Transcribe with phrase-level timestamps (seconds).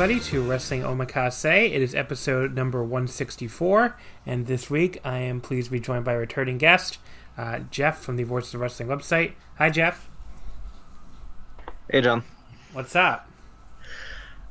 [0.00, 1.70] Everybody, to Wrestling Omakase.
[1.70, 6.14] It is episode number 164, and this week I am pleased to be joined by
[6.14, 6.96] a returning guest,
[7.36, 9.32] uh, Jeff from the Voices of Wrestling website.
[9.58, 10.08] Hi, Jeff.
[11.90, 12.24] Hey, John.
[12.72, 13.28] What's up?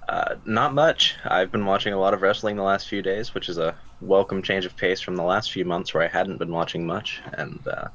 [0.07, 1.15] Uh, not much.
[1.25, 4.43] I've been watching a lot of wrestling the last few days, which is a welcome
[4.43, 7.59] change of pace from the last few months where I hadn't been watching much, and
[7.67, 7.87] uh,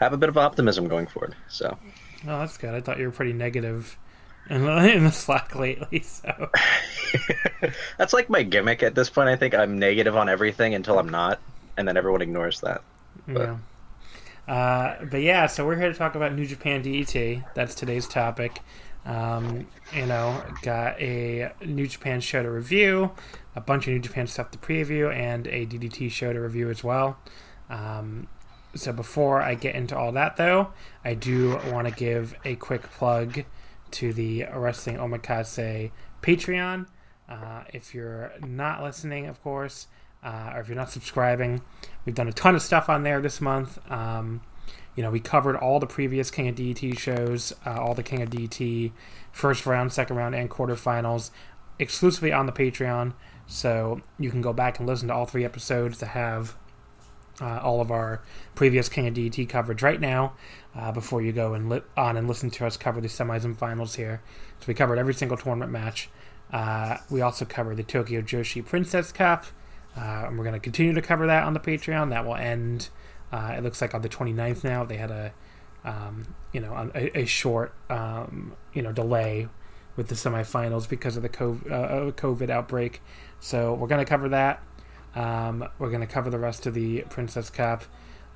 [0.00, 1.36] have a bit of optimism going forward.
[1.46, 1.78] So,
[2.26, 2.74] oh, that's good.
[2.74, 3.96] I thought you were pretty negative
[4.50, 6.00] in the, in the Slack lately.
[6.00, 6.50] So
[7.98, 9.28] that's like my gimmick at this point.
[9.28, 11.40] I think I'm negative on everything until I'm not,
[11.76, 12.82] and then everyone ignores that.
[13.26, 13.40] But.
[13.40, 13.56] Yeah.
[14.46, 17.44] Uh, but yeah, so we're here to talk about New Japan DDT.
[17.54, 18.60] That's today's topic.
[19.06, 23.12] Um, you know, got a New Japan show to review,
[23.54, 26.82] a bunch of New Japan stuff to preview, and a DDT show to review as
[26.82, 27.18] well.
[27.70, 28.28] Um,
[28.74, 30.72] so before I get into all that, though,
[31.04, 33.44] I do want to give a quick plug
[33.94, 35.90] to the Wrestling Omakase
[36.20, 36.86] Patreon.
[37.28, 39.86] Uh, if you're not listening, of course,
[40.22, 41.62] uh, or if you're not subscribing,
[42.04, 43.78] we've done a ton of stuff on there this month.
[43.90, 44.42] Um,
[44.96, 48.20] you know, we covered all the previous King of DT shows, uh, all the King
[48.20, 48.90] of DT
[49.30, 51.30] first round, second round, and quarterfinals
[51.78, 53.14] exclusively on the Patreon.
[53.46, 56.56] So you can go back and listen to all three episodes to have
[57.40, 58.22] uh, all of our
[58.56, 60.34] previous King of DT coverage right now
[60.76, 63.58] uh, before you go and li- on and listen to us cover the semis and
[63.58, 64.22] finals here.
[64.60, 66.08] So we covered every single tournament match.
[66.52, 69.46] Uh, we also covered the Tokyo Joshi Princess Cup,
[69.96, 72.10] uh, and we're going to continue to cover that on the Patreon.
[72.10, 72.88] That will end.
[73.32, 74.84] Uh, it looks like on the 29th now.
[74.84, 75.32] They had a,
[75.84, 79.48] um, you know, a, a short, um, you know, delay
[79.96, 83.00] with the semifinals because of the COVID, uh, COVID outbreak.
[83.40, 84.62] So we're going to cover that.
[85.14, 87.84] Um, we're going to cover the rest of the Princess Cup.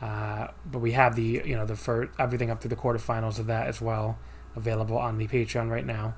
[0.00, 3.46] Uh, but we have the you know the first everything up to the quarterfinals of
[3.46, 4.18] that as well
[4.54, 6.14] available on the Patreon right now.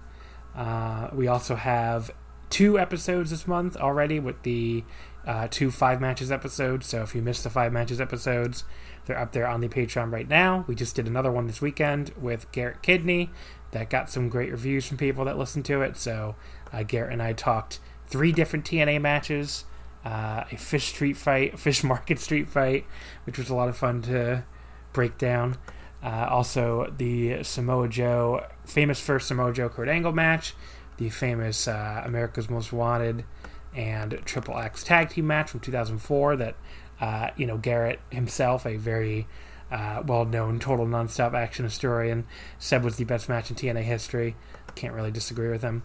[0.54, 2.10] Uh, we also have
[2.50, 4.84] two episodes this month already with the
[5.26, 6.86] uh, two five matches episodes.
[6.86, 8.64] So if you missed the five matches episodes,
[9.06, 10.64] they're up there on the Patreon right now.
[10.66, 13.30] We just did another one this weekend with Garrett Kidney
[13.70, 15.97] that got some great reviews from people that listened to it.
[15.97, 16.34] So
[16.72, 19.64] uh, Garrett and I talked three different TNA matches
[20.04, 22.86] uh, a fish street fight, fish market street fight,
[23.24, 24.44] which was a lot of fun to
[24.92, 25.56] break down.
[26.02, 30.54] Uh, also, the Samoa Joe, famous first Samoa Joe Kurt Angle match,
[30.96, 33.24] the famous uh, America's Most Wanted
[33.74, 36.56] and Triple X tag team match from 2004 that,
[37.00, 39.26] uh, you know, Garrett himself, a very
[39.70, 42.26] uh, well known total nonstop action historian,
[42.58, 44.36] said was the best match in TNA history.
[44.74, 45.82] Can't really disagree with him.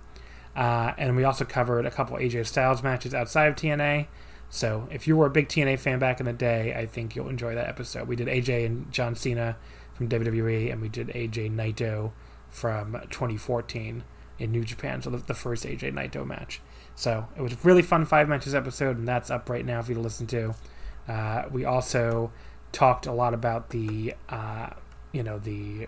[0.55, 4.07] Uh, and we also covered a couple AJ Styles matches outside of TNA.
[4.49, 7.29] So if you were a big TNA fan back in the day, I think you'll
[7.29, 8.07] enjoy that episode.
[8.07, 9.57] We did AJ and John Cena
[9.93, 12.11] from WWE, and we did AJ Naito
[12.49, 14.03] from 2014
[14.39, 15.01] in New Japan.
[15.01, 16.61] So the, first AJ Naito match.
[16.95, 19.91] So it was a really fun five matches episode, and that's up right now for
[19.91, 20.55] you to listen to.
[21.07, 22.31] Uh, we also
[22.71, 24.69] talked a lot about the, uh,
[25.11, 25.87] you know, the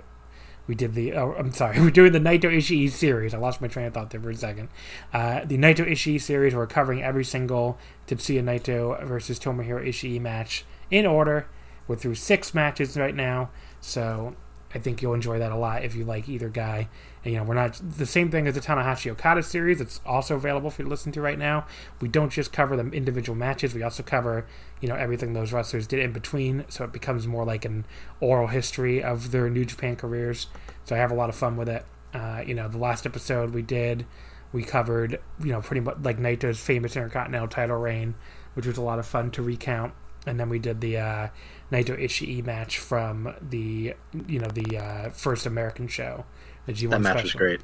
[0.67, 1.13] we did the.
[1.13, 1.79] Oh, I'm sorry.
[1.81, 3.33] We're doing the Naito Ishii series.
[3.33, 4.69] I lost my train of thought there for a second.
[5.13, 6.53] Uh, the Naito Ishii series.
[6.53, 7.77] We're covering every single
[8.07, 11.47] Tetsuya Naito versus Tomohiro Ishii match in order.
[11.87, 13.49] We're through six matches right now,
[13.79, 14.35] so
[14.75, 16.89] I think you'll enjoy that a lot if you like either guy.
[17.27, 19.81] You know, we're not the same thing as the Tanahashi Okada series.
[19.81, 21.67] It's also available for you to listen to right now.
[21.99, 23.73] We don't just cover the individual matches.
[23.73, 24.45] We also cover,
[24.79, 26.63] you know, everything those wrestlers did in between.
[26.69, 27.85] So it becomes more like an
[28.21, 30.47] oral history of their New Japan careers.
[30.85, 31.85] So I have a lot of fun with it.
[32.13, 34.05] Uh, you know, the last episode we did,
[34.53, 38.15] we covered, you know, pretty much like Naito's famous Intercontinental title reign,
[38.53, 39.93] which was a lot of fun to recount.
[40.25, 41.27] And then we did the uh,
[41.71, 43.95] Naito Ishii match from the,
[44.27, 46.25] you know, the uh, first American show,
[46.67, 47.23] the G1 That match special.
[47.25, 47.61] was great.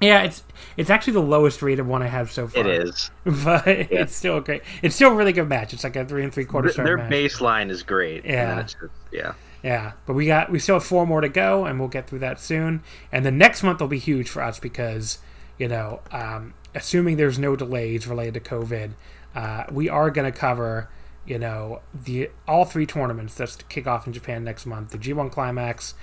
[0.00, 0.42] Yeah, it's
[0.76, 2.60] it's actually the lowest rated one I have so far.
[2.60, 3.10] It is.
[3.44, 4.62] but it's still great.
[4.82, 5.72] It's still a really good match.
[5.72, 7.10] It's like a three and three quarter star Their match.
[7.12, 8.24] baseline is great.
[8.24, 8.62] Yeah.
[8.62, 8.76] just-
[9.12, 9.34] yeah.
[9.64, 12.20] Yeah, but we got we still have four more to go, and we'll get through
[12.20, 12.80] that soon.
[13.10, 15.18] And the next month will be huge for us because
[15.58, 18.92] you know, um, assuming there's no delays related to COVID,
[19.34, 20.88] uh, we are going to cover
[21.26, 24.98] you know the all three tournaments that's to kick off in Japan next month: the
[24.98, 25.94] G1 Climax,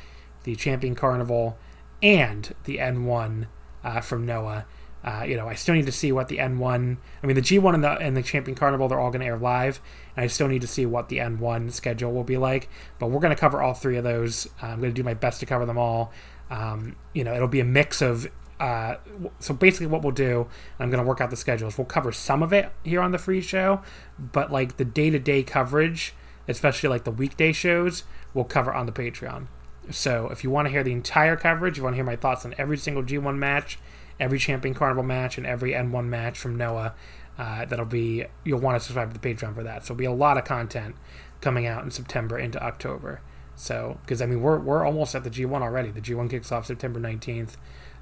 [0.44, 1.58] the Champion Carnival,
[2.06, 3.48] and the N1
[3.84, 4.68] uh, from Noah.
[5.04, 6.98] Uh, you know, I still need to see what the N1.
[7.24, 9.38] I mean, the G1 and the and the Champion Carnival they're all going to air
[9.38, 9.81] live,
[10.16, 12.69] and I still need to see what the N1 schedule will be like.
[13.00, 14.48] But we're going to cover all three of those.
[14.62, 16.12] Uh, I'm going to do my best to cover them all.
[16.50, 18.28] Um, you know, it'll be a mix of.
[18.60, 18.96] Uh,
[19.40, 20.48] so basically, what we'll do,
[20.80, 21.78] I'm going to work out the schedules.
[21.78, 23.81] We'll cover some of it here on the free show,
[24.18, 26.13] but like the day to day coverage,
[26.48, 28.04] especially like the weekday shows,
[28.34, 29.48] we'll cover on the Patreon.
[29.92, 32.46] So if you want to hear the entire coverage, you want to hear my thoughts
[32.46, 33.80] on every single G1 match,
[34.20, 36.94] every Champion Carnival match, and every N1 match from Noah,
[37.38, 39.84] uh, that'll be you'll want to subscribe to the Patreon for that.
[39.84, 40.96] So there'll be a lot of content
[41.42, 43.22] coming out in September into October.
[43.56, 45.92] So because I mean we're we're almost at the G1 already.
[45.92, 47.56] The G1 kicks off September 19th.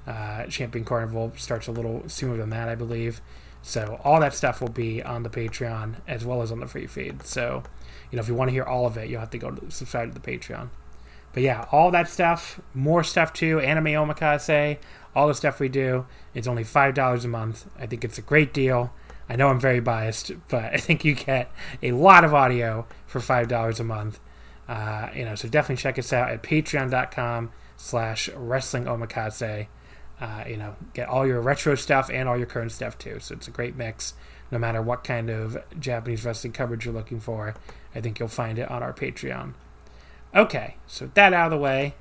[0.06, 3.20] Uh, Champion Carnival starts a little sooner than that, I believe.
[3.62, 6.86] So all that stuff will be on the Patreon as well as on the free
[6.86, 7.24] feed.
[7.24, 7.62] So
[8.10, 9.70] you know if you want to hear all of it, you'll have to go to
[9.70, 10.68] subscribe to the Patreon.
[11.34, 14.78] But yeah, all that stuff, more stuff too, anime omakase,
[15.16, 16.06] all the stuff we do.
[16.32, 17.66] It's only five dollars a month.
[17.78, 18.92] I think it's a great deal.
[19.28, 21.50] I know I'm very biased, but I think you get
[21.82, 24.20] a lot of audio for five dollars a month.
[24.68, 29.66] Uh, you know, so definitely check us out at patreon.com slash wrestling omakase.
[30.20, 33.18] Uh, you know, get all your retro stuff and all your current stuff too.
[33.18, 34.14] So it's a great mix.
[34.52, 37.54] No matter what kind of Japanese wrestling coverage you're looking for,
[37.94, 39.54] I think you'll find it on our Patreon.
[40.34, 41.94] Okay, so that out of the way,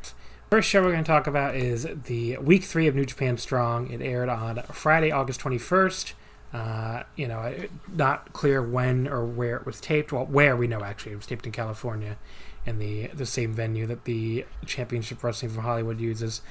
[0.50, 3.92] first show we're going to talk about is the week three of New Japan Strong.
[3.92, 6.14] It aired on Friday, August 21st.
[6.52, 7.54] Uh, you know,
[7.88, 10.12] not clear when or where it was taped.
[10.12, 12.18] Well, where we know actually, it was taped in California,
[12.66, 16.42] in the the same venue that the Championship Wrestling from Hollywood uses.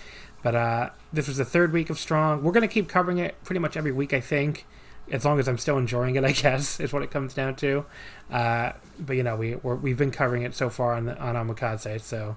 [0.45, 2.45] But uh, this was the third week of Strong.
[2.45, 4.67] We're going to keep covering it pretty much every week, I think,
[5.13, 6.25] as long as I'm still enjoying it.
[6.25, 7.85] I guess is what it comes down to.
[8.31, 12.01] Uh, but you know, we we're, we've been covering it so far on on Omakase,
[12.01, 12.37] so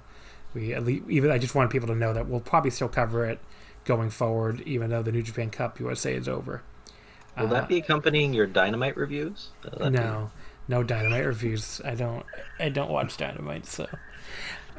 [0.53, 3.25] we at least, even I just want people to know that we'll probably still cover
[3.25, 3.39] it
[3.85, 6.61] going forward, even though the New Japan Cup USA is over.
[7.37, 9.49] Will Uh, that be accompanying your Dynamite reviews?
[9.63, 10.31] That be- no,
[10.67, 11.81] no Dynamite reviews.
[11.83, 12.25] I don't.
[12.59, 13.65] I don't watch Dynamite.
[13.65, 13.87] So,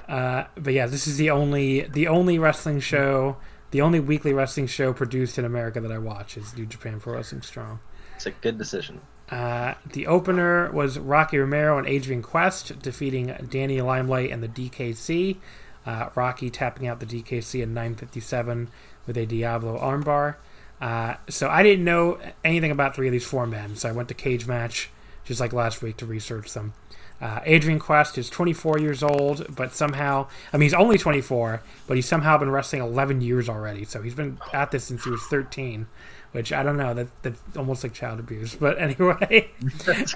[0.09, 3.37] uh, but yeah, this is the only the only wrestling show,
[3.77, 7.13] the only weekly wrestling show produced in America that I watch is New Japan Pro
[7.13, 7.79] Wrestling Strong.
[8.15, 9.03] It's a good decision.
[9.31, 15.37] Uh, the opener was Rocky Romero and Adrian Quest defeating Danny Limelight and the DKC.
[15.85, 18.69] Uh, Rocky tapping out the DKC in 9:57
[19.07, 20.37] with a Diablo armbar.
[20.81, 24.09] Uh, so I didn't know anything about three of these four men, so I went
[24.09, 24.89] to Cage Match
[25.27, 26.73] just like last week to research them.
[27.21, 31.97] Uh, Adrian Quest is 24 years old, but somehow, I mean, he's only 24, but
[31.97, 33.85] he's somehow been wrestling 11 years already.
[33.85, 35.87] So he's been at this since he was 13,
[36.33, 36.93] which I don't know.
[36.93, 38.55] That that's almost like child abuse.
[38.55, 39.51] But anyway,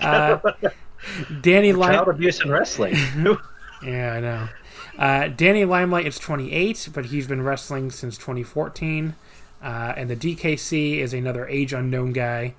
[0.03, 0.39] uh,
[1.41, 2.95] Danny Lim- Child abuse in wrestling.
[3.83, 4.49] yeah, I know.
[4.99, 9.15] Uh, Danny Limelight is 28, but he's been wrestling since 2014.
[9.63, 12.55] Uh, and the DKC is another age unknown guy,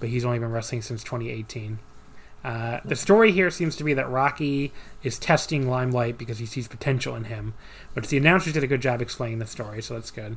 [0.00, 1.78] but he's only been wrestling since 2018.
[2.46, 4.72] Uh, the story here seems to be that Rocky
[5.02, 7.54] is testing Limelight because he sees potential in him,
[7.92, 10.36] but the announcers did a good job explaining the story, so that's good.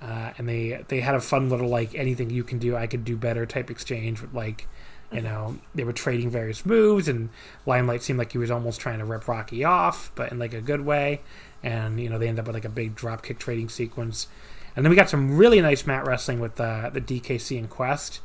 [0.00, 3.04] Uh, and they they had a fun little like anything you can do, I could
[3.04, 4.68] do better type exchange with like
[5.10, 7.28] you know they were trading various moves, and
[7.66, 10.60] Limelight seemed like he was almost trying to rip Rocky off, but in like a
[10.60, 11.22] good way.
[11.60, 14.28] And you know they end up with like a big drop kick trading sequence,
[14.76, 18.20] and then we got some really nice mat wrestling with uh, the DKC and Quest.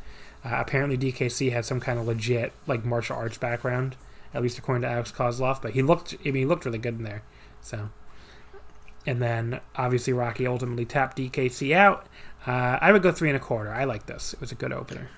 [0.48, 3.98] Uh, apparently, DKC has some kind of legit like martial arts background,
[4.34, 5.62] at least according to Alex Koslov.
[5.62, 7.24] But he looked, I mean, he looked really good in there.
[7.60, 7.90] So,
[9.06, 12.08] and then obviously Rocky ultimately tapped DKC out.
[12.46, 13.74] Uh, I would go three and a quarter.
[13.74, 14.34] I like this.
[14.34, 15.10] It was a good opener.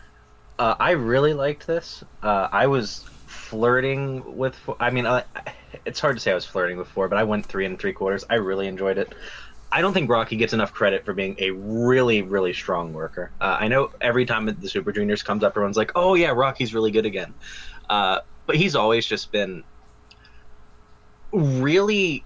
[0.57, 2.03] Uh, I really liked this.
[2.23, 4.57] Uh, I was flirting with.
[4.79, 5.23] I mean, uh,
[5.85, 7.93] it's hard to say I was flirting with four, but I went three and three
[7.93, 8.25] quarters.
[8.31, 9.13] I really enjoyed it.
[9.71, 13.31] I don't think Rocky gets enough credit for being a really, really strong worker.
[13.39, 16.73] Uh, I know every time the Super Juniors comes up, everyone's like, "Oh yeah, Rocky's
[16.73, 17.35] really good again,"
[17.89, 19.63] uh, but he's always just been
[21.31, 22.23] really.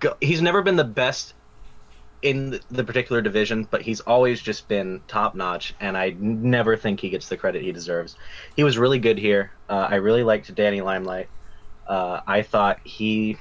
[0.00, 1.34] Go- he's never been the best
[2.22, 7.00] in the particular division, but he's always just been top notch, and I never think
[7.00, 8.16] he gets the credit he deserves.
[8.56, 9.52] He was really good here.
[9.68, 11.30] Uh, I really liked Danny Limelight.
[11.86, 13.36] Uh, I thought he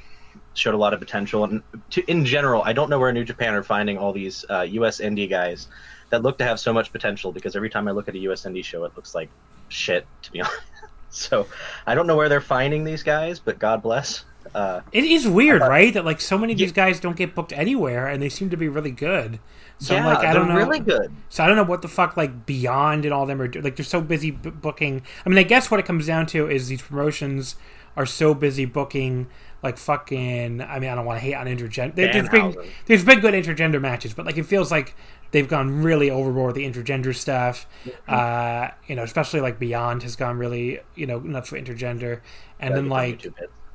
[0.53, 3.53] showed a lot of potential, and to, in general, I don't know where New Japan
[3.53, 5.00] are finding all these uh, U.S.
[5.00, 5.67] indie guys
[6.10, 7.31] that look to have so much potential.
[7.31, 8.43] Because every time I look at a U.S.
[8.43, 9.29] indie show, it looks like
[9.69, 10.62] shit, to be honest.
[11.10, 11.48] so
[11.88, 14.25] I don't know where they're finding these guys, but God bless.
[14.53, 15.93] Uh, it is weird, right?
[15.93, 18.57] That like so many of these guys don't get booked anywhere, and they seem to
[18.57, 19.39] be really good.
[19.79, 21.12] So yeah, I'm like, I don't know, really good.
[21.29, 23.75] So I don't know what the fuck like Beyond and all them are do- like.
[23.75, 25.01] They're so busy b- booking.
[25.25, 27.55] I mean, I guess what it comes down to is these promotions
[27.95, 29.27] are so busy booking
[29.63, 30.62] like fucking.
[30.62, 31.96] I mean, I don't want to hate on intergender.
[31.96, 32.55] There, there's been
[32.86, 34.96] there's been good intergender matches, but like it feels like
[35.32, 37.65] they've gone really overboard with the intergender stuff.
[38.08, 42.22] Uh, you know, especially like Beyond has gone really you know nuts for intergender,
[42.60, 43.25] and then like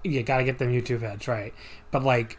[0.05, 1.55] you gotta get them YouTube heads right.
[1.91, 2.39] But like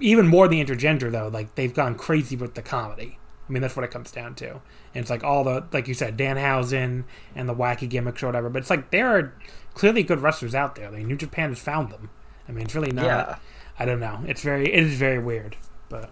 [0.00, 3.18] even more the intergender though, like they've gone crazy with the comedy.
[3.48, 4.50] I mean that's what it comes down to.
[4.50, 7.04] And it's like all the like you said, Danhausen
[7.34, 8.48] and the wacky gimmicks or whatever.
[8.48, 9.34] But it's like there are
[9.74, 10.90] clearly good wrestlers out there.
[10.90, 12.10] Like New Japan has found them.
[12.48, 13.36] I mean it's really not Yeah.
[13.78, 14.20] I don't know.
[14.26, 15.56] It's very it is very weird.
[15.88, 16.10] But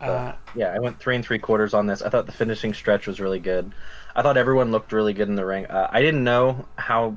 [0.00, 2.02] uh, yeah, I went three and three quarters on this.
[2.02, 3.72] I thought the finishing stretch was really good.
[4.16, 5.66] I thought everyone looked really good in the ring.
[5.66, 7.16] Uh, I didn't know how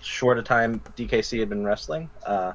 [0.00, 2.10] short a time DKC had been wrestling.
[2.24, 2.52] Uh,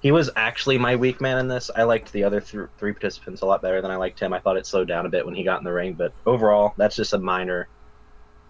[0.00, 1.70] he was actually my weak man in this.
[1.74, 4.32] I liked the other th- three participants a lot better than I liked him.
[4.32, 6.74] I thought it slowed down a bit when he got in the ring, but overall,
[6.76, 7.68] that's just a minor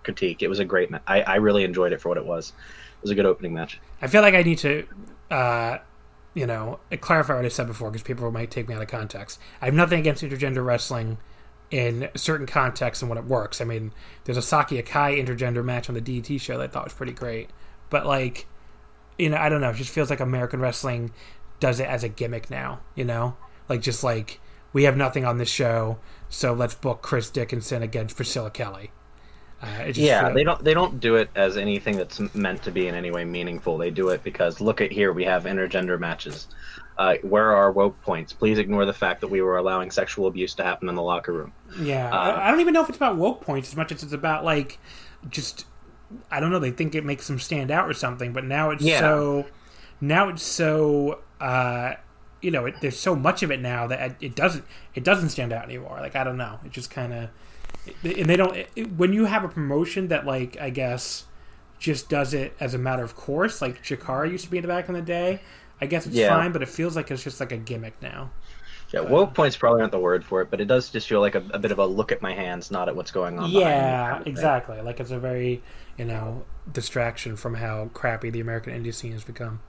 [0.03, 0.43] critique.
[0.43, 1.03] It was a great match.
[1.07, 2.55] I, I really enjoyed it for what it was.
[2.97, 3.79] It was a good opening match.
[4.01, 4.87] I feel like I need to,
[5.33, 5.79] uh,
[6.35, 9.41] you know, clarify what I said before because people might take me out of context.
[9.61, 11.19] I have nothing against intergender wrestling
[11.71, 13.61] in certain contexts and when it works.
[13.61, 13.93] I mean,
[14.25, 17.13] there's a Saki Akai intergender match on the DT show that I thought was pretty
[17.13, 17.51] great,
[17.91, 18.47] but like,
[19.19, 19.71] you know, I don't know.
[19.71, 21.13] It just feels like American wrestling
[21.61, 22.81] does it as a gimmick now.
[22.95, 23.37] You know,
[23.69, 24.41] like just like
[24.73, 25.99] we have nothing on this show,
[26.29, 28.91] so let's book Chris Dickinson against Priscilla Kelly.
[29.63, 32.71] Uh, just Yeah, feel- they don't they don't do it as anything that's meant to
[32.73, 33.79] be in any way meaningful.
[33.79, 36.49] They do it because look at here, we have intergender matches.
[36.99, 38.33] Uh, where are our woke points?
[38.33, 41.33] Please ignore the fact that we were allowing sexual abuse to happen in the locker
[41.33, 41.53] room.
[41.81, 44.03] Yeah, Uh, I I don't even know if it's about woke points as much as
[44.03, 44.79] it's about like
[45.31, 45.65] just
[46.31, 46.59] I don't know.
[46.59, 48.99] They think it makes them stand out or something, but now it's Yeah.
[49.01, 49.47] so
[50.01, 51.95] now it's so uh,
[52.43, 54.65] you know it, there's so much of it now that it doesn't
[54.95, 55.99] it doesn't stand out anymore.
[56.01, 57.29] Like I don't know, it just kind of
[58.05, 61.25] and they don't it, when you have a promotion that like I guess
[61.79, 63.61] just does it as a matter of course.
[63.61, 65.41] Like Chikara used to be in the back in the day.
[65.81, 66.29] I guess it's Yeah.
[66.29, 68.31] fine, but it feels like it's just like a gimmick now.
[68.93, 71.35] Yeah, woke points probably aren't the word for it, but it does just feel like
[71.35, 73.51] a, a bit of a look at my hands, not at what's going on.
[73.51, 74.81] Yeah, exactly.
[74.83, 75.63] Like it's a very,
[75.97, 79.61] you know, distraction from how crappy the American indie scene has become.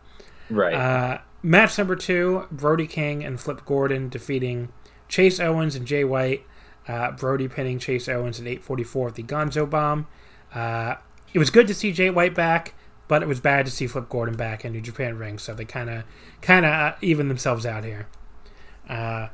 [0.50, 0.74] Right.
[0.74, 4.74] Uh, match number two: Brody King and Flip Gordon defeating
[5.08, 6.46] Chase Owens and Jay White.
[6.88, 10.08] Uh, Brody pinning Chase Owens at 8:44 with the Gonzo Bomb.
[10.54, 10.96] Uh,
[11.34, 12.74] it was good to see Jay White back,
[13.08, 15.40] but it was bad to see Flip Gordon back in New Japan ring.
[15.40, 16.04] So they kind of,
[16.42, 18.08] kind of even themselves out here.
[18.88, 19.30] Uh,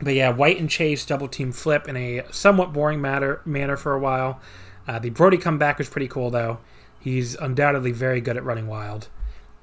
[0.00, 3.94] but yeah, White and Chase double team Flip in a somewhat boring matter, manner for
[3.94, 4.40] a while.
[4.86, 6.58] Uh, the Brody comeback was pretty cool though.
[6.98, 9.08] He's undoubtedly very good at running wild,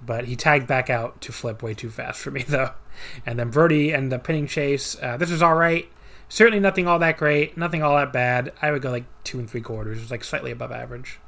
[0.05, 2.71] but he tagged back out to Flip way too fast for me though.
[3.25, 4.97] And then Brody and the pinning Chase.
[5.01, 5.89] Uh, this was all right.
[6.29, 8.53] Certainly nothing all that great, nothing all that bad.
[8.62, 9.98] I would go like two and three quarters.
[9.98, 11.19] It was like slightly above average.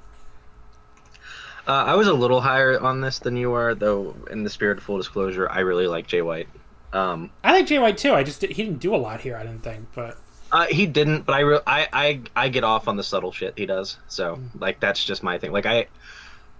[1.67, 4.15] uh, I was a little higher on this than you are, though.
[4.29, 6.47] In the spirit of full disclosure, I really like Jay White.
[6.93, 8.13] Um, I like Jay White too.
[8.13, 9.35] I just did, he didn't do a lot here.
[9.37, 10.17] I didn't think, but
[10.51, 13.53] Uh, he didn't, but I, re- I I I get off on the subtle shit
[13.57, 13.97] he does.
[14.07, 15.51] So like that's just my thing.
[15.51, 15.87] Like I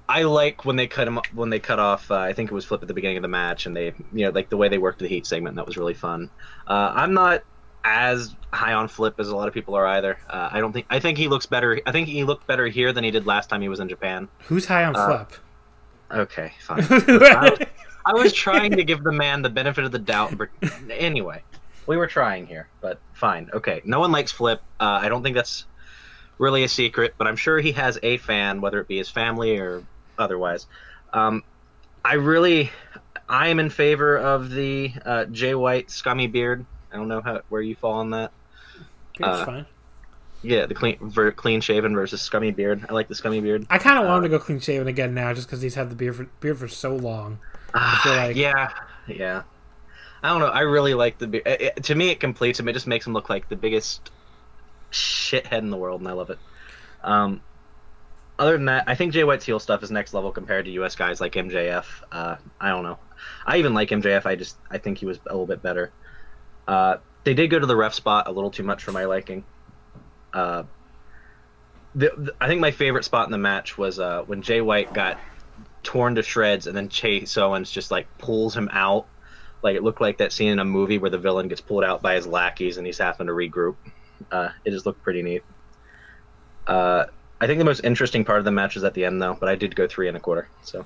[0.07, 2.10] I like when they cut him when they cut off.
[2.10, 4.25] Uh, I think it was Flip at the beginning of the match, and they you
[4.25, 5.57] know like the way they worked the heat segment.
[5.57, 6.29] That was really fun.
[6.65, 7.43] Uh, I'm not
[7.83, 10.17] as high on Flip as a lot of people are either.
[10.29, 11.79] Uh, I don't think I think he looks better.
[11.85, 14.27] I think he looked better here than he did last time he was in Japan.
[14.47, 15.39] who's high on Uh, Flip?
[16.11, 16.83] Okay, fine.
[16.89, 17.59] I was,
[18.05, 20.38] I was trying to give the man the benefit of the doubt.
[20.38, 20.50] But
[20.89, 21.41] anyway,
[21.88, 23.50] we were trying here, but fine.
[23.53, 24.61] Okay, no one likes Flip.
[24.79, 25.65] Uh, I don't think that's
[26.38, 29.57] really a secret, but I'm sure he has a fan, whether it be his family
[29.57, 29.83] or
[30.17, 30.67] otherwise.
[31.13, 31.43] Um,
[32.03, 32.71] I really,
[33.29, 36.65] I am in favor of the uh, Jay White scummy beard.
[36.91, 38.31] I don't know how where you fall on that.
[39.17, 39.65] Beard's uh, fine.
[40.43, 42.86] Yeah, the clean ver, clean shaven versus scummy beard.
[42.89, 43.67] I like the scummy beard.
[43.69, 45.89] I kind of want him to go clean shaven again now, just because he's had
[45.91, 47.38] the beard for, beard for so long.
[48.03, 48.69] Feel like- yeah,
[49.07, 49.43] yeah.
[50.24, 50.48] I don't know.
[50.48, 51.48] I really like the beard.
[51.48, 52.67] It, it- to me, it completes him.
[52.67, 54.10] It just makes him look like the biggest
[54.91, 56.39] shithead in the world, and I love it.
[57.03, 57.41] Um,
[58.39, 60.95] other than that, I think Jay White's heel stuff is next level compared to U.S.
[60.95, 61.86] guys like MJF.
[62.12, 62.98] Uh, I don't know.
[63.45, 64.25] I even like MJF.
[64.25, 65.91] I just I think he was a little bit better.
[66.68, 69.44] Uh, they did go to the ref spot a little too much for my liking.
[70.34, 70.63] Uh,
[71.96, 74.94] the, the- I think my favorite spot in the match was uh, when Jay White
[74.94, 75.20] got
[75.84, 79.06] torn to shreds, and then Chase Owens just like pulls him out.
[79.63, 82.01] Like it looked like that scene in a movie where the villain gets pulled out
[82.01, 83.75] by his lackeys and he's having to regroup.
[84.32, 85.44] Uh, it just looked pretty neat.
[86.68, 87.06] Uh,
[87.39, 89.36] I think the most interesting part of the match was at the end, though.
[89.39, 90.48] But I did go three and a quarter.
[90.63, 90.86] So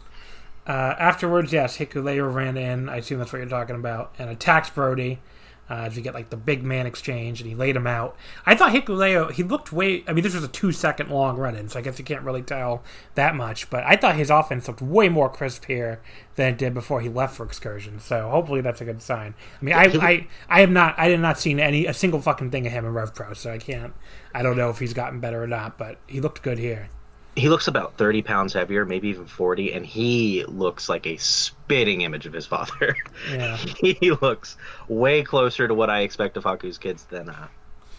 [0.67, 2.89] Uh, afterwards, yes, Hikuleo ran in.
[2.89, 5.19] I assume that's what you're talking about, and attacked Brody.
[5.67, 8.15] Uh, we get like the big man exchange, and he laid him out.
[8.45, 10.03] I thought Hikuleo, he looked way.
[10.07, 12.21] I mean, this was a two second long run in, so I guess you can't
[12.21, 12.83] really tell
[13.15, 13.69] that much.
[13.69, 16.01] But I thought his offense looked way more crisp here
[16.35, 17.99] than it did before he left for excursion.
[17.99, 19.33] So hopefully that's a good sign.
[19.59, 22.51] I mean, I I, I have not I have not seen any a single fucking
[22.51, 23.93] thing of him in Rev Pro, so I can't.
[24.33, 26.89] I don't know if he's gotten better or not, but he looked good here.
[27.35, 32.01] He looks about thirty pounds heavier, maybe even forty, and he looks like a spitting
[32.01, 32.95] image of his father.
[33.31, 33.57] Yeah.
[33.79, 37.47] he looks way closer to what I expect of Haku's kids than uh,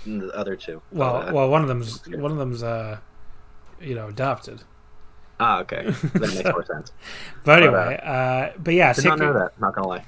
[0.06, 0.80] the other two.
[0.92, 2.98] Well, Uh, well, one of them's one of them's uh,
[3.80, 4.62] you know, adopted.
[5.38, 6.92] ah, okay, that makes more sense.
[7.44, 9.60] But anyway, uh, but yeah, Did not Hiku- know that.
[9.60, 10.04] Not gonna lie.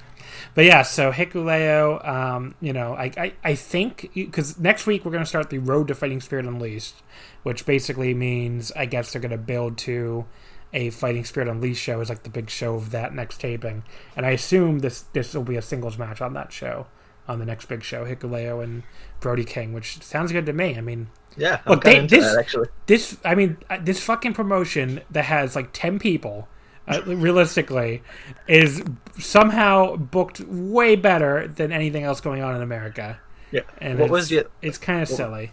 [0.54, 5.10] But yeah, so Hikuleo, um, you know, I, I, I think because next week we're
[5.12, 6.94] going to start the Road to Fighting Spirit Unleashed,
[7.42, 10.26] which basically means I guess they're going to build to
[10.72, 13.84] a Fighting Spirit Unleashed show is like the big show of that next taping,
[14.16, 16.86] and I assume this this will be a singles match on that show,
[17.26, 18.82] on the next big show, Hikuleo and
[19.20, 20.76] Brody King, which sounds good to me.
[20.76, 22.68] I mean, Yeah, I'm Look, they- this- that, actually.
[22.86, 26.48] this i mean uh, this fucking promotion that has like 10 people
[26.88, 28.02] uh, realistically
[28.48, 28.82] is
[29.18, 33.18] somehow booked way better than anything else going on in america
[33.50, 33.62] Yeah.
[33.78, 35.52] and what it's, was your it's kind of silly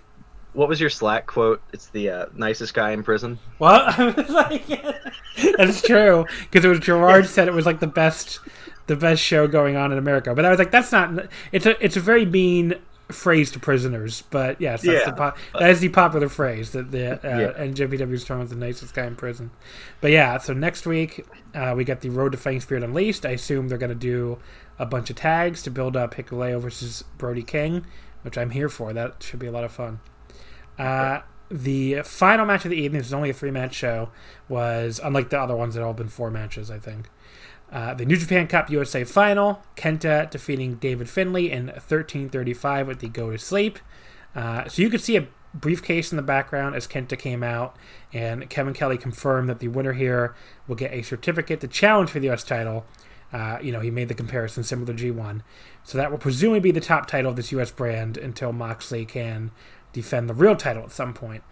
[0.54, 1.62] What was your Slack quote?
[1.74, 3.38] It's the uh, nicest guy in prison.
[3.60, 4.66] well I was like
[5.58, 8.40] that's true because it was gerard said it was like the best
[8.88, 11.84] the best show going on in america but i was like that's not it's a
[11.84, 12.76] it's a very mean
[13.10, 16.92] phrase to prisoners but yes that's Yeah, the po- that is the popular phrase that
[16.92, 17.66] the uh, Yeah.
[17.66, 19.52] NJPW's term is the nicest guy in prison.
[20.02, 23.26] But yeah so next week uh, we got the road to fighting spirit unleashed.
[23.26, 24.40] I assume they're going to do
[24.80, 27.86] a bunch of tags to build up hikuleo versus brody king
[28.24, 28.92] which i'm here for.
[28.92, 30.00] That should be a lot of fun.
[30.80, 34.10] Uh, the final match of the evening, this is only a three match show,
[34.50, 37.08] was unlike the other ones that all been four matches, I think.
[37.72, 43.10] Uh, the New Japan Cup USA final, Kenta defeating David Finlay in 13:35 with the
[43.10, 43.80] Go to Sleep.
[44.36, 47.76] Uh, so you could see a briefcase in the background as Kenta came out,
[48.14, 50.36] and Kevin Kelly confirmed that the winner here
[50.68, 52.86] will get a certificate to challenge for the US title.
[53.34, 55.42] Uh, you know, he made the comparison similar to G1.
[55.84, 59.52] So that will presumably be the top title of this US brand until Moxley can
[59.92, 61.44] defend the real title at some point.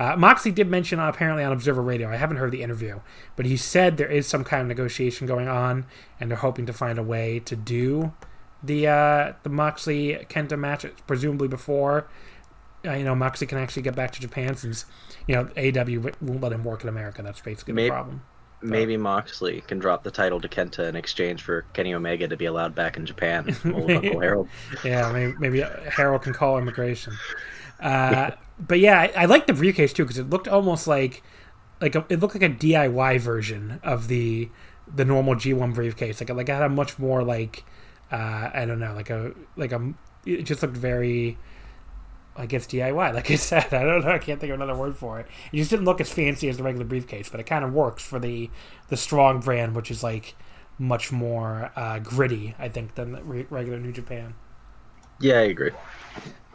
[0.00, 2.08] Uh, Moxley did mention uh, apparently on Observer Radio.
[2.08, 3.00] I haven't heard the interview,
[3.36, 5.84] but he said there is some kind of negotiation going on,
[6.18, 8.12] and they're hoping to find a way to do
[8.62, 12.08] the uh, the Moxley Kenta match, presumably before
[12.86, 14.86] uh, you know Moxley can actually get back to Japan, since
[15.26, 17.22] you know AW won't let him work in America.
[17.22, 18.22] That's basically Maybe- the problem.
[18.62, 22.44] Maybe Moxley can drop the title to Kenta in exchange for Kenny Omega to be
[22.44, 23.56] allowed back in Japan.
[23.64, 24.48] Old Uncle Harold.
[24.84, 25.60] Yeah, maybe, maybe
[25.90, 27.14] Harold can call immigration.
[27.80, 31.22] Uh, but yeah, I, I like the briefcase too because it looked almost like
[31.80, 34.50] like a, it looked like a DIY version of the
[34.92, 36.20] the normal G1 briefcase.
[36.20, 37.64] Like like it had a much more like
[38.12, 39.94] uh, I don't know, like a like a
[40.24, 41.38] it just looked very.
[42.36, 44.12] I guess DIY, like I said, I don't know.
[44.12, 45.26] I can't think of another word for it.
[45.52, 48.02] It just didn't look as fancy as the regular briefcase, but it kind of works
[48.02, 48.50] for the
[48.88, 50.36] the strong brand, which is like
[50.78, 54.34] much more uh, gritty, I think, than the re- regular New Japan.
[55.20, 55.72] Yeah, I agree.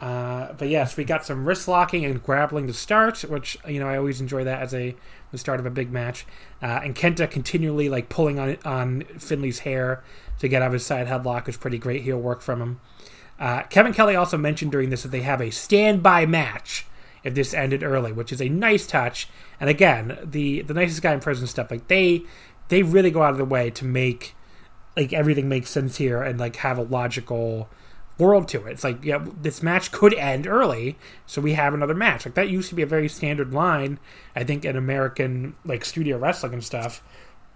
[0.00, 3.88] Uh, but yes, we got some wrist locking and grappling to start, which you know
[3.88, 4.94] I always enjoy that as a
[5.32, 6.26] the start of a big match.
[6.62, 10.04] Uh, and Kenta continually like pulling on on Finlay's hair
[10.38, 12.80] to get out of his side headlock is pretty great heel work from him.
[13.38, 16.86] Uh, Kevin Kelly also mentioned during this that they have a standby match
[17.24, 19.28] if this ended early, which is a nice touch.
[19.58, 22.22] And again, the the nicest guy in prison stuff like they
[22.68, 24.34] they really go out of their way to make
[24.94, 27.68] like everything makes sense here and like have a logical
[28.18, 28.72] world to it.
[28.72, 32.24] It's like, yeah, this match could end early, so we have another match.
[32.24, 33.98] Like that used to be a very standard line,
[34.34, 37.02] I think, in American like studio wrestling and stuff.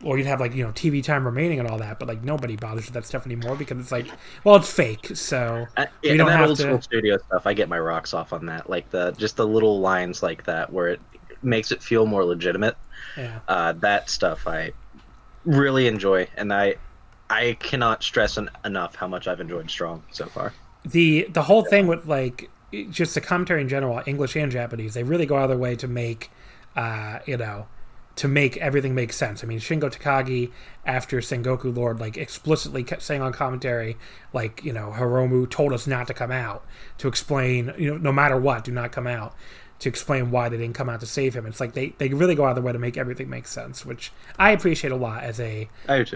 [0.02, 2.56] or you'd have like you know TV time remaining and all that, but like nobody
[2.56, 4.06] bothers with that stuff anymore because it's like,
[4.44, 7.18] well, it's fake, so Uh, we yeah, don't and that have old to- school studio
[7.18, 8.68] stuff, I get my rocks off on that.
[8.70, 11.00] Like the just the little lines like that where it
[11.42, 12.76] makes it feel more legitimate.
[13.16, 13.40] yeah.
[13.48, 14.72] Uh, that stuff I
[15.44, 16.76] really enjoy, and I
[17.30, 20.52] I cannot stress en- enough how much I've enjoyed Strong so far.
[20.84, 22.50] the the whole thing with like
[22.90, 25.76] just the commentary in general, English and Japanese, they really go out of their way
[25.76, 26.30] to make,
[26.76, 27.66] uh, you know,
[28.16, 29.42] to make everything make sense.
[29.42, 30.50] I mean, Shingo Takagi
[30.84, 33.96] after Sengoku Lord like explicitly kept saying on commentary,
[34.32, 36.64] like you know, Hiromu told us not to come out
[36.98, 39.34] to explain, you know, no matter what, do not come out
[39.78, 41.46] to explain why they didn't come out to save him.
[41.46, 43.86] It's like they they really go out of their way to make everything make sense,
[43.86, 45.68] which I appreciate a lot as a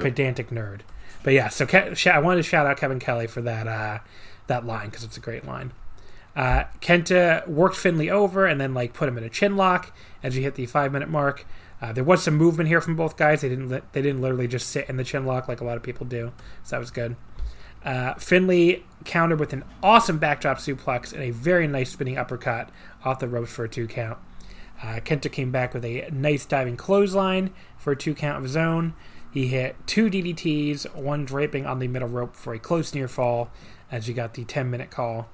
[0.02, 0.80] pedantic nerd.
[1.24, 3.98] But yeah, so Ke- I wanted to shout out Kevin Kelly for that uh,
[4.46, 5.72] that line because it's a great line.
[6.36, 10.34] Uh, Kenta worked Finlay over and then like put him in a chin lock as
[10.34, 11.46] he hit the five minute mark.
[11.80, 13.40] Uh, there was some movement here from both guys.
[13.40, 15.76] They didn't li- they didn't literally just sit in the chin lock like a lot
[15.76, 16.32] of people do,
[16.62, 17.16] so that was good.
[17.84, 22.70] Uh, Finlay countered with an awesome backdrop suplex and a very nice spinning uppercut
[23.04, 24.18] off the ropes for a two count.
[24.82, 28.56] Uh, Kenta came back with a nice diving clothesline for a two count of his
[28.56, 28.94] own.
[29.34, 33.50] He hit two DDTs, one draping on the middle rope for a close near fall
[33.90, 35.28] as you got the 10 minute call.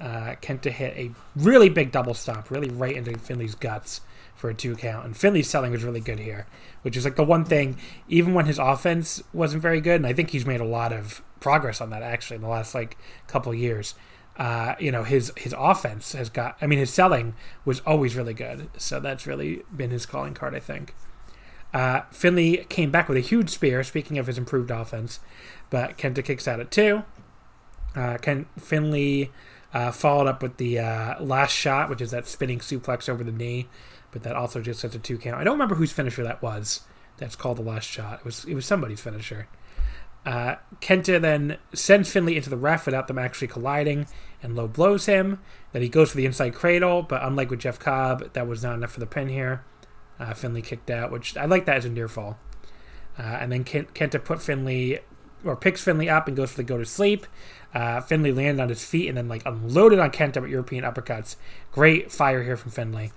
[0.00, 4.00] Uh, Kenta hit a really big double stomp, really right into Finlay's guts
[4.34, 5.04] for a two count.
[5.04, 6.46] And Finlay's selling was really good here,
[6.80, 7.76] which is like the one thing,
[8.08, 11.22] even when his offense wasn't very good, and I think he's made a lot of
[11.38, 12.96] progress on that actually in the last like
[13.26, 13.94] couple years.
[14.38, 16.56] Uh, you know, his his offense has got.
[16.62, 17.34] I mean, his selling
[17.66, 20.94] was always really good, so that's really been his calling card, I think.
[21.72, 23.82] Uh, Finlay came back with a huge spear.
[23.82, 25.20] Speaking of his improved offense,
[25.70, 27.02] but Kenta kicks out at two.
[27.94, 29.30] Uh, Ken Finlay
[29.72, 33.32] uh, followed up with the uh, last shot, which is that spinning suplex over the
[33.32, 33.68] knee,
[34.10, 35.36] but that also just sets a two count.
[35.36, 36.82] I don't remember whose finisher that was.
[37.18, 38.20] That's called the last shot.
[38.20, 39.48] It was it was somebody's finisher.
[40.26, 44.06] Uh, Kenta then sends Finlay into the ref without them actually colliding
[44.42, 45.40] and low blows him.
[45.72, 48.74] Then he goes for the inside cradle, but unlike with Jeff Cobb, that was not
[48.74, 49.62] enough for the pin here.
[50.18, 52.38] Uh, Finlay kicked out, which I like that as a near fall.
[53.18, 55.00] Uh, and then Ken- Kenta put Finlay
[55.44, 57.26] or picks Finlay up and goes for the go to sleep.
[57.74, 61.36] Uh, Finlay landed on his feet and then like unloaded on Kenta with European uppercuts.
[61.72, 63.12] Great fire here from Finlay.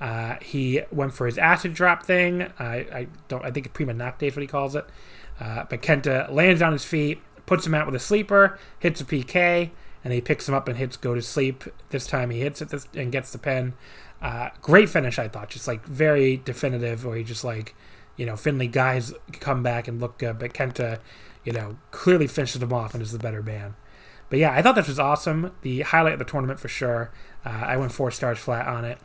[0.00, 2.52] Uh, he went for his acid drop thing.
[2.58, 3.44] I, I don't.
[3.44, 4.84] I think prima nocte is what he calls it.
[5.38, 9.04] Uh, but Kenta lands on his feet, puts him out with a sleeper, hits a
[9.04, 9.70] PK,
[10.04, 11.64] and he picks him up and hits go to sleep.
[11.90, 13.74] This time he hits it this, and gets the pin.
[14.22, 15.50] Uh, great finish, I thought.
[15.50, 17.74] Just like very definitive, where he just like,
[18.16, 21.00] you know, Finlay guys come back and look good, but Kenta,
[21.44, 23.74] you know, clearly finishes him off and is the better man.
[24.30, 25.52] But yeah, I thought this was awesome.
[25.62, 27.10] The highlight of the tournament for sure.
[27.44, 28.98] Uh, I went four stars flat on it.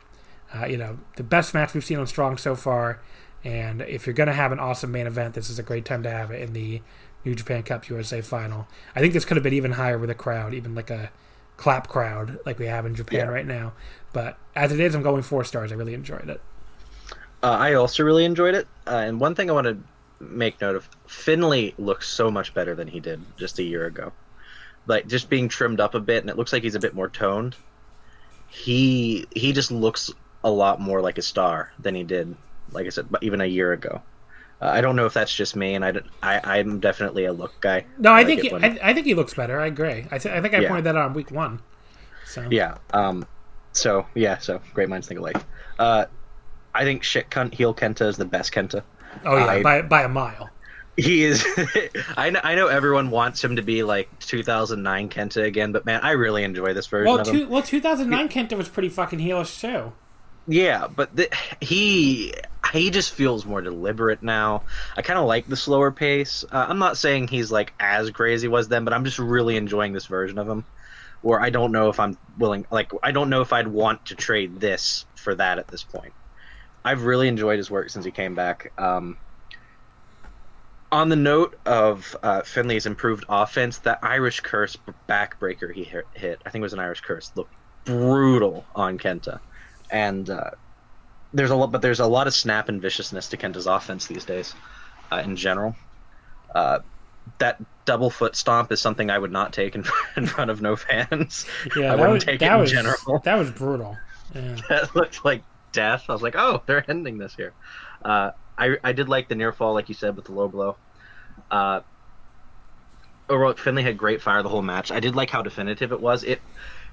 [0.55, 3.01] Uh, you know, the best match we've seen on Strong so far.
[3.43, 6.03] And if you're going to have an awesome main event, this is a great time
[6.03, 6.81] to have it in the
[7.25, 8.67] New Japan Cup USA final.
[8.95, 11.11] I think this could have been even higher with a crowd, even like a
[11.57, 13.25] clap crowd like we have in Japan Yeah.
[13.33, 13.73] right now.
[14.13, 15.71] But as it is, I'm going four stars.
[15.71, 16.41] I really enjoyed it.
[17.43, 18.67] Uh, I also really enjoyed it.
[18.87, 19.77] Uh, and one thing I want to
[20.19, 24.11] make note of Finlay looks so much better than he did just a year ago.
[24.87, 27.09] Like just being trimmed up a bit, and it looks like he's a bit more
[27.09, 27.55] toned.
[28.47, 30.11] He he just looks
[30.43, 32.35] a lot more like a star than he did,
[32.71, 34.01] like I said, even a year ago.
[34.61, 35.93] Uh, I don't know if that's just me, and I,
[36.23, 37.85] I I'm definitely a look guy.
[37.99, 39.59] No, I like think he, when- I, I think he looks better.
[39.59, 40.07] I agree.
[40.11, 40.67] I, th- I think I Yeah.
[40.69, 41.61] pointed that out on week one.
[42.25, 42.77] So Yeah.
[42.91, 43.25] Um.
[43.73, 44.37] So yeah.
[44.39, 45.37] So great minds think alike.
[45.77, 46.05] Uh,
[46.73, 48.81] I think shit cunt heel Kenta is the best Kenta.
[49.25, 50.49] Oh yeah, I- by by a mile.
[50.99, 51.45] He is.
[52.17, 52.39] I know.
[52.43, 56.43] I know everyone wants him to be like 2009 Kenta again, but man, I really
[56.43, 57.35] enjoy this version Well, of him.
[57.41, 59.93] two, well, 2009 Kenta was pretty fucking heelish too.
[60.47, 61.29] Yeah, but the,
[61.61, 62.33] he
[62.73, 64.63] he just feels more deliberate now.
[64.95, 66.43] I kind of like the slower pace.
[66.51, 69.19] Uh, I'm not saying he's like as great as he was then, but I'm just
[69.19, 70.65] really enjoying this version of him.
[71.21, 74.15] Where I don't know if I'm willing, like I don't know if I'd want to
[74.15, 76.13] trade this for that at this point.
[76.85, 78.71] I've really enjoyed his work since he came back.
[78.77, 79.17] Um,
[80.91, 84.77] on the note of uh, Finlay's improved offense, that Irish Curse
[85.09, 87.53] backbreaker he hit, hit, I think it was an Irish Curse, looked
[87.83, 89.39] brutal on Kenta
[89.89, 90.51] and uh,
[91.33, 94.25] there's a lot, but there's a lot of snap and viciousness to Kenta's offense these
[94.25, 94.53] days,
[95.11, 95.75] uh, in general.
[96.53, 96.79] Uh,
[97.39, 99.83] that double foot stomp is something I would not take in,
[100.17, 101.45] in front of no fans.
[101.75, 103.19] Yeah, I wouldn't was take that it in was general.
[103.23, 103.97] that was brutal.
[104.33, 104.57] Yeah.
[104.69, 106.05] that looked like death.
[106.09, 107.53] I was like, oh, they're ending this here.
[108.03, 110.77] Uh, I I did like the near fall, like you said, with the low blow.
[111.51, 111.81] Uh,
[113.29, 114.91] overall, Finlay had great fire the whole match.
[114.91, 116.23] I did like how definitive it was.
[116.23, 116.41] It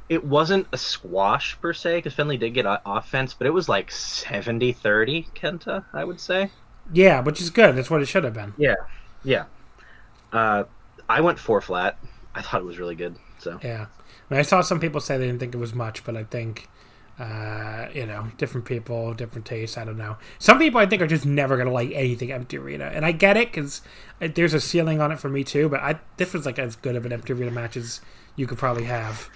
[0.09, 3.90] it wasn't a squash per se because Finlay did get offense, but it was like
[3.90, 6.51] 70-30 Kenta, I would say.
[6.93, 7.77] Yeah, which is good.
[7.77, 8.53] That's what it should have been.
[8.59, 8.75] Yeah,
[9.23, 9.45] yeah.
[10.33, 10.64] Uh,
[11.09, 11.99] I went four flat.
[12.35, 13.17] I thought it was really good.
[13.38, 13.87] So Yeah.
[14.31, 16.25] I, mean, I saw some people say they didn't think it was much, but I
[16.25, 16.69] think,
[17.19, 19.79] uh, you know, different people, different tastes.
[19.79, 20.17] I don't know.
[20.38, 22.87] Some people I think are just never going to like anything Empty Arena.
[22.87, 23.83] And I get it because
[24.19, 26.97] there's a ceiling on it for me too, but I this was like as good
[26.97, 28.01] of an Empty Arena match as
[28.37, 29.31] you could probably have.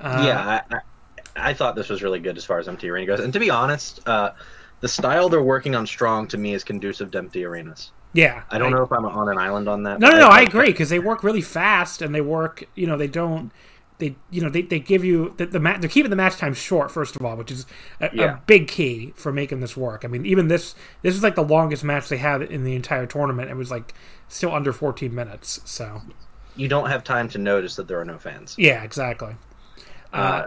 [0.00, 3.06] Uh, yeah, I, I, I thought this was really good as far as empty arena
[3.06, 3.20] goes.
[3.20, 4.32] And to be honest, uh,
[4.80, 7.90] the style they're working on strong to me is conducive to empty arenas.
[8.14, 8.42] Yeah.
[8.50, 10.00] I don't know if I'm on an island on that.
[10.00, 10.26] No, no, no.
[10.28, 12.64] I like agree because they work really fast and they work.
[12.74, 13.52] You know, they don't.
[13.98, 15.80] They, you know, they, they give you the, the match.
[15.80, 17.66] They're keeping the match time short, first of all, which is
[18.00, 18.34] a, Yeah.
[18.36, 20.04] a big key for making this work.
[20.04, 23.06] I mean, even this this is like the longest match they had in the entire
[23.06, 23.50] tournament.
[23.50, 23.94] It was like
[24.28, 25.60] still under 14 minutes.
[25.64, 26.00] So
[26.54, 28.54] You don't have time to notice that there are no fans.
[28.56, 29.34] yeah, exactly.
[30.12, 30.46] Uh,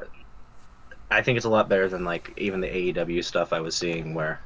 [1.09, 4.13] I think it's a lot better than like even the AEW stuff I was seeing,
[4.13, 4.41] where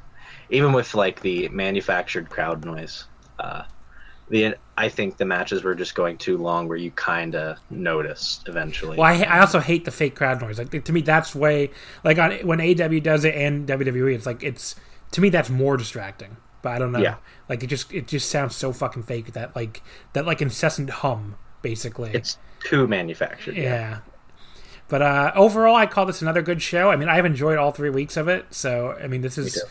[0.49, 3.06] even with like the manufactured crowd noise,
[3.39, 3.63] uh,
[4.30, 8.47] the I think the matches were just going too long, where you kind of noticed
[8.47, 8.97] eventually.
[8.97, 10.58] Well, I, I also hate the fake crowd noise.
[10.58, 11.69] Like to me, that's way
[12.04, 14.75] like on when AEW does it and WWE, it's like it's
[15.12, 16.38] to me that's more distracting.
[16.63, 16.99] But I don't know.
[16.99, 17.17] Yeah.
[17.47, 21.36] Like it just it just sounds so fucking fake that like that like incessant hum
[21.62, 22.10] basically.
[22.12, 23.56] It's too manufactured.
[23.56, 23.99] yeah.
[24.88, 26.91] But uh, overall, I call this another good show.
[26.91, 28.45] I mean, I've enjoyed all three weeks of it.
[28.52, 29.63] So I mean, this is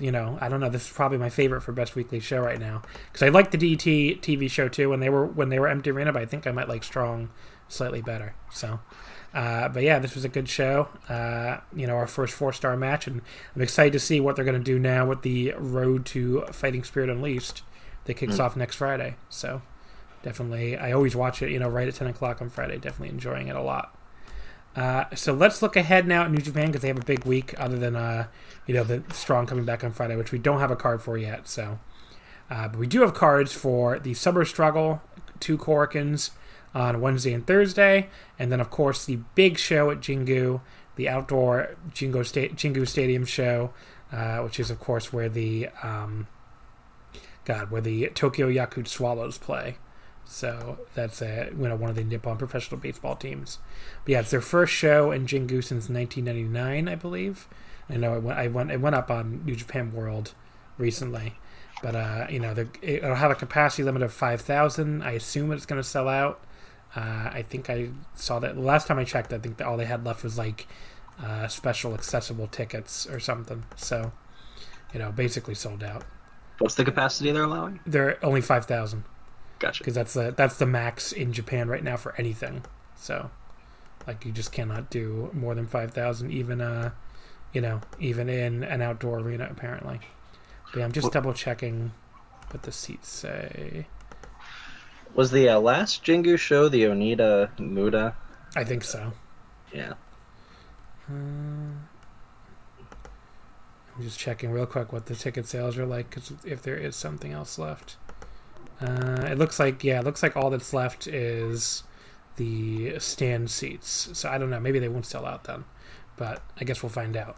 [0.00, 0.68] you know I don't know.
[0.68, 3.58] This is probably my favorite for best weekly show right now because I like the
[3.58, 6.12] DT TV show too when they were when they were empty arena.
[6.12, 7.30] But I think I might like Strong
[7.68, 8.34] slightly better.
[8.50, 8.80] So.
[9.34, 10.88] Uh, but yeah, this was a good show.
[11.10, 13.20] Uh, you know, our first four star match, and
[13.54, 16.82] I'm excited to see what they're going to do now with the Road to Fighting
[16.84, 17.62] Spirit Unleashed
[18.04, 19.16] that kicks off next Friday.
[19.28, 19.60] So
[20.22, 21.50] definitely, I always watch it.
[21.50, 22.78] You know, right at 10 o'clock on Friday.
[22.78, 23.95] Definitely enjoying it a lot.
[24.76, 27.58] Uh, so let's look ahead now at New Japan because they have a big week.
[27.58, 28.26] Other than uh,
[28.66, 31.16] you know the Strong coming back on Friday, which we don't have a card for
[31.16, 31.48] yet.
[31.48, 31.78] So,
[32.50, 35.00] uh, but we do have cards for the Summer Struggle,
[35.40, 36.30] two Korakuens
[36.74, 40.60] on Wednesday and Thursday, and then of course the big show at Jingu,
[40.96, 43.72] the outdoor Jingu Sta- Jingu Stadium show,
[44.12, 46.26] uh, which is of course where the um,
[47.46, 49.78] God where the Tokyo Yakult Swallows play.
[50.26, 53.58] So that's a, you know one of the Nippon professional baseball teams.
[54.04, 57.48] But yeah, it's their first show in Jingu since 1999, I believe.
[57.88, 60.34] I know it went, I went it went up on New Japan World
[60.78, 61.34] recently,
[61.82, 65.02] but uh, you know it'll have a capacity limit of 5,000.
[65.02, 66.40] I assume it's going to sell out.
[66.94, 69.32] Uh, I think I saw that last time I checked.
[69.32, 70.66] I think that all they had left was like
[71.22, 73.64] uh, special accessible tickets or something.
[73.76, 74.12] So
[74.92, 76.04] you know, basically sold out.
[76.58, 77.80] What's the capacity they're allowing?
[77.86, 79.04] They're only 5,000
[79.58, 79.78] Gotcha.
[79.82, 82.64] because that's the that's the max in Japan right now for anything.
[82.96, 83.30] So,
[84.06, 86.90] like, you just cannot do more than five thousand, even uh,
[87.52, 90.00] you know, even in an outdoor arena apparently.
[90.72, 91.92] But yeah, I'm just Well- double checking
[92.50, 93.86] what the seats say.
[95.14, 98.14] Was the uh, last Jingu show the Onita Muta?
[98.54, 99.12] I think so.
[99.72, 99.94] Yeah.
[101.10, 101.14] Uh,
[103.96, 106.94] I'm just checking real quick what the ticket sales are like, because if there is
[106.96, 107.96] something else left,
[108.80, 111.82] uh, it looks like yeah, it looks like all that's left is
[112.36, 114.10] the stand seats.
[114.12, 115.64] So I don't know, maybe they won't sell out then,
[116.16, 117.36] but I guess we'll find out.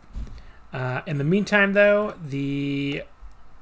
[0.72, 3.02] Uh, in the meantime, though, the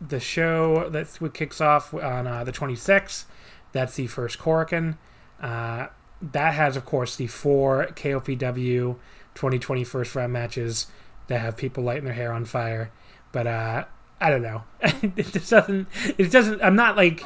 [0.00, 3.24] the show that kicks off on uh, the 26th,
[3.72, 4.98] that's the first Korakuen.
[5.40, 5.86] Uh,
[6.20, 8.96] that has, of course, the four KOPW
[9.34, 10.86] 2020 first round matches
[11.28, 12.90] that have people lighting their hair on fire.
[13.32, 13.84] But uh,
[14.20, 14.64] I don't know.
[14.80, 15.88] it doesn't.
[16.18, 16.62] It doesn't.
[16.62, 17.22] I'm not like.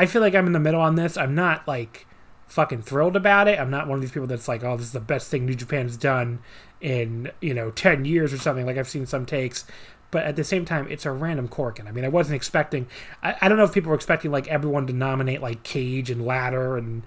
[0.00, 1.18] I feel like I'm in the middle on this.
[1.18, 2.06] I'm not like
[2.46, 3.60] fucking thrilled about it.
[3.60, 5.54] I'm not one of these people that's like, oh, this is the best thing New
[5.54, 6.38] Japan's done
[6.80, 8.64] in you know ten years or something.
[8.64, 9.66] Like I've seen some takes.
[10.10, 11.86] But at the same time, it's a random Korakuen.
[11.86, 12.86] I mean, I wasn't expecting.
[13.22, 16.24] I, I don't know if people were expecting like everyone to nominate like Cage and
[16.24, 17.02] Ladder and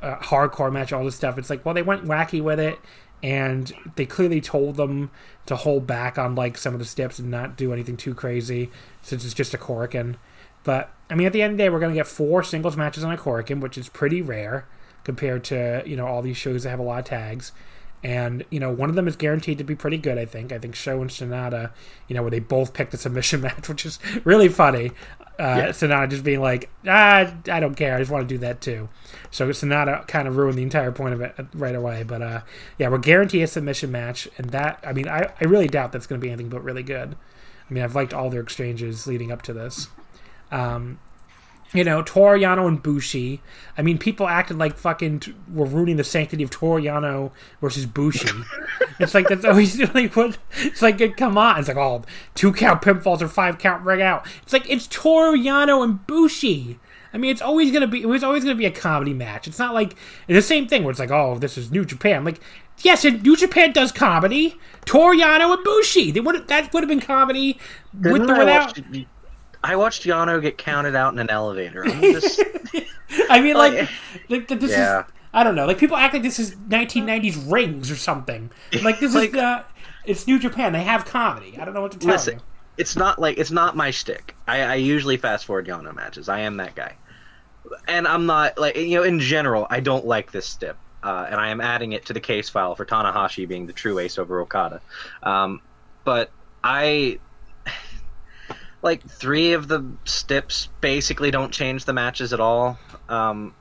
[0.00, 1.36] uh, hardcore match, all this stuff.
[1.36, 2.78] It's like, well, they went wacky with it,
[3.22, 5.10] and they clearly told them
[5.44, 8.70] to hold back on like some of the steps and not do anything too crazy,
[9.02, 10.16] since it's just a Korakuen.
[10.68, 12.76] But I mean, at the end of the day, we're going to get four singles
[12.76, 14.66] matches on a Korakuen, which is pretty rare
[15.02, 17.52] compared to you know all these shows that have a lot of tags.
[18.04, 20.18] And you know, one of them is guaranteed to be pretty good.
[20.18, 20.52] I think.
[20.52, 21.70] I think Sho and Sanada,
[22.06, 24.90] you know, where they both picked a submission match, which is really funny.
[25.38, 25.68] Uh, Yeah.
[25.68, 27.96] Sanada just being like, ah, I don't care.
[27.96, 28.90] I just want to do that too.
[29.30, 32.02] So Sanada kind of ruined the entire point of it right away.
[32.02, 32.40] But uh,
[32.76, 36.06] yeah, we're guaranteed a submission match, and that I mean, I, I really doubt that's
[36.06, 37.16] going to be anything but really good.
[37.70, 39.88] I mean, I've liked all their exchanges leading up to this.
[40.50, 40.98] Um,
[41.74, 43.42] you know, Toru Yano and Bushi.
[43.76, 47.30] I mean, people acted like fucking t- were ruining the sanctity of Toru Yano
[47.60, 48.28] versus Bushi.
[48.98, 50.38] it's like that's always like what.
[50.58, 51.58] It's like come on.
[51.58, 54.26] It's like all oh, two count pinfalls or five count ring out.
[54.42, 56.78] It's like it's Toru Yano and Bushi.
[57.12, 58.02] I mean, it's always gonna be.
[58.02, 59.46] It was always gonna be a comedy match.
[59.46, 59.94] It's not like
[60.26, 62.24] the same thing where it's like, oh, this is New Japan.
[62.24, 62.40] Like,
[62.78, 64.56] yes, and New Japan does comedy.
[64.86, 66.10] Toru Yano and Bushi.
[66.12, 67.58] They would that would have been comedy
[67.92, 68.78] with Didn't or without.
[68.78, 69.06] watch-
[69.64, 71.84] I watched Yano get counted out in an elevator.
[71.84, 72.40] I'm just,
[73.28, 73.74] I mean, like,
[74.28, 75.00] Like- like, this Yeah.
[75.00, 75.04] is.
[75.32, 75.66] I don't know.
[75.66, 78.50] Like people act like this is 1990s Rings or something.
[78.82, 79.36] Like this Like- is.
[79.36, 79.62] Uh,
[80.06, 80.72] it's New Japan.
[80.72, 81.58] They have comedy.
[81.60, 82.40] I don't know what to tell listen, you.
[82.78, 84.34] it's not like it's not my shtick.
[84.46, 86.30] I, I usually fast forward Yano matches.
[86.30, 86.94] I am that guy,
[87.86, 89.02] and I'm not like you know.
[89.02, 92.20] In general, I don't like this stip, uh, and I am adding it to the
[92.20, 94.80] case file for Tanahashi being the true ace over Okada.
[95.22, 95.60] Um,
[96.04, 96.30] but
[96.64, 97.18] I
[98.82, 102.78] like three of the stips basically don't change the matches at all.
[103.08, 103.54] Um,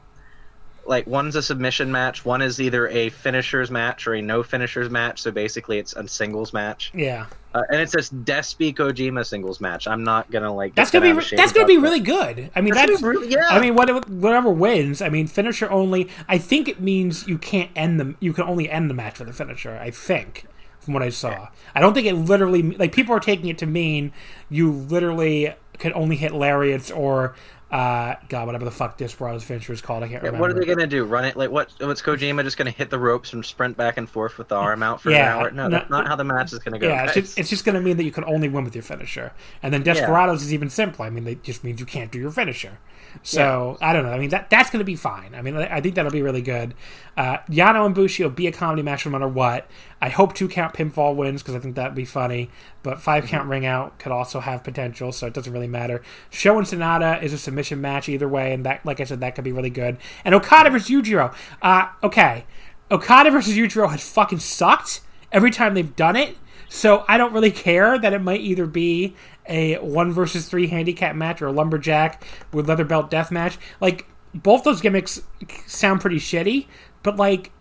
[0.85, 4.89] like one's a submission match, one is either a finishers match or a no finishers
[4.89, 5.21] match.
[5.21, 6.91] So basically, it's a singles match.
[6.93, 9.85] Yeah, Uh, and it's this Despy Kojima singles match.
[9.85, 10.75] I'm not gonna like.
[10.75, 11.09] that's get gonna be.
[11.09, 12.51] out of Re- shape that's gonna be really good.
[12.55, 13.01] I mean, That's that's.
[13.03, 13.47] really- yeah.
[13.49, 15.01] I mean, whatever, whatever wins.
[15.01, 16.07] I mean, finisher only.
[16.29, 18.15] I think it means you can't end them.
[18.21, 19.77] You can only end the match with a finisher.
[19.77, 20.45] I think,
[20.87, 21.49] from what I saw.
[21.75, 24.13] I don't think it literally like people are taking it to mean
[24.49, 27.35] you literally can only hit lariats or.
[27.69, 30.39] Uh, God, whatever the fuck Desperado's finisher is called, I can't Yeah, remember.
[30.39, 31.03] what are they gonna do?
[31.03, 31.69] Run it like what?
[31.81, 34.81] What's Kojima just gonna hit the ropes and sprint back and forth with the arm
[34.81, 35.51] out for Yeah, an hour?
[35.51, 36.87] No, no, that's not how the match is gonna go.
[36.87, 38.83] Yeah, it's just, it's just going to mean that you can only win with your
[38.83, 39.33] finisher.
[39.61, 41.07] And then Desperados is even simpler.
[41.07, 42.79] I mean, it just means you can't do your finisher.
[43.23, 44.11] So, I don't know.
[44.13, 45.35] I mean, that that's going to be fine.
[45.35, 46.73] I mean, I I think that'll be really good.
[47.17, 49.67] Uh, Yano and Bushi will be a comedy match no matter what.
[50.01, 52.49] I hope two count pinfall wins because I think that'd be funny.
[52.83, 53.29] But 5 Mm-hmm.
[53.31, 56.01] count ring out could also have potential, so it doesn't really matter.
[56.29, 59.35] Sho and Sanada is a submission match either way, and that, like I said, that
[59.35, 59.97] could be really good.
[60.23, 61.33] And Okada versus Yujiro.
[61.61, 62.45] Uh, okay.
[62.91, 66.37] Okada versus Yujiro has fucking sucked every time they've done it.
[66.69, 69.15] So I don't really care that it might either be
[69.47, 73.57] a one versus three handicap match or a lumberjack with leather belt death match.
[73.79, 75.21] Like both those gimmicks
[75.65, 76.67] sound pretty shitty,
[77.03, 77.51] but like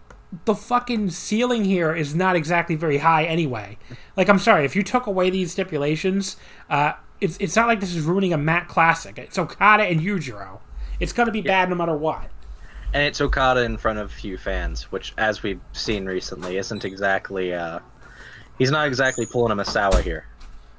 [0.45, 3.79] the fucking ceiling here is not exactly very high anyway.
[4.17, 6.37] Like I'm sorry if you took away these stipulations,
[6.71, 9.19] uh, it's it's not like this is ruining a Matt classic.
[9.19, 10.61] It's Okada and Yujiro.
[11.01, 12.31] It's gonna be bad no matter what.
[12.93, 17.53] and it's Okada in front of few fans, which, as we've seen recently, isn't exactly.
[17.55, 17.81] Uh,
[18.59, 20.27] he's not exactly pulling a Misawa here.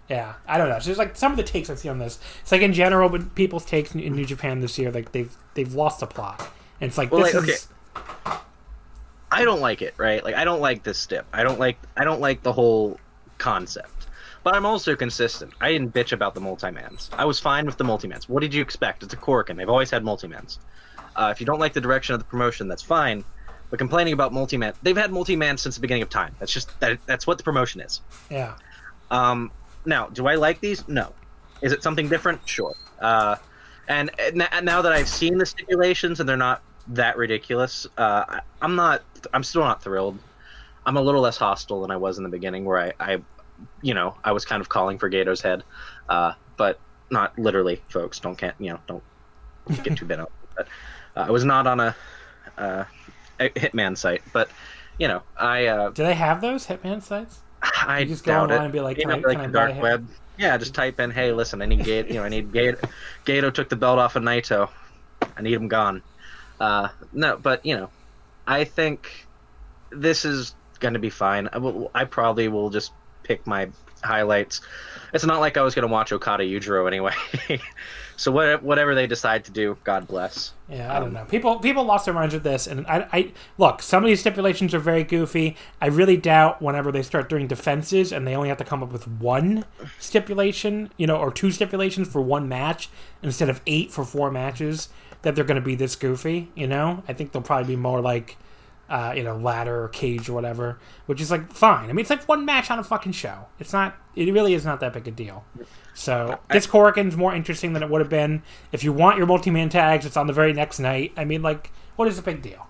[0.09, 0.79] Yeah, I don't know.
[0.79, 2.19] So there's like some of the takes I see on this.
[2.41, 5.35] It's like in general, but people's takes in, in New Japan this year, like they've
[5.53, 6.41] they've lost the plot.
[6.79, 7.67] And it's like Well, this like, is
[9.37, 10.23] I don't like it, right?
[10.23, 11.25] Like I don't like this stip.
[11.33, 12.99] I don't like I don't like the whole
[13.37, 14.07] concept.
[14.43, 15.53] But I'm also consistent.
[15.59, 17.09] I didn't bitch about the multi-mans.
[17.11, 18.29] I was fine with the multi-mans.
[18.29, 19.03] What did you expect?
[19.03, 19.57] It's a Korakuen.
[19.57, 20.59] They've always had multi-mans.
[21.15, 23.25] Uh, if you don't like the direction of the promotion, that's fine.
[23.69, 26.33] But complaining about multi-man, they've had multi-man since the beginning of time.
[26.39, 26.97] That's just that.
[27.05, 28.01] That's what the promotion is.
[28.29, 28.55] yeah.
[29.11, 29.51] Um,
[29.85, 30.87] now, do I like these?
[30.87, 31.13] No.
[31.61, 32.41] Is it something different?
[32.47, 32.75] Sure.
[33.01, 33.35] Uh,
[33.87, 38.39] and, and now that I've seen the stipulations and they're not that ridiculous, uh, I,
[38.61, 39.03] I'm not.
[39.33, 40.17] I'm still not thrilled.
[40.85, 43.21] I'm a little less hostile than I was in the beginning, where I, I
[43.81, 45.63] you know, I was kind of calling for Gedo's head,
[46.09, 48.19] uh, but not literally, folks.
[48.19, 49.03] Don't can't you know don't
[49.83, 50.31] get too bent up.
[50.55, 50.67] But
[51.15, 51.95] uh, I was not on a,
[52.57, 52.83] uh,
[53.39, 54.49] a Hitman site, but
[54.97, 57.39] you know, I uh, Do they have those Hitman sites?
[57.61, 58.63] I You just go online it.
[58.65, 60.07] and be like, You know, I- like can I the buy dark him?" web.
[60.39, 62.07] Yeah, just type in, "Hey, listen, I need Gedo.
[62.07, 62.79] You know, I need Gedo.
[63.25, 64.69] Gedo took the belt off of Naito.
[65.35, 66.01] I need him gone."
[66.59, 67.89] Uh, no, but you know,
[68.45, 69.27] I think
[69.91, 71.49] this is going to be fine.
[71.53, 72.91] I, will, I probably will just
[73.23, 73.69] pick my
[74.03, 74.61] highlights.
[75.13, 77.13] It's not like I was going to watch Okada Yujiro anyway.
[78.17, 80.53] so what, whatever they decide to do, God bless.
[80.69, 81.25] Yeah, I don't Um, know.
[81.25, 83.81] People people lost their minds with this, and I, I look.
[83.81, 85.55] Some of these stipulations are very goofy.
[85.81, 88.91] I really doubt whenever they start doing defenses and they only have to come up
[88.91, 89.65] with one
[89.97, 92.89] stipulation, you know, or two stipulations for one match
[93.23, 94.89] instead of eight for four matches,
[95.21, 96.51] that they're going to be this goofy.
[96.55, 98.37] You know, I think they'll probably be more like,
[98.89, 101.89] uh, you know, ladder or cage or whatever, which is like fine.
[101.89, 103.47] I mean, it's like one match on a fucking show.
[103.59, 103.95] It's not.
[104.15, 105.45] It really is not that big a deal.
[105.93, 109.69] So this Korakuen's more interesting than it would have been if you want your multi-man
[109.69, 110.05] tags.
[110.05, 111.13] It's on the very next night.
[111.17, 112.67] I mean, like, what is the big deal?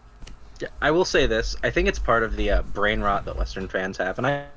[0.59, 1.55] Yeah, I will say this.
[1.63, 4.47] I think it's part of the uh, brain rot that Western fans have, and I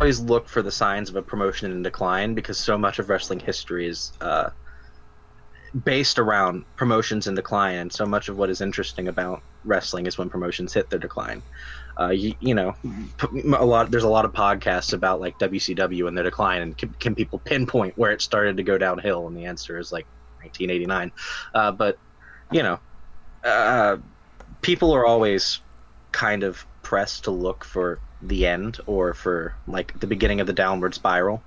[0.00, 3.40] always look for the signs of a promotion in decline because so much of wrestling
[3.40, 4.50] history is uh,
[5.84, 10.18] based around promotions in decline, and so much of what is interesting about wrestling is
[10.18, 11.42] when promotions hit their decline.
[11.98, 12.74] Uh, you, you know,
[13.56, 13.90] a lot.
[13.90, 17.38] There's a lot of podcasts about like WCW and their decline, and can, can people
[17.38, 19.26] pinpoint where it started to go downhill?
[19.26, 20.06] And the answer is like
[20.42, 21.12] 1989.
[21.54, 21.98] Uh, but
[22.50, 22.78] you know,
[23.44, 23.96] uh,
[24.60, 25.60] people are always
[26.12, 30.52] kind of pressed to look for the end or for like the beginning of the
[30.52, 31.42] downward spiral.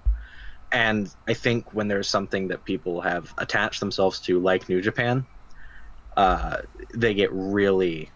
[0.71, 5.25] And I think when there's something that people have attached themselves to, like New Japan,
[6.17, 6.57] uh,
[6.93, 8.09] they get really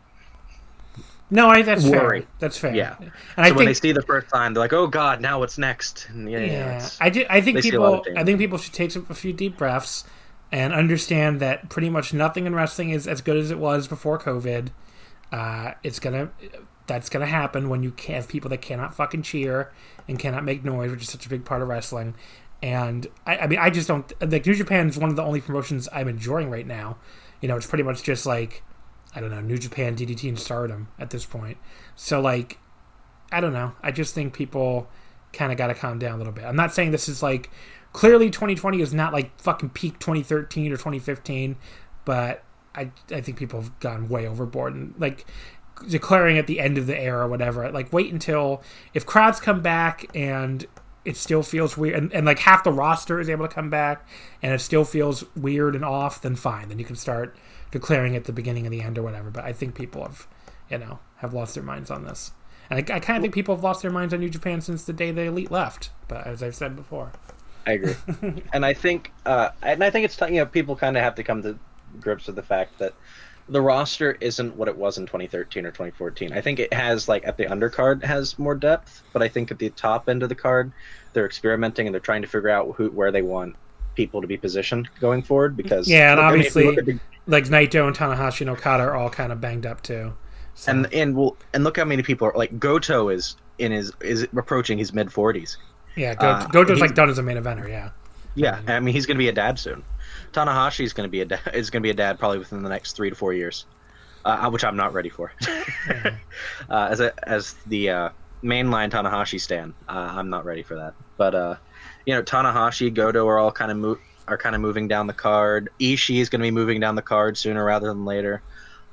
[1.32, 2.22] no, I, that's worry.
[2.22, 2.30] fair.
[2.40, 2.74] That's fair.
[2.74, 2.96] Yeah.
[3.00, 5.40] and so I when think they see the first time, they're like, "Oh God, now
[5.40, 8.20] what's next?" And yeah, yeah, I, do, I think they see a lot people.
[8.20, 10.06] I think people should take some, a few deep breaths
[10.52, 14.18] and understand that pretty much nothing in wrestling is as good as it was before
[14.18, 14.70] COVID.
[15.32, 16.32] Uh, it's gonna,
[16.90, 19.72] that's gonna happen when you have people that cannot fucking cheer
[20.08, 22.16] and cannot make noise, which is such a big part of wrestling.
[22.62, 25.40] And I, I mean, I just don't like New Japan is one of the only
[25.40, 26.98] promotions I'm enjoying right now.
[27.40, 28.64] You know, it's pretty much just like
[29.16, 31.58] I don't know New Japan, DDT, and Stardom at this point.
[31.96, 32.58] So like
[33.32, 33.74] I don't know.
[33.82, 34.90] I just think people
[35.32, 36.44] kind of got to calm down a little bit.
[36.44, 37.50] I'm not saying this is like
[37.94, 41.56] clearly 2020 is not like fucking peak 2013 or 2015,
[42.06, 42.44] but
[42.76, 45.26] I I think people have gone way overboard and like
[45.88, 47.70] declaring at the end of the era or whatever.
[47.72, 48.62] Like wait until
[48.94, 50.66] if crowds come back and
[51.06, 54.08] it still feels weird and, and like half the roster is able to come back
[54.42, 56.70] and it still feels weird and off, then fine.
[56.70, 57.36] Then you can start
[57.72, 59.30] declaring at the beginning and the end or whatever.
[59.30, 60.28] But I think people have
[60.70, 62.32] you know have lost their minds on this.
[62.70, 64.84] And I, I kind of think people have lost their minds on New Japan since
[64.84, 65.90] the day the Elite left.
[66.08, 67.12] But as I've said before,
[67.66, 67.96] I agree,
[68.54, 70.20] and I think, uh, and I think it's.
[70.22, 71.58] You know, people kind of have to come to
[72.00, 72.94] grips with the fact that
[73.50, 76.34] the roster isn't what it was in 2013 or 2014.
[76.34, 79.60] I think it has like at the undercard has more depth, but I think at
[79.60, 80.72] the top end of the card,
[81.14, 83.56] they're experimenting and they're trying to figure out who where they want
[83.96, 85.58] people to be positioned going forward.
[85.58, 88.96] Because Yeah, and look, I mean, obviously- the- like Naito and Tanahashi and Okada are
[88.96, 90.14] all kind of banged up too.
[90.56, 93.92] So, and and well, and look how many people are like Goto is in his
[94.02, 95.58] is approaching his mid 40s.
[95.96, 97.68] yeah, Go, uh, Goto's like done as a main eventer.
[97.70, 97.90] Yeah,
[98.36, 99.84] Yeah, I mean he's going to be a dad soon.
[100.32, 102.64] Tanahashi is going to be a da- is going to be a dad probably within
[102.64, 103.66] the next three to four years,
[104.26, 105.32] uh, which I'm not ready for.
[106.70, 108.10] uh, as a as the uh,
[108.44, 110.94] mainline Tanahashi stan, uh, I'm not ready for that.
[111.18, 111.56] But uh,
[112.06, 115.14] you know, Tanahashi, Goto are all kind of mo- are kind of moving down the
[115.14, 115.70] card.
[115.82, 118.44] Ishii is going to be moving down the card sooner rather than later.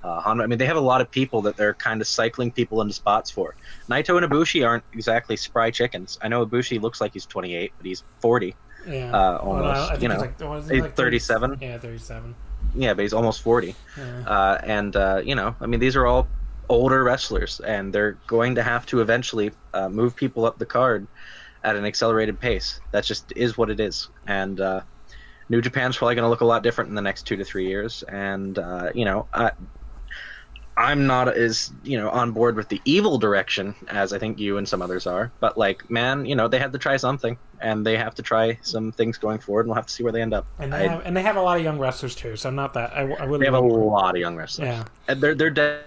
[0.03, 2.53] Uh, Honma, I mean, they have a lot of people that they're kind of cycling
[2.53, 3.57] people into spots for.
[3.91, 6.16] Naito and Ibushi aren't exactly spry chickens.
[6.22, 8.57] I know Ibushi looks like he's 28, but he's 40.
[8.87, 9.11] Yeah.
[9.12, 11.59] Uh, Well, almost, I you know, like, he's like 30 37.
[11.61, 12.34] Yeah, thirty-seven.
[12.74, 13.74] Yeah, but he's almost 40.
[13.97, 14.05] Yeah.
[14.26, 16.28] Uh, and, uh, you know, I mean, these are all
[16.68, 21.07] older wrestlers, and they're going to have to eventually uh, move people up the card
[21.64, 22.80] at an accelerated pace.
[22.93, 24.09] That just is what it is.
[24.26, 24.80] And uh,
[25.49, 27.66] New Japan's probably going to look a lot different in the next two to three
[27.66, 28.03] years.
[28.05, 29.53] And, uh, you know, I,
[30.78, 34.58] I'm not as, you know, on board with the evil direction as I think you
[34.58, 35.32] and some others are.
[35.40, 38.58] But, like, man, you know, they had to try something, and they have to try
[38.60, 40.46] some things going forward, and we'll have to see where they end up.
[40.58, 42.36] And they I- have and they have a lot of young wrestlers too.
[42.36, 44.68] So I'm not that I, I really they have a lot of young wrestlers.
[44.68, 44.84] Yeah.
[45.08, 45.84] And they're they're dead.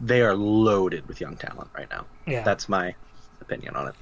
[0.00, 2.06] They are loaded with young talent right now.
[2.26, 2.42] yeah.
[2.42, 2.94] That's my
[3.40, 3.94] opinion on it.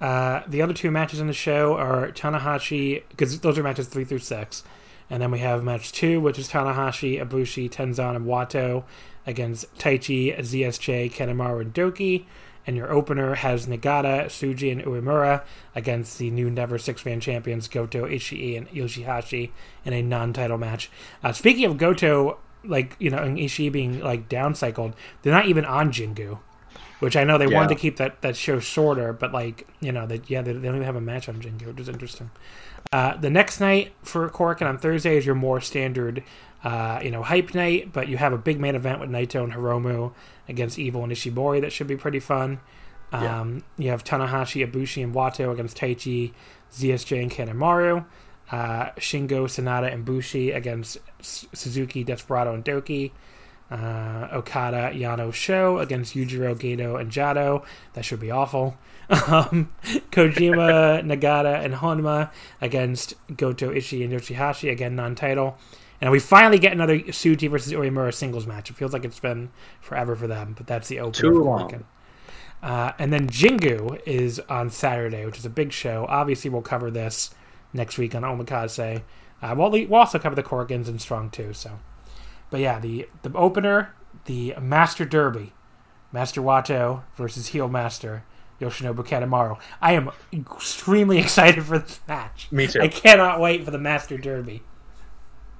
[0.00, 4.04] Uh, the other two matches in the show are Tanahashi, because those are matches three
[4.04, 4.64] through six.
[5.12, 8.84] And then we have match two, which is Tanahashi, Ibushi, Tenzan, and Wato
[9.26, 12.24] against Taichi, ZSJ, Kanemaru, and Douki.
[12.66, 15.44] And your opener has Nagata, Tsuji, and Uemura
[15.74, 19.50] against the new Never Six Man champions Goto, Ishii, and Yoshihashi
[19.84, 20.90] in a non title match.
[21.22, 25.66] Uh, speaking of Goto, like, you know, and Ishii being, like, downcycled, they're not even
[25.66, 26.38] on Jingu
[27.00, 30.06] which I know they wanted to keep that, that show shorter, but like you know,
[30.06, 32.30] they, yeah, they, they don't even have a match on Jingu, which is interesting.
[32.90, 36.22] Uh, the next night for Korakuen on Thursday is your more standard,
[36.64, 39.52] uh, you know, hype night, but you have a big main event with Naito and
[39.52, 40.12] Hiromu
[40.48, 42.60] against Evil and Ishimori that should be pretty fun.
[43.12, 43.40] Yeah.
[43.40, 46.32] Um, You have Tanahashi, Ibushi, and Wato against Taichi,
[46.72, 48.04] ZSJ, and Kanemaru.
[48.50, 53.12] Uh, Shingo, Sanada, and Bushi against Suzuki, Desperado, and Douki.
[53.70, 57.64] Uh, Okada, Yano, Sho against Yujiro, Gedo, and Jado.
[57.94, 58.76] That should be awful.
[59.28, 59.72] Um,
[60.10, 62.30] Kojima, Nagata, and Honma
[62.60, 64.70] against Goto, Ishii, and Yoshihashi.
[64.70, 65.58] Again, non-title.
[66.00, 68.70] And we finally get another Tsuji versus Uemura singles match.
[68.70, 69.50] It feels like it's been
[69.80, 71.30] forever for them, but that's the opener.
[71.30, 71.84] Too long.
[72.62, 76.06] Uh, and then Jingu is on Saturday, which is a big show.
[76.08, 77.34] Obviously, we'll cover this
[77.72, 79.02] next week on Omakase.
[79.40, 81.52] Uh, we'll, we'll also cover the Korakuens and Strong too.
[81.52, 81.78] So,
[82.50, 83.94] but yeah, the the opener,
[84.26, 85.52] the Master Derby,
[86.12, 88.24] Master Wato versus Heel Master
[88.62, 89.58] Yoshinobu Kanemaru.
[89.80, 92.48] I am extremely excited for this match.
[92.50, 92.80] Me too.
[92.80, 94.62] I cannot wait for the Master Derby.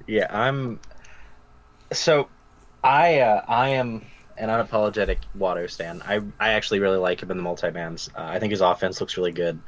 [0.07, 0.79] Yeah, I'm.
[1.91, 2.27] So,
[2.83, 4.05] I uh, I am
[4.37, 6.01] an unapologetic Wato stan.
[6.05, 8.09] I I actually really like him in the multi bands.
[8.15, 9.59] Uh, I think his offense looks really good.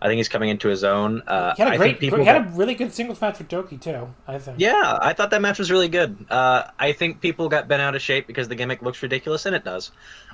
[0.00, 1.22] I think he's coming into his own.
[1.26, 3.38] Uh, He had a I great, think people he had a really good singles match
[3.38, 4.14] with Douki too.
[4.28, 4.60] I think.
[4.60, 6.24] Yeah, I thought that match was really good.
[6.30, 9.56] Uh, I think people got bent out of shape because the gimmick looks ridiculous, and
[9.56, 9.90] it does.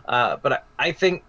[0.06, 1.24] Uh, but I, I think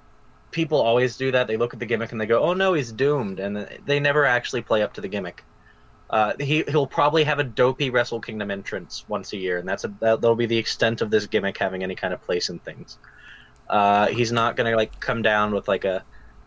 [0.51, 1.47] people always do that.
[1.47, 4.25] They look at the gimmick and they go, "Oh no, he's doomed," and they never
[4.25, 5.43] actually play up to the gimmick.
[6.09, 9.83] Uh, he he'll probably have a dopey Wrestle Kingdom entrance once a year, and that's
[9.83, 12.59] a that, that'll be the extent of this gimmick having any kind of place in
[12.59, 12.99] things.
[13.69, 16.05] Uh, he's not gonna like come down with like a,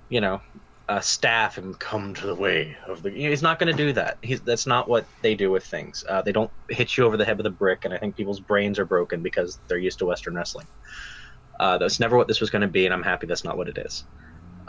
[0.08, 0.40] you know,
[0.88, 3.10] a staff and come to the way of the.
[3.10, 4.18] He's not gonna do that.
[4.22, 6.04] He's that's not what they do with things.
[6.08, 8.40] Uh, they don't hit you over the head with a brick, and I think people's
[8.40, 10.68] brains are broken because they're used to Western wrestling.
[11.58, 13.78] Uh, that's never what this was gonna be, and I'm happy that's not what it
[13.78, 14.04] is.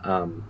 [0.03, 0.47] Um,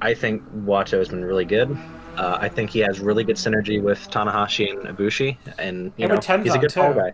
[0.00, 1.80] I think Wato has been really good.
[2.16, 6.08] Uh, I think he has really good synergy with Tanahashi and Ibushi, and you Him
[6.08, 7.12] know and he's a good fall guy.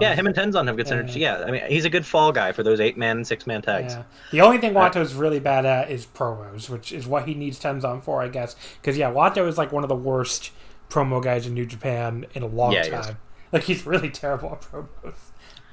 [0.00, 1.20] Yeah, him and Tenzan have good Yeah, synergy.
[1.20, 3.98] Yeah, I mean he's a good fall guy for those eight man, six man tags.
[3.98, 4.04] Yeah.
[4.30, 8.02] The only thing Wato's really bad at is promos, which is what he needs Tenzan
[8.02, 8.56] for, I guess.
[8.80, 10.52] Because yeah, Wato is like one of the worst
[10.88, 13.18] promo guys in New Japan in a long Yeah, time.
[13.52, 15.25] Like he's really terrible at promos.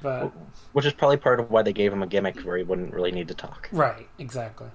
[0.04, 0.32] But
[0.74, 3.10] Which is probably part of why they gave him a gimmick where he wouldn't really
[3.10, 3.68] need to talk.
[3.72, 4.68] right, exactly.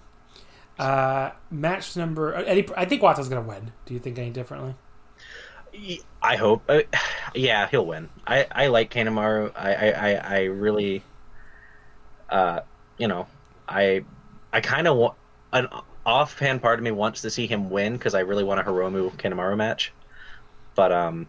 [0.80, 2.36] Uh, match number.
[2.36, 3.72] uh, Any, I think Wato's gonna win.
[3.86, 4.76] Do you think any differently?
[6.22, 6.64] I hope.
[6.68, 6.82] Uh,
[7.36, 8.10] yeah, he'll win.
[8.26, 9.52] I, I like Kanemaru.
[9.56, 11.04] I, I, I, I really,
[12.30, 12.62] uh,
[12.98, 13.28] you know,
[13.68, 14.04] I
[14.52, 15.16] I kind of want
[15.54, 15.68] an
[16.06, 19.12] offhand part of me wants to see him win because I really want a Hiromu
[19.12, 19.94] Kanemaru match,
[20.76, 21.28] but um,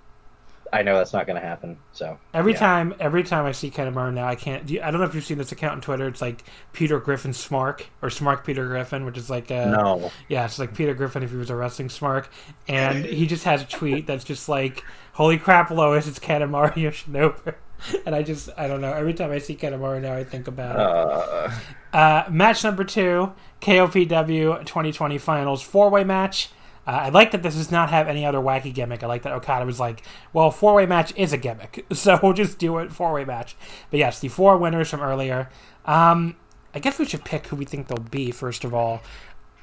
[0.73, 1.79] I know that's not going to happen.
[1.93, 2.59] So Every yeah.
[2.59, 4.67] time, every time I see Kanemaru now, I can't.
[4.67, 6.07] Do you, I don't know if you've seen this account on Twitter.
[6.09, 10.45] It's like Peter Griffin Smark or Smark Peter Griffin, which is like uh, No, Yeah,
[10.45, 12.27] it's like Peter Griffin if he was a wrestling smark.
[12.69, 17.55] And he just has a tweet that's just like, Holy crap, Lois, it's Kanemaru Yoshinobu.
[18.05, 18.93] And I just, I don't know.
[18.93, 20.91] Every time I see Kanemaru now, I think about it.
[20.93, 21.51] uh,
[21.95, 26.51] Uh, match number two KOPW 2020 Finals four way match.
[26.91, 29.05] Uh, I like that this does not have any other wacky gimmick.
[29.05, 31.87] I like that Okada was like, well, four way match is a gimmick.
[31.95, 33.55] So we'll just do it four way match.
[33.93, 35.49] But yes, the four winners from earlier.
[35.85, 36.35] Um,
[36.75, 39.03] I guess we should pick who we think they'll be, first of all.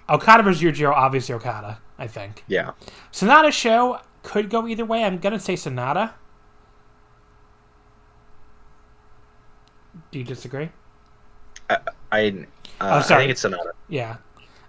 [0.09, 2.45] Okada versus Yujiro, obviously Okada, I think.
[2.47, 2.71] yeah.
[3.11, 5.03] Sanada Sho could go either way.
[5.03, 6.13] I'm going to say Sanada.
[10.11, 10.69] Do you disagree?
[11.69, 11.79] I, uh,
[12.79, 13.71] Oh, I think it's Sanada.
[13.89, 14.17] Yeah.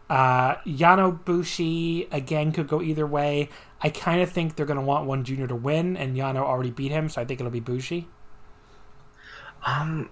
[0.08, 3.50] Uh, Yano Bushi, again, could go either way.
[3.80, 6.70] I kind of think they're going to want one junior to win, and Yano already
[6.70, 8.08] beat him, so I think it'll be Bushi.
[9.66, 10.08] Um,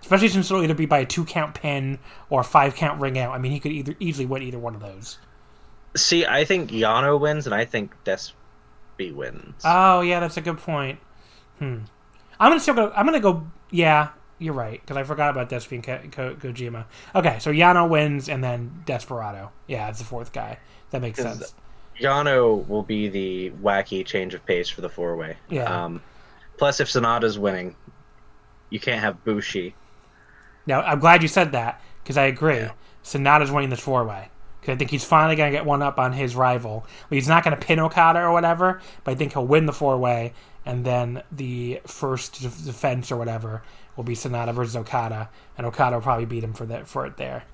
[0.00, 1.98] Especially since it'll either be by a two count pin
[2.30, 3.34] or a five count ring out.
[3.34, 5.18] I mean, he could either easily win either one of those.
[5.96, 9.62] see, I think Yano wins, and I think Despy wins.
[9.64, 11.00] Oh, yeah, that's a good point.
[11.58, 11.78] Hmm.
[12.38, 12.92] I'm gonna still go.
[12.94, 13.46] I'm gonna go.
[13.70, 16.84] Yeah, you're right because I forgot about Despy and Ko- Ko- Kojima.
[17.14, 19.50] Okay, so Yano wins, and then Desperado.
[19.66, 20.58] Yeah, it's the fourth guy.
[20.90, 21.54] That makes sense.
[22.00, 25.36] Yano will be the wacky change of pace for the four way.
[25.48, 25.84] Yeah.
[25.84, 26.02] Um,
[26.58, 27.74] plus, if Sanada's winning,
[28.70, 29.74] you can't have Bushi.
[30.66, 32.56] Now, I'm glad you said that because I agree.
[32.56, 32.72] Yeah.
[33.02, 34.30] Sanada's winning this four way
[34.60, 36.86] because I think he's finally going to get one up on his rival.
[37.08, 39.96] He's not going to pin Okada or whatever, but I think he'll win the four
[39.96, 40.32] way,
[40.64, 43.62] and then the first defense or whatever
[43.96, 47.16] will be Sanada versus Okada, and Okada will probably beat him for that for it
[47.16, 47.44] there.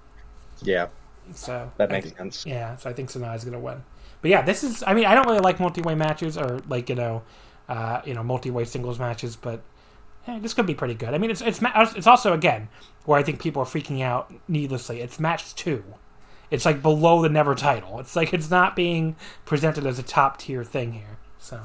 [0.63, 0.89] Yeah,
[1.35, 2.47] So that makes think- sense.
[2.47, 3.83] Yeah, so I think Sanada's going to win.
[4.21, 4.85] But yeah, this is.
[4.87, 7.23] I mean, I don't really like multi-way matches or like you know,
[7.69, 9.63] uh, you know, multi-way singles matches, but
[10.29, 11.13] eh, this could be pretty good.
[11.15, 11.61] I mean, it's it's
[11.97, 12.69] it's also again
[13.05, 15.01] where I think people are freaking out needlessly.
[15.01, 15.83] It's match two.
[16.53, 17.99] It's like below the never title.
[17.99, 21.19] It's like it's not being presented as a top tier thing here.
[21.39, 21.61] So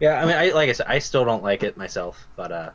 [0.00, 2.70] Yeah, I mean, I like I said, I still don't like it myself, but uh,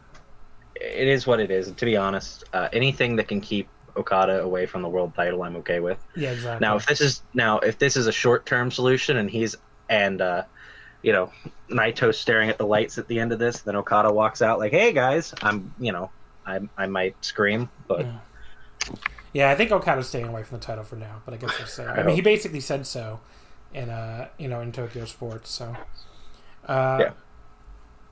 [0.79, 1.71] it is what it is.
[1.71, 3.67] To be honest, uh, anything that can keep
[3.97, 6.03] Okada away from the world title, I'm okay with.
[6.15, 6.65] yeah, exactly.
[6.65, 9.55] Now, if this is now if this is a short term solution, and he's
[9.89, 10.43] and uh,
[11.01, 11.31] you know,
[11.69, 14.71] Naito's staring at the lights at the end of this, then Okada walks out like,
[14.71, 16.11] "Hey guys, I'm you know,
[16.45, 18.17] I I might scream, but Yeah.
[19.31, 21.67] Yeah, I think Okada's staying away from the title for now, but I guess we'll
[21.67, 21.83] see.
[21.87, 23.19] I, I mean, he basically said so
[23.73, 25.51] in uh, you know, in Tokyo Sports.
[25.51, 25.75] So,
[26.67, 27.11] uh, Yeah.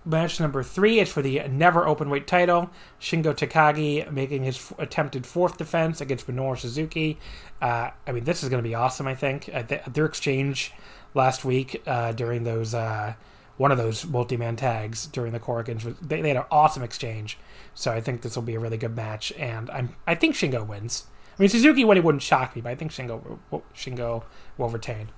[0.08, 2.70] Match number three is for the never open weight title.
[3.00, 7.20] Shingo Takagi making his f- attempted fourth defense against Minoru Suzuki.
[7.62, 9.06] Uh, I mean, this is going to be awesome.
[9.06, 10.72] I think I th- their exchange
[11.14, 13.16] last week uh, during those uh,
[13.58, 17.38] one of those multi-man tags during the Korakuens, they, they had an awesome exchange.
[17.74, 20.66] So I think this will be a really good match, and I'm I think Shingo
[20.66, 21.06] wins.
[21.38, 23.40] I mean, Suzuki winning wouldn't shock me, but I think Shingo
[23.76, 24.24] Shingo
[24.58, 25.10] will retain.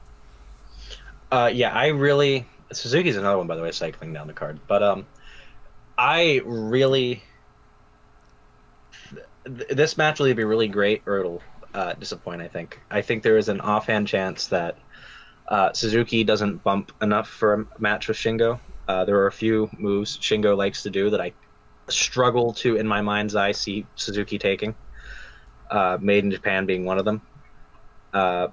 [1.32, 4.84] Uh, yeah, I really Suzuki's another one by the way, cycling down the card, but
[4.84, 5.06] um,
[5.98, 7.24] I really
[9.46, 11.44] th- this match will either be really great or it'll
[11.74, 12.42] uh, disappoint.
[12.42, 12.80] I think.
[12.90, 14.78] I think there is an offhand chance that
[15.48, 18.60] uh, Suzuki doesn't bump enough for a match with Shingo.
[18.88, 21.34] Uh, there are a few moves Shingo likes to do that I
[21.90, 24.76] struggle to, in my mind's eye, see Suzuki taking.
[25.70, 27.22] Uh, Made in Japan being one of them.
[28.14, 28.48] Uh,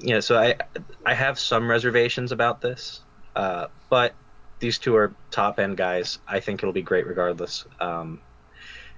[0.00, 0.56] yeah, so I
[1.04, 3.02] I have some reservations about this,
[3.36, 4.14] uh, but
[4.58, 6.18] these two are top end guys.
[6.26, 7.66] I think it'll be great regardless.
[7.80, 8.22] Um,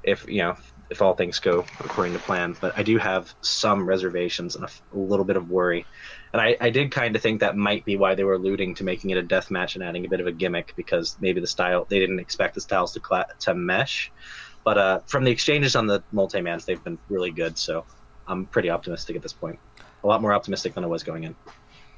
[0.03, 0.57] if you know
[0.93, 2.55] if all things go according to plan.
[2.61, 5.87] But I do have some reservations and a, little bit of worry.
[6.33, 8.85] And I, I did kind of think that might be why they were alluding to
[8.85, 11.47] making it a death match and adding a bit of a gimmick because maybe the
[11.47, 14.13] style they didn't expect the styles to cla- to mesh.
[14.65, 17.59] But uh, from the exchanges on the multi mans, they've been really good.
[17.59, 17.87] So
[18.27, 19.59] I'm pretty optimistic at this point.
[20.05, 21.35] A lot more optimistic than I was going in.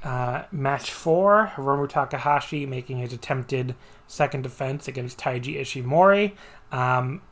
[0.05, 3.75] Uh, match four: Hiromu Takahashi making his attempted
[4.07, 6.33] second defense against Taiji Ishimori.
[6.71, 7.23] Um,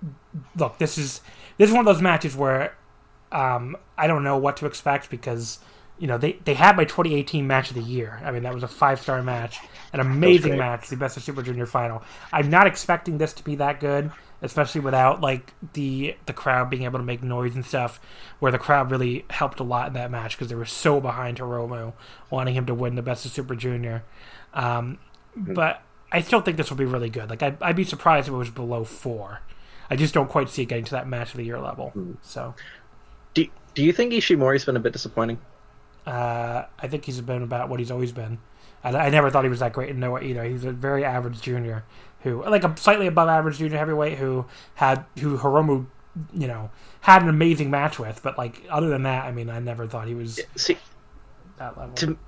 [0.57, 1.21] look, this is
[1.59, 2.75] this is one of those matches where
[3.31, 5.59] um, I don't know what to expect because
[5.99, 8.21] you know they, they had my 2018 match of the year.
[8.25, 9.59] I mean that was a five star match,
[9.93, 12.03] an amazing match, the best of Super Junior final.
[12.33, 14.11] I'm not expecting this to be that good,
[14.43, 18.01] especially without like the the crowd being able to make noise and stuff.
[18.41, 21.39] Where the crowd really helped a lot in that match because they were so behind
[21.39, 21.93] Hiromu,
[22.29, 24.03] wanting him to win the best of Super Junior.
[24.53, 24.99] Um,
[25.39, 25.55] mm-hmm.
[25.55, 27.31] But I still think this will be really good.
[27.31, 29.41] Like I'd, I'd be surprised if it was below four.
[29.89, 31.93] I just don't quite see it getting to that match of the year level.
[31.97, 32.17] Mm.
[32.23, 32.55] So,
[33.35, 35.39] do do you think Ishimori's been a bit disappointing?
[36.07, 38.39] Uh, I think he's been about what he's always been.
[38.83, 40.45] I, I never thought he was that great in Noah either.
[40.45, 41.85] He's a very average junior
[42.23, 45.87] who, like a slightly above average junior heavyweight who had who Hiromu,
[46.33, 46.71] you know,
[47.01, 48.23] had an amazing match with.
[48.23, 50.77] But like other than that, I mean, I never thought he was see
[51.59, 51.95] that level.
[51.95, 52.19] To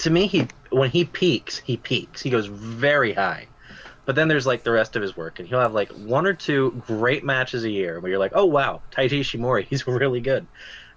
[0.00, 2.22] to me, he when he peaks, he peaks.
[2.22, 3.46] He goes very high.
[4.06, 6.32] But then there's like the rest of his work, and he'll have like one or
[6.32, 10.46] two great matches a year where you're like, oh wow, Taiji Ishimori, he's really good.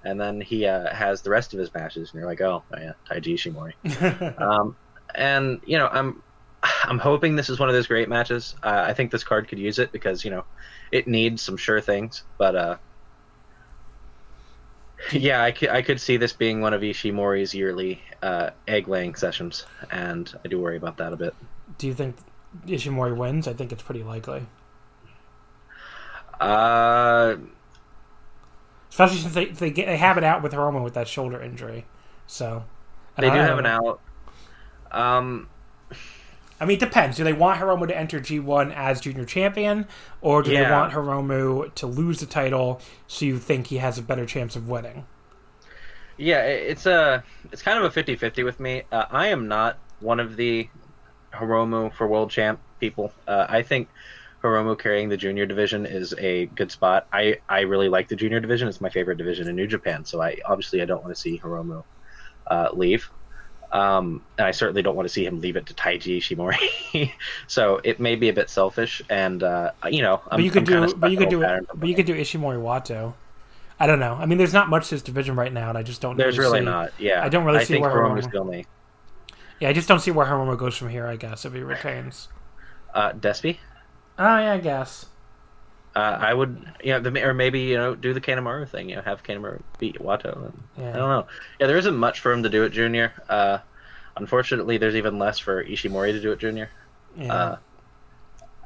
[0.05, 2.93] And then he uh, has the rest of his matches, and you're like, oh, yeah,
[3.09, 4.41] Taiji Ishimori.
[4.41, 4.75] um,
[5.15, 6.21] and you know, I'm
[6.83, 8.55] I'm hoping this is one of those great matches.
[8.63, 10.45] Uh, I think this card could use it because you know
[10.91, 12.23] it needs some sure things.
[12.37, 12.77] But uh,
[15.11, 19.15] yeah, I could, I could see this being one of Ishimori's yearly uh, egg laying
[19.15, 21.35] sessions, and I do worry about that a bit.
[21.77, 22.15] Do you think
[22.65, 24.45] Ishimori wins, I think it's pretty likely.
[26.39, 27.37] Uh,
[28.89, 31.85] especially since they they, get, they have it out with Hiromu with that shoulder injury,
[32.27, 32.63] so
[33.17, 33.99] they do have an out.
[34.91, 35.49] Um,
[36.63, 37.17] I mean, it depends.
[37.17, 39.85] Do they want Hiromu to enter G1 as junior champion,
[40.21, 40.63] or do yeah.
[40.63, 44.55] they want Hiromu to lose the title so you think he has a better chance
[44.55, 45.05] of winning?
[46.15, 48.83] Yeah, it's a it's kind of a 50-50 with me.
[48.93, 50.69] Uh, I am not one of the
[51.33, 53.11] Hiromu for world champ people.
[53.27, 53.89] Uh, I think
[54.41, 57.07] Hiromu carrying the junior division is a good spot.
[57.11, 58.69] I, I really like the junior division.
[58.69, 60.05] It's my favorite division in New Japan.
[60.05, 61.83] So I obviously I don't want to see Hiromu
[62.47, 63.09] uh, leave.
[63.73, 67.11] Um, and I certainly don't want to see him leave it to Taiji Ishimori.
[67.47, 70.71] so it may be a bit selfish, and uh, you know, I'm, but you could
[70.71, 73.15] I'm do, but you could do, it, but you could do Ishimori Wato.
[73.79, 74.13] I don't know.
[74.13, 76.15] I mean, there's not much to this division right now, and I just don't.
[76.15, 76.93] There's really, see, not.
[76.99, 78.65] Yeah, I don't really I see where Hiromu's still me.
[79.59, 81.07] Yeah, I just don't see where Hiromu goes from here.
[81.07, 82.27] I guess if he retains.
[82.93, 83.57] Uh, Despy.
[84.19, 85.07] Oh yeah, I guess.
[85.95, 88.89] Uh, I would, you know, the, or maybe you know, do the Kanemaru thing.
[88.89, 90.45] You know, have Kanemaru beat Wato.
[90.45, 90.89] And, yeah.
[90.89, 91.27] I don't know.
[91.59, 93.13] Yeah, there isn't much for him to do at Junior.
[93.29, 93.59] Uh,
[94.17, 96.69] unfortunately, there's even less for Ishimori to do at Junior.
[97.15, 97.33] Yeah.
[97.33, 97.57] Uh,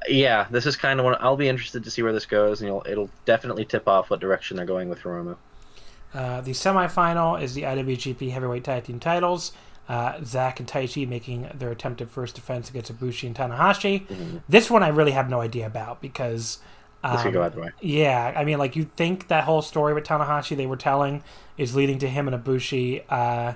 [0.08, 1.18] yeah, this is kind of one.
[1.20, 4.56] I'll be interested to see where this goes, and it'll definitely tip off what direction
[4.56, 5.36] they're going with Hiromu.
[6.14, 9.52] Uh, the semifinal is the IWGP Heavyweight Tag Team Titles
[9.90, 14.08] uh, Zack and Taichi making their attempted first defense against Ibushi and Tanahashi.
[14.08, 14.38] Mm-hmm.
[14.48, 16.60] This one I really have no idea about because.
[17.04, 17.72] Um, this could go either way.
[17.82, 21.24] Yeah, I mean, like you think that whole story with Tanahashi they were telling
[21.58, 23.54] is leading to him and Ibushi, uh,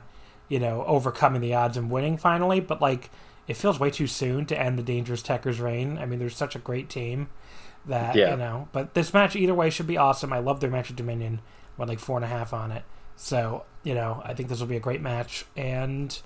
[0.48, 3.10] you know, overcoming the odds and winning finally, but like
[3.48, 5.98] it feels way too soon to end the Dangerous Tekkers reign.
[5.98, 7.30] I mean, there's such a great team
[7.86, 8.32] that yeah.
[8.32, 10.32] you know, but this match either way should be awesome.
[10.32, 11.42] I love their match at Dominion.
[11.78, 12.84] Went like four and a half on it.
[13.16, 15.46] So, you know, I think this will be a great match.
[15.56, 16.20] And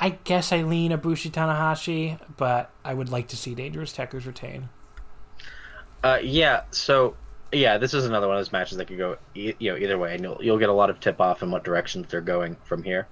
[0.00, 4.68] I guess I lean Ibushi Tanahashi, but I would like to see Dangerous Tekkers retain.
[6.02, 7.16] Uh, yeah, so
[7.52, 10.14] yeah, this is another one of those matches that could go you know either way,
[10.14, 12.82] and you'll you'll get a lot of tip off in what directions they're going from
[12.82, 13.08] here.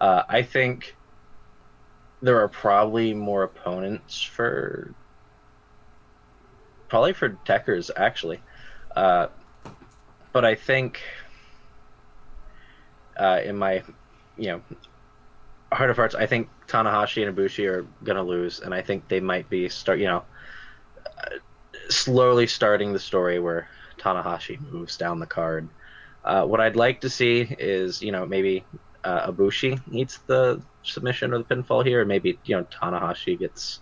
[0.00, 0.96] Uh, I think
[2.22, 4.94] there are probably more opponents for
[6.88, 8.40] probably for Tekkers actually,
[8.94, 9.28] uh,
[10.32, 11.00] but I think
[13.18, 13.82] uh, in my,
[14.36, 14.62] you know,
[15.72, 19.20] heart of hearts, I think Tanahashi and Ibushi are gonna lose, and I think they
[19.20, 20.24] might be start, you know,
[21.90, 23.68] slowly starting the story where
[23.98, 25.68] Tanahashi moves down the card.
[26.24, 28.64] Uh, what I'd like to see is, you know, maybe
[29.04, 33.80] uh, Ibushi eats the submission or the pinfall here, and maybe you know Tanahashi gets.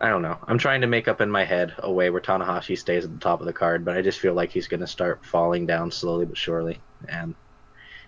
[0.00, 0.38] I don't know.
[0.48, 3.20] I'm trying to make up in my head a way where Tanahashi stays at the
[3.20, 5.92] top of the card, but I just feel like he's going to start falling down
[5.92, 7.34] slowly but surely, and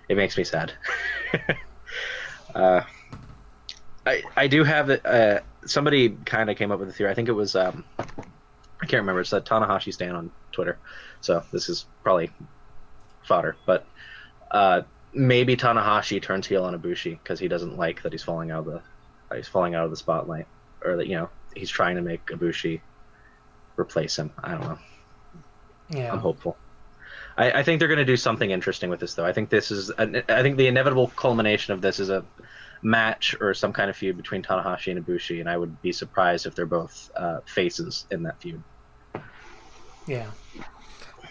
[0.09, 0.73] it makes me sad.
[2.55, 2.83] uh,
[4.07, 7.11] I I do have uh, somebody kind of came up with a theory.
[7.11, 7.85] I think it was um,
[8.85, 9.21] I can't remember.
[9.21, 10.79] It's that Tanahashi stand on Twitter,
[11.21, 12.31] so this is probably
[13.23, 13.57] fodder.
[13.65, 13.87] But
[14.51, 14.83] uh,
[15.15, 18.67] maybe Tanahashi turns heel on Ibushi because he doesn't like that he's falling out of
[18.67, 18.83] the
[19.35, 20.47] he's falling out of the spotlight,
[20.85, 22.83] or that you know he's trying to make Ibushi
[23.79, 24.31] replace him.
[24.43, 24.79] I don't know.
[25.89, 26.13] Yeah.
[26.13, 26.57] I'm hopeful.
[27.37, 29.25] I, I think they're going to do something interesting with this, though.
[29.25, 32.25] I think this is, an, I think the inevitable culmination of this is a
[32.83, 36.47] match or some kind of feud between Tanahashi and Ibushi, and I would be surprised
[36.47, 38.63] if they're both uh, faces in that feud.
[40.07, 40.31] Yeah.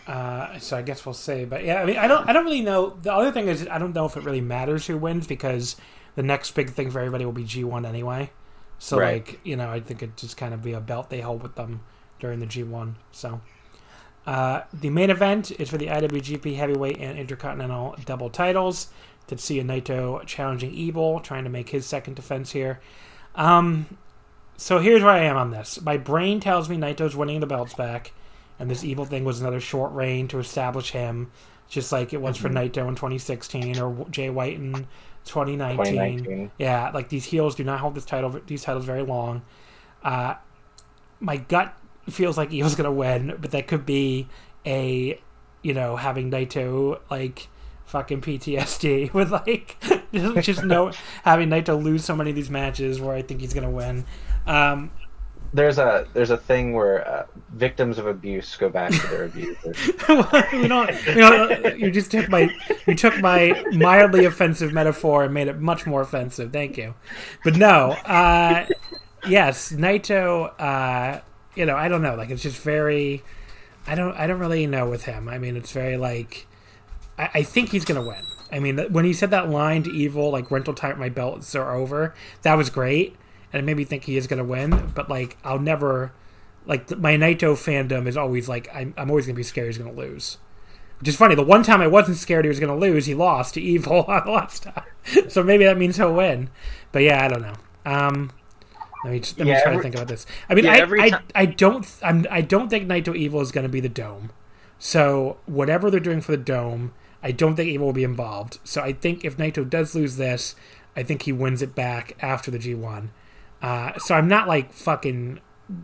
[0.07, 1.45] Uh, so I guess we'll see.
[1.45, 2.97] But yeah, I mean, I don't, I don't really know.
[3.01, 5.75] The other thing is, I don't know if it really matters who wins because
[6.15, 8.31] the next big thing for everybody will be G1 anyway.
[8.79, 9.25] So Right.
[9.25, 11.55] like, you know, I think it just kind of be a belt they hold with
[11.55, 11.81] them
[12.19, 12.95] during the G1.
[13.11, 13.41] So.
[14.25, 18.87] Uh, the main event is for the IWGP Heavyweight and Intercontinental double titles.
[19.27, 22.79] Tetsuya Naito challenging Evil, trying to make his second defense here.
[23.35, 23.97] Um,
[24.55, 25.81] so here's where I am on this.
[25.81, 28.13] My brain tells me Naito's winning the belts back,
[28.59, 31.31] and this Evil thing was another short reign to establish him,
[31.67, 34.87] just like it was for Naito in 2016 or Jay White in
[35.25, 35.77] 2019.
[35.77, 36.51] 2019.
[36.57, 39.41] Yeah, like these heels do not hold this title these titles very long.
[40.03, 40.35] Uh,
[41.19, 41.77] my gut
[42.09, 44.27] feels like Evil's gonna win, but that could be
[44.65, 45.19] a
[45.61, 47.47] you know having Naito like
[47.85, 49.77] fucking PTSD with like
[50.13, 50.91] just, just no
[51.23, 54.05] having Naito lose so many of these matches where I think he's gonna win.
[54.45, 54.91] Um,
[55.53, 59.87] There's a there's a thing where uh, victims of abuse go back to their abusers.
[60.51, 62.49] you know, you know, you just took my
[62.87, 66.51] you took my mildly offensive metaphor and made it much more offensive.
[66.51, 66.95] Thank you,
[67.43, 68.65] but no, uh,
[69.27, 70.59] yes, Naito.
[70.59, 71.21] Uh,
[71.55, 72.15] you know, I don't know.
[72.15, 73.23] Like it's just very.
[73.85, 74.15] I don't.
[74.17, 75.27] I don't really know with him.
[75.29, 76.47] I mean, it's very like.
[77.17, 78.25] I, I think he's gonna win.
[78.51, 81.75] I mean, when he said that line to Evil, like "rental time, my belts are
[81.75, 83.15] over," that was great,
[83.53, 84.91] and it made me think he is gonna win.
[84.93, 86.11] But like, I'll never.
[86.65, 89.91] Like my Naito fandom is always like I'm, I'm always gonna be scared he's gonna
[89.91, 90.37] lose.
[91.03, 91.35] Which is funny.
[91.35, 94.03] The one time I wasn't scared he was going to lose, he lost to Evil
[94.03, 94.85] on the last time.
[95.27, 96.49] so maybe that means he'll win.
[96.93, 97.55] But yeah, I don't know.
[97.85, 98.31] Um,
[99.03, 100.25] let me just, let me Yeah, try to think about this.
[100.47, 103.65] I mean, yeah, I, I, I don't I'm, I don't think Naito Evil is going
[103.65, 104.31] to be the dome.
[104.79, 108.59] So whatever they're doing for the dome, I don't think Evil will be involved.
[108.63, 110.55] So I think if Naito does lose this,
[110.95, 113.09] I think he wins it back after the G1.
[113.63, 115.41] Uh, so I'm not like fucking,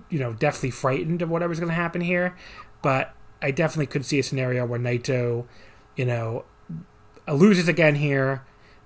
[0.10, 2.38] you know, definitely frightened of whatever's going to happen here,
[2.84, 5.48] but I definitely could see a scenario where Naito,
[5.98, 6.46] you know,
[7.30, 8.44] loses again here,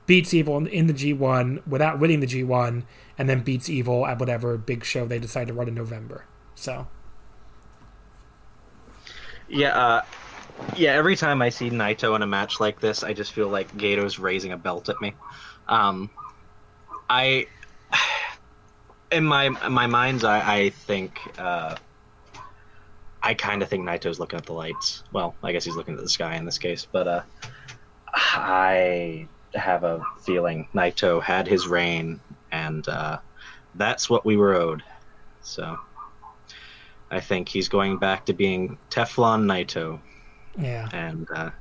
[0.07, 2.85] beats Evil in- in the G1 without winning the G1,
[3.17, 6.27] and then beats Evil at whatever big show they decide to run in November.
[6.55, 6.89] So
[9.47, 10.01] Yeah, uh,
[10.75, 10.93] yeah.
[10.93, 14.19] Every time I see Naito in a match like this, I just feel like Gedo's
[14.19, 15.15] raising a belt at me.
[15.67, 16.11] Um,
[17.09, 17.47] I,
[19.13, 21.75] in my in my mind's eye, I think uh,
[23.21, 25.03] I kind of think Naito's looking at the lights.
[25.11, 27.21] Well, I guess he's looking at the sky in this case, but uh,
[28.13, 32.19] I have a feeling Naito had his reign,
[32.51, 33.19] and uh,
[33.75, 34.83] that's what we were owed.
[35.41, 35.77] So.
[37.11, 39.99] I think he's going back to being Teflon Naito,
[40.57, 41.51] yeah, and uh,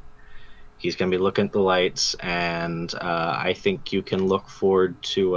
[0.78, 2.14] he's going to be looking at the lights.
[2.20, 5.36] And uh, I think you can look forward to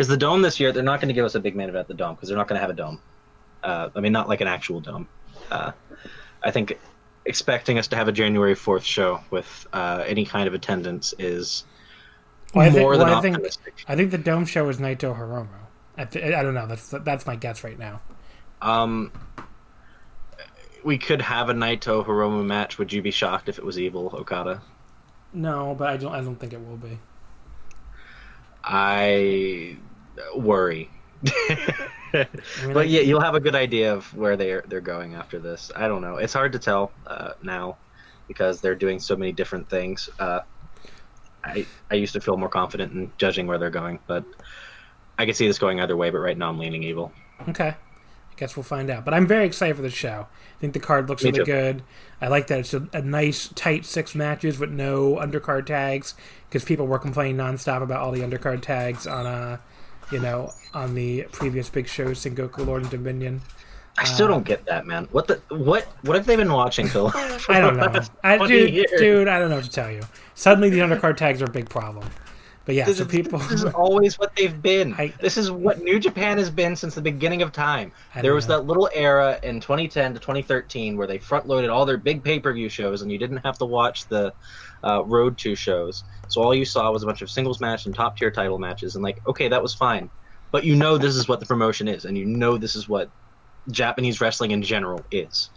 [0.00, 1.80] because the dome this year they're not going to give us a big main event
[1.82, 2.98] at the dome because they're not going to have a dome.
[3.62, 5.06] Uh, I mean, not like an actual dome.
[5.50, 5.72] Uh,
[6.42, 6.78] I think
[7.26, 11.64] expecting us to have a January fourth show with uh, any kind of attendance is
[12.54, 13.84] Well, I think- more than well, I think- optimistic.
[13.88, 15.48] I think the dome show is Naito Hiromu.
[15.98, 16.66] I, th- I don't know.
[16.66, 18.00] That's that's my guess right now.
[18.62, 19.12] Um,
[20.82, 22.78] we could have a Naito Hiromu match.
[22.78, 24.62] Would you be shocked if it was Evil Okada?
[25.34, 26.14] No, but I don't.
[26.14, 26.98] I don't think it will be.
[28.64, 29.76] I
[30.36, 30.90] worry.
[31.26, 31.28] I
[32.12, 32.26] mean,
[32.68, 35.70] I- but yeah, you'll have a good idea of where they're they're going after this.
[35.76, 36.16] I don't know.
[36.16, 37.76] It's hard to tell uh, now
[38.28, 40.08] because they're doing so many different things.
[40.18, 40.40] Uh,
[41.44, 44.24] I I used to feel more confident in judging where they're going, but
[45.18, 46.10] I can see this going either way.
[46.10, 47.12] But right now, I'm leaning evil.
[47.48, 47.68] Okay.
[47.76, 49.04] I guess we'll find out.
[49.04, 50.26] But I'm very excited for the show.
[50.30, 51.52] I think the card looks Me really too.
[51.52, 51.82] good.
[52.22, 56.14] I like that it's a, a nice, tight six matches with no undercard tags
[56.48, 59.58] because people were complaining nonstop about all the undercard tags on, uh,
[60.10, 63.40] you know, on the previous big shows, Sengoku Lord and Dominion.
[63.98, 65.08] I still don't get that, man.
[65.12, 65.84] What the what?
[66.02, 67.10] What have they been watching, Phil?
[67.14, 68.00] I don't know.
[68.24, 68.90] I, dude, years?
[68.98, 70.00] dude, I don't know what to tell you.
[70.34, 72.08] Suddenly, the undercard tags are a big problem.
[72.66, 73.38] But yeah, This, so is, people.
[73.40, 74.94] this is always what they've been.
[74.94, 77.90] I- this is what New Japan has been since the beginning of time.
[78.20, 78.58] There was know.
[78.58, 82.38] that little era in 2010 to 2013 where they front loaded all their big pay
[82.38, 84.32] per view shows, and you didn't have to watch the
[84.84, 86.04] uh, Road to shows.
[86.30, 88.94] So all you saw was a bunch of singles match and top tier title matches,
[88.94, 90.10] and like, okay, that was fine.
[90.52, 93.10] But you know this is what the promotion is, and you know this is what
[93.70, 95.50] Japanese wrestling in general is.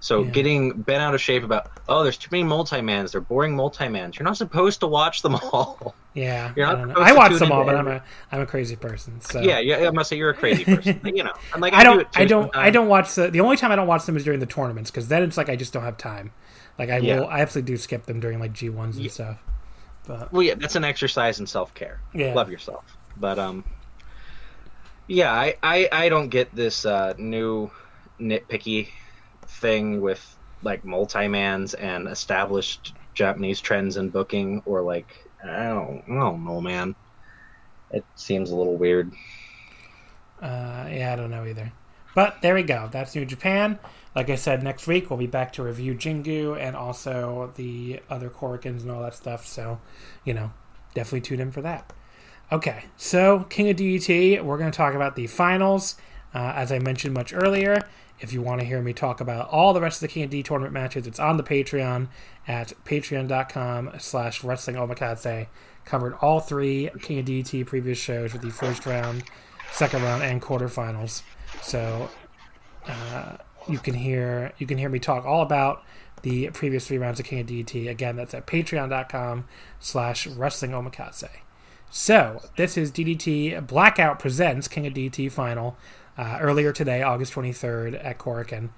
[0.00, 0.30] So Yeah.
[0.32, 4.18] getting bent out of shape about oh, there's too many multi-mans, they're boring multi-mans.
[4.18, 5.96] You're not supposed to watch them all.
[6.14, 8.76] Yeah, You're I, not supposed I watch them all, but I'm a I'm a crazy
[8.76, 9.20] person.
[9.20, 11.00] So yeah, yeah, I must say you're a crazy person.
[11.02, 13.30] But, you know, and like I do don't it I don't I don't watch the
[13.30, 15.48] the only time I don't watch them is during the tournaments because then it's like
[15.48, 16.32] I just don't have time.
[16.78, 17.20] Like I Yeah.
[17.20, 19.10] will I absolutely do skip them during like G ones and Yeah.
[19.12, 19.38] stuff.
[20.06, 22.00] But Well, yeah, that's an exercise in self care.
[22.14, 22.34] Yeah.
[22.34, 22.84] Love yourself.
[23.16, 23.64] But um,
[25.06, 27.70] yeah, I I, I don't get this uh, new
[28.20, 28.88] nitpicky
[29.46, 36.02] thing with like multi mans and established Japanese trends in booking or like I don't
[36.08, 36.94] I don't know, man.
[37.90, 39.12] It seems a little weird.
[40.40, 41.70] Uh, yeah, I don't know either.
[42.14, 42.88] But there we go.
[42.90, 43.78] That's New Japan.
[44.14, 48.28] Like I said, next week we'll be back to review Jingu and also the other
[48.28, 49.46] Korakuens and all that stuff.
[49.46, 49.80] So,
[50.24, 50.52] you know,
[50.94, 51.92] definitely tune in for that.
[52.50, 55.96] Okay, so King of DDT, we're going to talk about the finals.
[56.34, 57.88] Uh, as I mentioned much earlier,
[58.20, 60.30] if you want to hear me talk about all the rest of the King of
[60.30, 62.08] D tournament matches, it's on the Patreon
[62.46, 65.46] at patreon.com slash wrestling omakase.
[65.84, 69.24] Covered all three King of DDT previous shows with the first round,
[69.72, 71.22] second round, and quarterfinals.
[71.62, 72.08] So
[72.86, 73.36] uh,
[73.68, 75.82] you can hear you can hear me talk all about
[76.22, 77.88] the previous three rounds of King of DDT.
[77.88, 79.46] Again, that's at patreon.com
[79.80, 81.28] slash wrestling omakase.
[81.90, 85.76] So, this is DDT Blackout Presents King of DDT Final
[86.16, 88.70] uh, earlier today, August 23rd at Korakuen.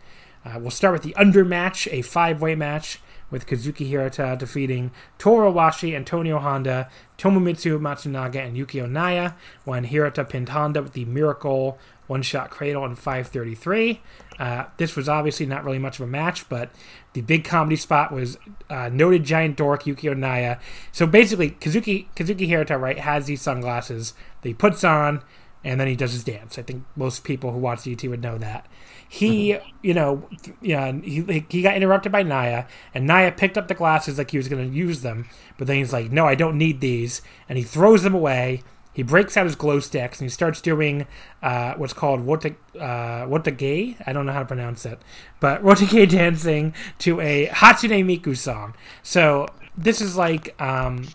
[0.44, 4.90] Uh, we'll start with the under match, a five way match with Kazuki Hirata defeating
[5.18, 9.32] Toru Washi, Antonio Honda, Tomomitsu Matsunaga, and Yukio Naya
[9.64, 14.00] when Hirata pinned Honda with the Miracle one shot cradle in 533.
[14.38, 16.70] Uh, this was obviously not really much of a match, but
[17.12, 18.36] the big comedy spot was
[18.68, 20.58] uh, noted giant dork Yukio Naya.
[20.92, 25.22] So basically, Kazuki Kazuki Hirata right has these sunglasses that he puts on,
[25.62, 26.58] and then he does his dance.
[26.58, 28.66] I think most people who watch DT would know that.
[29.08, 30.28] He, you know,
[30.60, 34.36] yeah, he he got interrupted by Naya, and Naya picked up the glasses like he
[34.36, 37.56] was going to use them, but then he's like, "No, I don't need these," and
[37.56, 38.62] he throws them away.
[38.94, 41.06] He breaks out his glow sticks and he starts doing
[41.42, 43.96] uh, what's called wota, uh, wotage.
[44.06, 45.00] I don't know how to pronounce it,
[45.40, 48.74] but wotage dancing to a Hatsune Miku song.
[49.02, 51.08] So this is like um,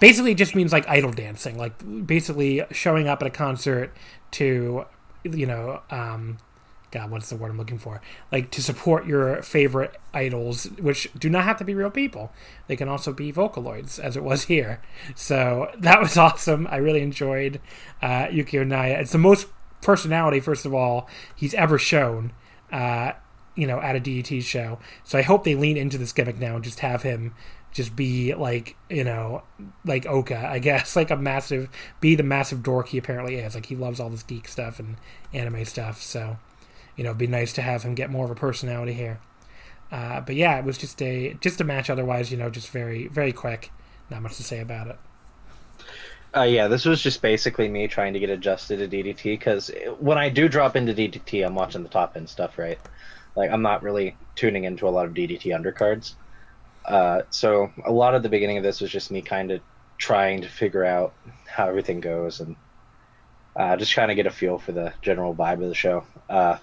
[0.00, 3.96] basically just means like idol dancing, like basically showing up at a concert
[4.32, 4.84] to
[5.24, 6.38] you know um,
[6.90, 8.00] God, what's the word I'm looking for?
[8.32, 12.32] Like to support your favorite idols, which do not have to be real people.
[12.66, 14.80] They can also be Vocaloids, as it was here.
[15.14, 16.66] So that was awesome.
[16.70, 17.60] I really enjoyed
[18.00, 18.98] uh, Yukio Naya.
[19.00, 19.48] It's the most
[19.82, 22.32] personality, first of all, he's ever shown.
[22.72, 23.12] Uh,
[23.54, 24.78] you know, at a DET show.
[25.02, 27.34] So I hope they lean into this gimmick now and just have him
[27.72, 29.42] just be like, you know,
[29.84, 31.68] like Oka, I guess, like a massive,
[32.00, 33.54] be the massive dork he apparently is.
[33.54, 34.96] Like he loves all this geek stuff and
[35.32, 36.00] anime stuff.
[36.02, 36.38] So,
[36.98, 39.20] you know, it'd be nice to have him get more of a personality here.
[39.90, 41.88] Uh, but yeah, it was just a just a match.
[41.88, 43.70] Otherwise, you know, just very very quick.
[44.10, 44.96] Not much to say about it.
[46.36, 50.18] Uh, yeah, this was just basically me trying to get adjusted to DDT because when
[50.18, 52.78] I do drop into DDT, I'm watching the top end stuff, right?
[53.34, 56.14] Like I'm not really tuning into a lot of DDT undercards.
[56.84, 59.60] Uh, so a lot of the beginning of this was just me kind of
[59.96, 61.14] trying to figure out
[61.46, 62.56] how everything goes and
[63.56, 66.04] uh, just trying to get a feel for the general vibe of the show.
[66.28, 66.58] Uh,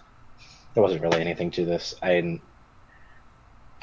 [0.75, 1.95] there wasn't really anything to this.
[2.03, 2.41] I didn't.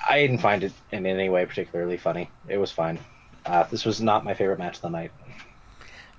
[0.09, 2.31] I didn't find it in any way particularly funny.
[2.49, 2.99] It was fine.
[3.47, 5.13] Uh, this was not my favorite match of the night.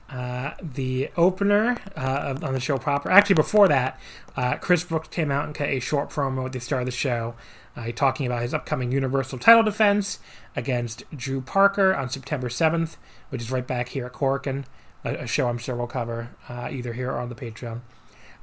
[0.09, 3.09] Uh, the opener uh, on the show proper.
[3.09, 3.99] Actually, before that,
[4.35, 6.91] uh, Chris Brooks came out and cut a short promo at the start of the
[6.91, 7.35] show,
[7.75, 10.19] uh, talking about his upcoming Universal title defense
[10.55, 12.97] against Drew Parker on September 7th,
[13.29, 14.65] which is right back here at Korakuen,
[15.03, 17.81] a, a show I'm sure we'll cover uh, either here or on the Patreon.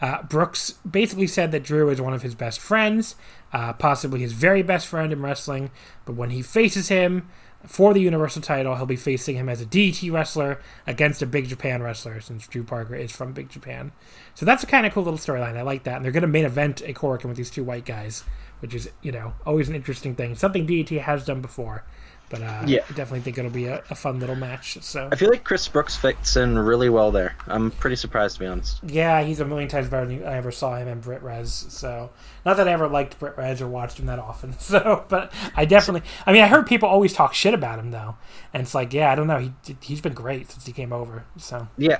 [0.01, 3.17] Uh, Brooks basically said that Drew is one of his best friends,
[3.53, 5.71] uh, possibly his very best friend in wrestling,
[6.05, 7.29] but when he faces him,
[7.67, 8.77] for the Universal title.
[8.77, 12.63] He'll be facing him as a DT wrestler against a Big Japan wrestler, since Drew
[12.63, 13.93] Parker is from Big Japan.
[14.35, 15.57] So that's a kind of cool little storyline.
[15.57, 15.97] I like that.
[15.97, 18.25] And they're going to main event a Korakuen with these two white guys,
[18.61, 20.35] which is, you know, always an interesting thing.
[20.35, 21.85] Something DT has done before.
[22.31, 22.79] But uh, Yeah.
[22.89, 24.79] I definitely think it'll be a, a fun little match.
[24.81, 27.35] So I feel like Chris Brooks fits in really well there.
[27.49, 28.81] I'm pretty surprised to be honest.
[28.87, 31.53] Yeah, he's a million times better than I ever saw him in Brit Res.
[31.53, 32.11] So,
[32.47, 34.55] not that I ever liked Brit Res or watched him that often.
[34.71, 36.09] So, but I definitely.
[36.27, 38.17] I mean, I heard people always talk shit about him though,
[38.55, 39.39] and it's like, yeah, I don't know.
[39.39, 41.25] He he's been great since he came over.
[41.39, 41.99] So, Yeah,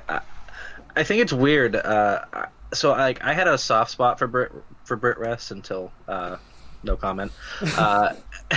[0.95, 1.75] I, think it's weird.
[1.75, 2.23] Uh,
[2.73, 4.51] so like I had a soft spot for Brit
[4.85, 6.37] for Brit Rest until uh,
[6.83, 7.31] no comment.
[7.61, 8.13] Uh,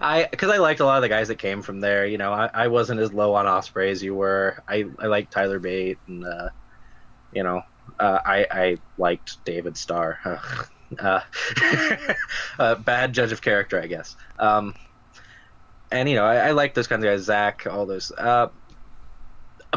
[0.00, 2.06] I because I liked a lot of the guys that came from there.
[2.06, 4.62] You know, I, I wasn't as low on Ospreay as you were.
[4.68, 6.48] I I liked Tyler Bate and uh,
[7.32, 7.62] you know
[7.98, 10.18] uh, I I liked David Starr.
[10.98, 11.20] uh,
[12.58, 14.16] uh, bad judge of character, I guess.
[14.38, 14.74] Um,
[15.90, 17.22] and you know, I, I like those kinds of guys.
[17.22, 18.12] Zach, all those.
[18.12, 18.48] Uh,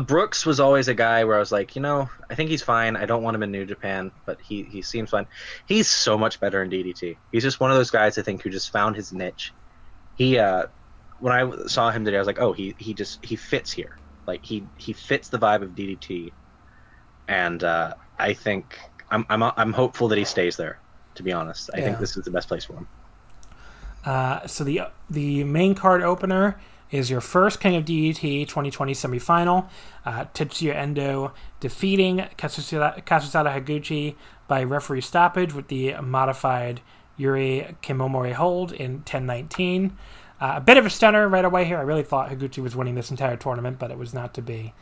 [0.04, 2.98] Brooks was always a guy where I was like, you know, I think he's fine.
[2.98, 5.26] I don't want him in New Japan, but he he seems fine.
[5.68, 7.20] He's so much better in DDT.
[7.32, 9.54] He's just one of those guys I think who just found his niche.
[10.16, 10.68] He uh
[11.20, 13.92] when I saw him today, I was like, oh, he he just he fits here.
[14.28, 16.36] Like he he fits the vibe of DDT,
[17.28, 18.78] and uh, I think
[19.12, 20.82] I'm I'm I'm hopeful that he stays there.
[21.16, 21.84] To be honest, I Yeah.
[21.84, 22.90] think this is the best place for him.
[24.04, 26.60] uh, so the the main card opener
[26.92, 29.70] is your first King of DDT 2020 semifinal.
[30.06, 34.16] Uh, Tetsuya Endo defeating Kazusada, Kazusada Higuchi
[34.48, 36.82] by referee stoppage with the modified
[37.18, 39.98] Yuri Kimomori hold in 1019.
[40.40, 41.78] Uh, a bit of a stunner right away here.
[41.78, 44.74] I really thought Higuchi was winning this entire tournament, but it was not to be.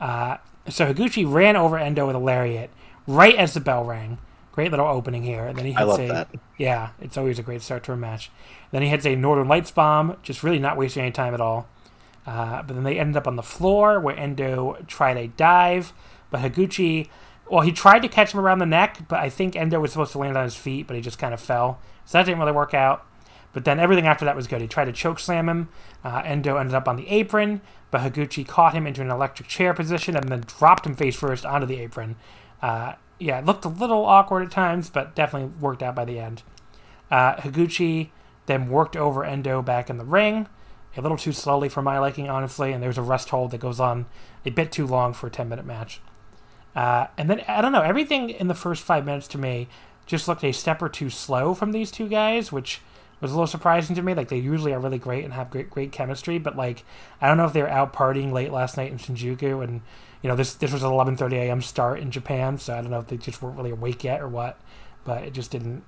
[0.00, 0.38] Uh,
[0.68, 2.70] so Higuchi ran over Endo with a lariat
[3.06, 4.18] right as the bell rang.
[4.52, 5.46] Great little opening here.
[5.46, 6.28] And then he hits I love a, that.
[6.56, 8.30] Yeah, it's always a great start to a match.
[8.74, 11.68] Then he hits a Northern Lights bomb, just really not wasting any time at all.
[12.26, 15.92] Uh, but then they ended up on the floor where Endo tried a dive,
[16.32, 17.08] but Higuchi,
[17.48, 20.10] well, he tried to catch him around the neck, but I think Endo was supposed
[20.10, 21.78] to land on his feet, but he just kind of fell.
[22.04, 23.06] So that didn't really work out.
[23.52, 24.60] But then everything after that was good.
[24.60, 25.68] He tried to choke slam him.
[26.02, 27.60] Uh, Endo ended up on the apron,
[27.92, 31.46] but Higuchi caught him into an electric chair position and then dropped him face first
[31.46, 32.16] onto the apron.
[32.60, 36.18] Uh, yeah, it looked a little awkward at times, but definitely worked out by the
[36.18, 36.42] end.
[37.08, 38.08] Uh, Higuchi
[38.46, 40.48] then worked over Endo back in the ring,
[40.96, 43.80] a little too slowly for my liking, honestly, and there's a rest hold that goes
[43.80, 44.06] on
[44.44, 46.00] a bit too long for a 10 minute match.
[46.74, 49.68] Uh, and then, I don't know, everything in the first five minutes to me
[50.06, 52.80] just looked a step or two slow from these two guys, which
[53.20, 54.14] was a little surprising to me.
[54.14, 56.84] Like, they usually are really great and have great, great chemistry, but, like,
[57.20, 59.80] I don't know if they were out partying late last night in Shinjuku, and,
[60.22, 61.62] you know, this, this was an 11.30 a.m.
[61.62, 64.28] start in Japan, so I don't know if they just weren't really awake yet or
[64.28, 64.60] what,
[65.04, 65.84] but it just didn't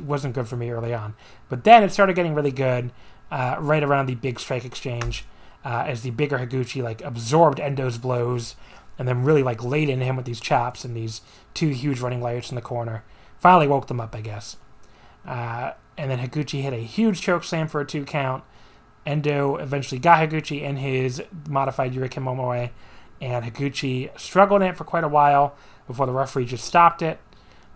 [0.00, 1.14] wasn't good for me early on.
[1.48, 2.92] But then it started getting really good
[3.30, 5.24] uh, right around the big strike exchange
[5.64, 8.56] uh, as the bigger Higuchi like absorbed Endo's blows
[8.98, 11.20] and then really like laid into him with these chops and these
[11.52, 13.04] two huge running layers in the corner.
[13.38, 14.56] Finally woke them up, I guess.
[15.26, 18.44] Uh, and then Higuchi hit a huge choke slam for a two count.
[19.06, 22.70] Endo eventually got Higuchi in his modified Yurikimomoe,
[23.20, 25.56] and Higuchi struggled in it for quite a while
[25.86, 27.18] before the referee just stopped it.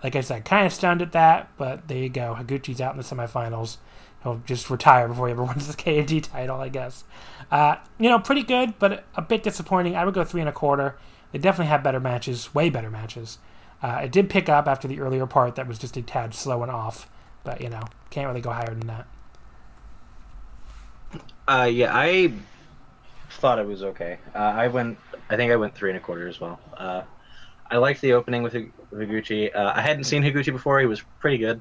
[0.03, 2.37] Like I said, kind of stunned at that, but there you go.
[2.39, 3.79] Higuchi's out in the semifinals.
[4.23, 7.05] He'll just retire before he ever wins the KD title, I guess.
[7.51, 9.97] Uh, you know, pretty good, but a bit disappointing.
[9.97, 10.99] I would go three and a quarter.
[11.33, 13.39] They definitely have better matches, way better matches.
[13.83, 16.63] Uh, it did pick up after the earlier part that was just a tad slow
[16.63, 17.09] and off,
[17.45, 19.07] but you know, can't really go higher than that.
[21.47, 22.33] Uh, yeah, I
[23.31, 24.19] thought it was okay.
[24.35, 24.99] Uh, I went,
[25.31, 26.59] I think I went three and a quarter as well.
[26.77, 27.03] Uh,
[27.71, 28.55] I liked the opening with
[28.93, 29.55] Higuchi.
[29.55, 30.80] Uh, I hadn't seen Higuchi before.
[30.80, 31.61] He was pretty good.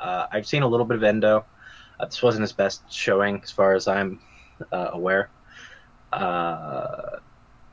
[0.00, 1.44] Uh, I've seen a little bit of Endo.
[1.98, 4.20] Uh, this wasn't his best showing, as far as I'm
[4.72, 5.30] uh, aware.
[6.12, 7.18] Uh,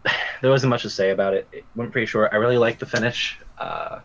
[0.41, 1.47] there wasn't much to say about it.
[1.51, 2.31] It went pretty short.
[2.33, 3.39] I really liked the finish.
[3.57, 3.99] Uh,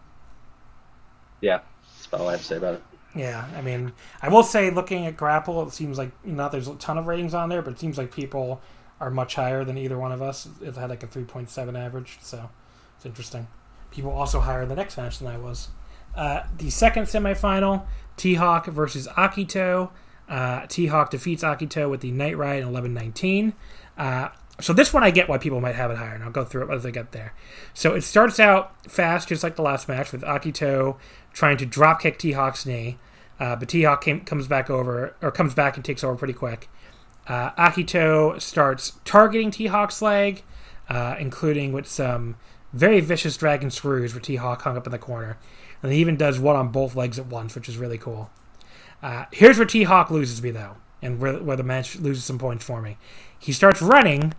[1.41, 1.61] yeah,
[1.95, 2.83] that's about all I have to say about it.
[3.15, 3.93] Yeah, I mean,
[4.23, 7.35] I will say, looking at Grapple, it seems like not there's a ton of ratings
[7.35, 8.61] on there, but it seems like people
[9.01, 10.49] are much higher than either one of us.
[10.61, 12.49] It had like a 3.7 average, so
[12.97, 13.47] it's interesting.
[13.91, 15.69] People also higher in the next match than I was.
[16.15, 17.87] Uh, the second semifinal,
[18.17, 19.91] T Hawk versus Akito.
[20.29, 23.55] Uh, T Hawk defeats Akito with the Night Ride in 11:19.
[23.97, 24.29] Uh,
[24.61, 26.71] so this one I get why people might have it higher, and I'll go through
[26.71, 27.33] it as I get there.
[27.75, 30.97] So it starts out fast, just like the last match, with Akito
[31.33, 32.99] trying to drop kick T Hawk's knee,
[33.39, 36.69] uh, but T Hawk comes back over or comes back and takes over pretty quick.
[37.29, 40.43] Uh, Akito starts targeting T Hawk's leg,
[40.89, 42.37] uh, including with some
[42.73, 45.39] very vicious dragon screws where T Hawk hung up in the corner,
[45.83, 48.31] and he even does one on both legs at once, which is really cool.
[49.03, 50.77] Uh, here's where T Hawk loses me though.
[51.03, 52.97] and where, where the match loses some points for me.
[53.39, 54.35] He starts running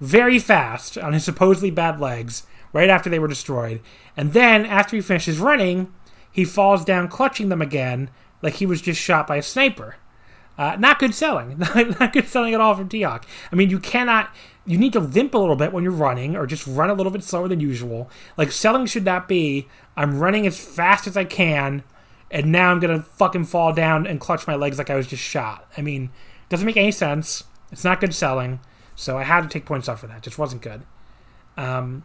[0.00, 3.80] very fast on his supposedly bad legs right after they were destroyed.
[4.16, 5.92] And then, after he finishes running,
[6.30, 8.10] he falls down clutching them again
[8.42, 9.96] like he was just shot by a sniper.
[10.62, 11.58] Uh, not good selling.
[11.98, 13.26] not good selling at all from T-Hawk.
[13.50, 14.30] I mean, you cannot.
[14.64, 17.10] You need to limp a little bit when you're running, or just run a little
[17.10, 18.08] bit slower than usual.
[18.36, 19.66] Like selling should not be.
[19.96, 21.82] I'm running as fast as I can,
[22.30, 25.20] and now I'm gonna fucking fall down and clutch my legs like I was just
[25.24, 25.68] shot.
[25.76, 26.10] I mean,
[26.48, 27.42] doesn't make any sense.
[27.72, 28.60] It's not good selling.
[28.94, 30.22] So I had to take points off for that.
[30.22, 30.82] Just wasn't good.
[31.56, 32.04] Um,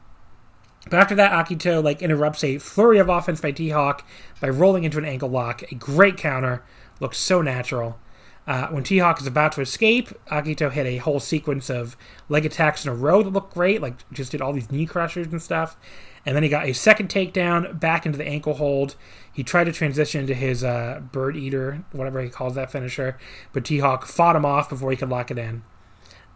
[0.85, 4.03] but after that, Akito like interrupts a flurry of offense by T-Hawk
[4.41, 5.61] by rolling into an ankle lock.
[5.71, 6.63] A great counter.
[6.99, 7.99] Looks so natural.
[8.47, 11.97] Uh, when T-Hawk is about to escape, Akito hit a whole sequence of
[12.29, 15.27] leg attacks in a row that looked great, like just did all these knee crushers
[15.27, 15.75] and stuff.
[16.25, 18.95] And then he got a second takedown back into the ankle hold.
[19.33, 23.17] He tried to transition to his uh, bird eater, whatever he calls that finisher,
[23.51, 25.63] but T-Hawk fought him off before he could lock it in.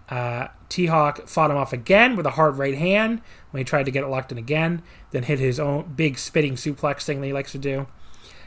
[0.09, 3.86] Uh, T Hawk fought him off again with a hard right hand when he tried
[3.86, 4.82] to get it locked in again,
[5.12, 7.88] then hit his own big spitting suplex thing that he likes to do.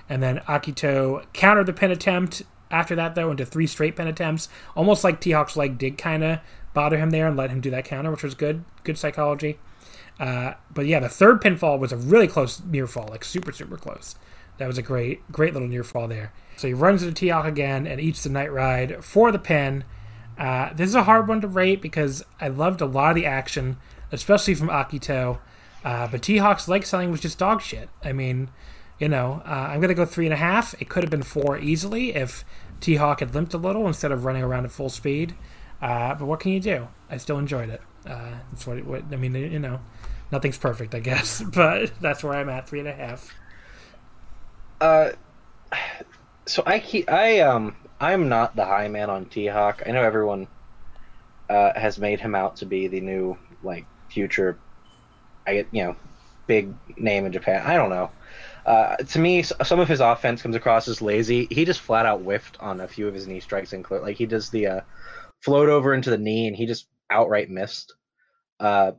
[0.06, 2.42] And then Akito countered the pin attempt
[2.74, 6.24] after that, though, into three straight pin attempts, almost like T Hawk's leg did kind
[6.24, 6.40] of
[6.74, 8.64] bother him there and let him do that counter, which was good.
[8.82, 9.58] Good psychology.
[10.18, 13.76] Uh, but yeah, the third pinfall was a really close near fall, like super, super
[13.76, 14.16] close.
[14.58, 16.32] That was a great, great little near fall there.
[16.56, 19.84] So he runs into T Hawk again and eats the night ride for the pin.
[20.38, 23.26] Uh, this is a hard one to rate because I loved a lot of the
[23.26, 23.76] action,
[24.12, 25.38] especially from Akito.
[25.84, 27.88] Uh, but T Hawk's leg selling was just dog shit.
[28.02, 28.50] I mean,
[28.98, 30.80] you know, uh, I'm going to go three and a half.
[30.80, 32.44] It could have been four easily if
[32.85, 35.35] T Hawk had limped a little instead of running around at full speed.
[35.80, 36.87] Uh, but what can you do?
[37.09, 37.80] I still enjoyed it.
[38.05, 39.35] Uh, that's what, what I mean.
[39.35, 39.80] You know,
[40.30, 42.68] nothing's perfect, I guess, but that's where I'm at.
[42.68, 43.32] Three and a half.
[44.82, 45.12] Uh,
[46.45, 49.82] so I keep I um I'm not the high man on T Hawk.
[49.87, 50.47] I know everyone
[51.49, 54.59] uh, has made him out to be the new like future,
[55.47, 55.97] I get you know,
[56.47, 57.62] big name in Japan.
[57.64, 58.11] I don't know.
[58.66, 61.46] Uh, to me, some of his offense comes across as lazy.
[61.50, 64.26] He just flat out whiffed on a few of his knee strikes, and like he
[64.26, 64.80] does the uh,
[65.42, 67.94] float over into the knee, and he just outright missed.
[68.58, 68.92] Uh,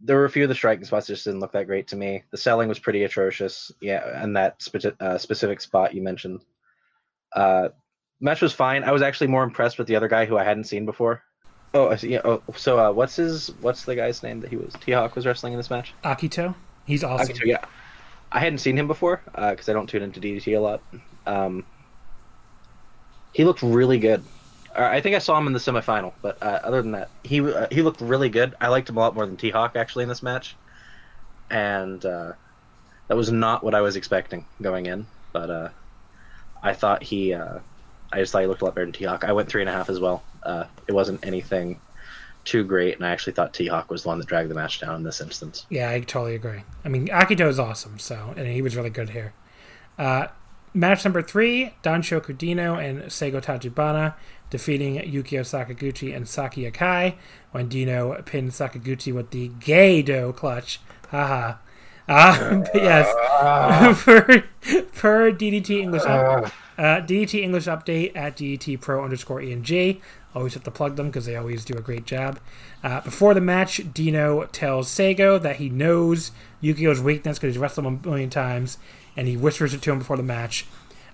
[0.00, 1.96] there were a few of the striking spots that just didn't look that great to
[1.96, 2.24] me.
[2.30, 3.70] The selling was pretty atrocious.
[3.82, 6.42] Yeah, and that spe- uh, specific spot you mentioned.
[7.34, 7.68] Uh,
[8.20, 8.84] match was fine.
[8.84, 11.22] I was actually more impressed with the other guy who I hadn't seen before.
[11.74, 12.20] Oh, yeah.
[12.24, 13.48] Oh, so uh, what's his?
[13.60, 14.74] What's the guy's name that he was?
[14.80, 15.92] T Hawk was wrestling in this match.
[16.02, 16.54] Akito.
[16.86, 17.36] He's awesome.
[17.36, 17.64] Akito, yeah.
[18.32, 20.82] I hadn't seen him before because uh, I don't tune into DDT a lot.
[21.26, 21.64] Um,
[23.32, 24.24] he looked really good.
[24.76, 27.40] Uh, I think I saw him in the semifinal, but uh, other than that, he
[27.40, 28.54] uh, he looked really good.
[28.60, 30.54] I liked him a lot more than T Hawk actually in this match,
[31.50, 32.32] and uh,
[33.08, 35.06] that was not what I was expecting going in.
[35.32, 35.68] But uh,
[36.62, 37.60] I thought he I
[38.16, 39.24] just thought he looked a lot better than T Hawk.
[39.24, 40.22] I went three and a half as well.
[40.86, 41.80] It wasn't anything
[42.44, 44.80] too great, and I actually thought T Hawk was the one that dragged the match
[44.80, 45.66] down in this instance.
[45.68, 46.62] Yeah, I totally agree.
[46.84, 49.32] I mean, Akito is awesome, so and he was really good here.
[49.98, 50.28] Uh,
[50.74, 54.14] match number three: Don Dino and Seigo Tachibana
[54.50, 57.14] defeating Yukio Sakaguchi and Saki Akai
[57.52, 60.80] when Dino pinned Sakaguchi with the Gedo clutch.
[61.10, 61.58] Haha.
[62.08, 63.06] Uh, yes,
[64.04, 64.44] per,
[64.92, 66.02] per DDT English.
[66.02, 70.00] Uh, uh, DDT English update at DDT Pro underscore ENG.
[70.34, 72.40] Always have to plug them because they always do a great job.
[72.82, 76.30] Uh, before the match, Dino tells Seigo that he knows
[76.62, 78.78] Yukio's weakness because he's wrestled him a million times,
[79.14, 80.64] and he whispers it to him before the match.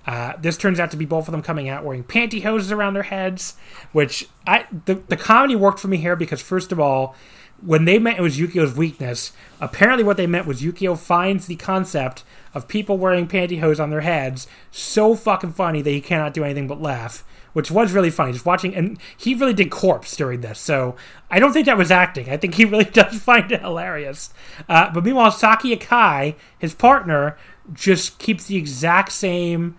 [0.06, 3.02] Uh, this turns out to be both of them coming out wearing pantyhoses around their
[3.02, 3.56] heads,
[3.90, 7.16] which I the, the comedy worked for me here because first of all,
[7.64, 11.56] when they meant it was Yukio's weakness, apparently what they meant was Yukio finds the
[11.56, 16.44] concept of people wearing pantyhose on their heads so fucking funny that he cannot do
[16.44, 18.32] anything but laugh, which was really funny.
[18.32, 20.96] Just watching, and he really did corpse during this, so
[21.30, 22.28] I don't think that was acting.
[22.28, 24.32] I think he really does find it hilarious.
[24.68, 27.36] Uh, but meanwhile, Saki Akai, his partner,
[27.72, 29.76] just keeps the exact same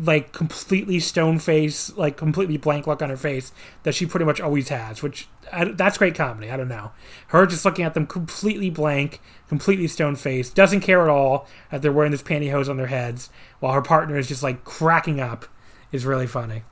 [0.00, 4.40] like completely stone face, like completely blank look on her face that she pretty much
[4.40, 6.50] always has, which I, that's great comedy.
[6.50, 6.92] I don't know.
[7.28, 11.82] Her just looking at them completely blank, completely stone faced, doesn't care at all that
[11.82, 13.28] they're wearing this pantyhose on their heads,
[13.58, 15.46] while her partner is just like cracking up,
[15.90, 16.62] is really funny.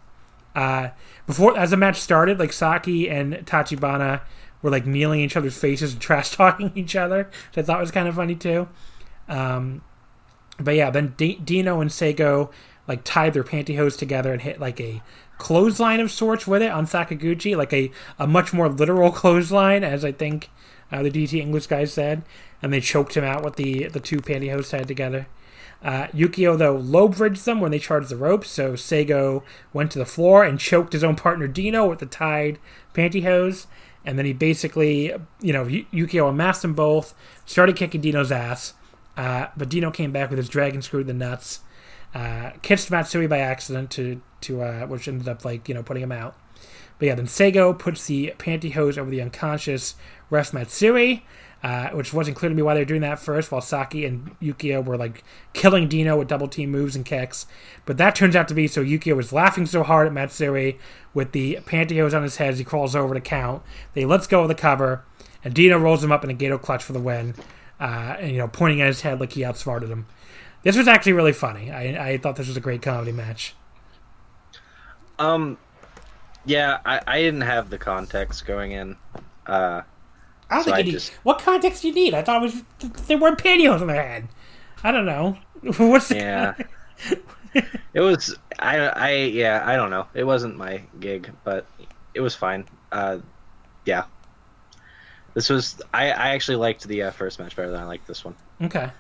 [0.55, 0.91] Uh,
[1.27, 4.21] before as the match started, like Saki and Tachibana
[4.63, 7.91] were like kneeling each other's faces and trash talking each other, which I thought was
[7.91, 8.69] kind of funny too.
[9.29, 9.83] Um,
[10.61, 12.51] but yeah, then D- Dino and Seigo
[12.89, 15.03] like tied their pantyhose together and hit like a
[15.39, 20.05] clothesline of sorts with it on Sakaguchi, like a, a much more literal clothesline, as
[20.05, 20.51] I think
[20.91, 22.23] uh, the DDT English guy said,
[22.63, 25.27] and they choked him out with the the two pantyhose tied together.
[25.83, 29.43] Uh, Yukio, though, low bridged them when they charged the ropes, so Seigo
[29.73, 32.59] went to the floor and choked his own partner Dino with the tied
[32.95, 33.67] pantyhose.
[34.05, 38.75] And then he basically, you know, Yukio amassed them both, started kicking Dino's ass,
[39.17, 41.61] uh, but Dino came back with his dragon screw the nuts,
[42.15, 46.03] uh, kissed Matsui by accident to, to uh, which ended up, like, you know, putting
[46.03, 46.37] him out.
[46.99, 49.97] But yeah, then Seigo puts the pantyhose over the unconscious
[50.31, 51.25] ref Matsui,
[51.63, 54.39] uh, which wasn't clear to me why they were doing that first, while Saki and
[54.41, 57.47] Yukio were like killing Dino with double team moves and kicks.
[57.85, 60.79] But that turns out to be so Yukio was laughing so hard at Matsui
[61.13, 63.63] with the pantyhose on his head as he crawls over to count.
[63.95, 65.05] They let's go of the cover,
[65.45, 67.35] and Dino rolls him up in a Gedo clutch for the win,
[67.81, 70.07] uh, and you know pointing at his head like he outsmarted him.
[70.67, 71.71] This was actually really funny.
[71.71, 73.55] I, I thought this was a great comedy match.
[75.17, 75.59] Um,
[76.45, 78.97] yeah, I, I didn't have the context going in.
[79.47, 79.83] Uh,
[80.51, 81.13] I don't so think I you just...
[81.13, 81.19] need.
[81.23, 82.15] What context do you need?
[82.15, 82.53] I thought it
[82.83, 84.27] was they weren't pantyhose on their head.
[84.83, 85.39] I don't know.
[85.77, 86.55] What's the yeah?
[87.95, 90.09] it was I I yeah I don't know.
[90.15, 91.65] It wasn't my gig, but
[92.13, 92.65] it was fine.
[92.91, 93.19] Uh,
[93.85, 94.07] yeah.
[95.35, 98.25] This was I I actually liked the uh, first match better than I liked this
[98.25, 98.35] one.
[98.61, 98.91] Okay.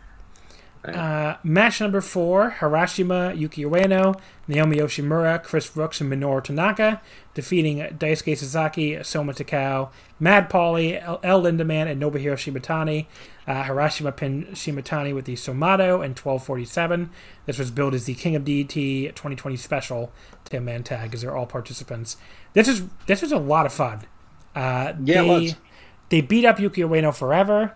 [0.95, 7.01] Uh, match number four Harashima, Yuki Ueno, Naomi Yoshimura, Chris Brooks, and Minoru Tanaka,
[7.35, 9.91] defeating Daisuke Sasaki, Soma Takao,
[10.21, 11.21] Mad Paulie, L.
[11.23, 13.07] El Lindaman, and Nobuhiro Shimatani.
[13.47, 17.11] Uh, Harashima pinned Shimatani with the Somato and 1247.
[17.47, 20.13] This was billed as the King of DDT 2020 special
[20.45, 22.17] 10 man tag, as they're all participants.
[22.53, 24.01] This is this was a lot of fun.
[24.55, 25.55] Uh, yeah, they,
[26.09, 27.75] they beat up Yuki Ueno forever.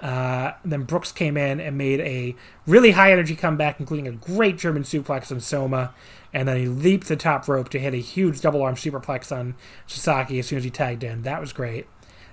[0.00, 2.34] Uh, then Brooks came in and made a
[2.66, 5.92] really high energy comeback, including a great German suplex on Soma.
[6.32, 9.56] And then he leaped the top rope to hit a huge double arm superplex on
[9.86, 11.22] Sasaki as soon as he tagged in.
[11.22, 11.86] That was great.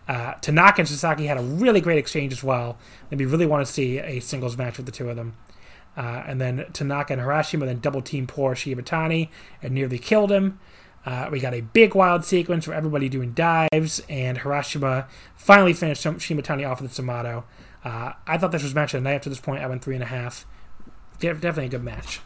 [0.08, 2.78] Uh, Tanaka and Sasaki had a really great exchange as well.
[3.12, 5.36] And we really want to see a singles match with the two of them.
[5.98, 9.30] Uh, and then Tanaka and Harashima then double team poor Shimatani
[9.62, 10.60] and nearly killed him.
[11.08, 15.08] Uh, we got a big wild sequence where everybody doing dives, and Harashima
[15.38, 17.46] finally finished Shimatani off with the Somato.
[17.84, 19.16] Uh, I thought this was match of the night.
[19.18, 20.46] Up to this point, I went three and a half.
[21.20, 22.20] Definitely a good match.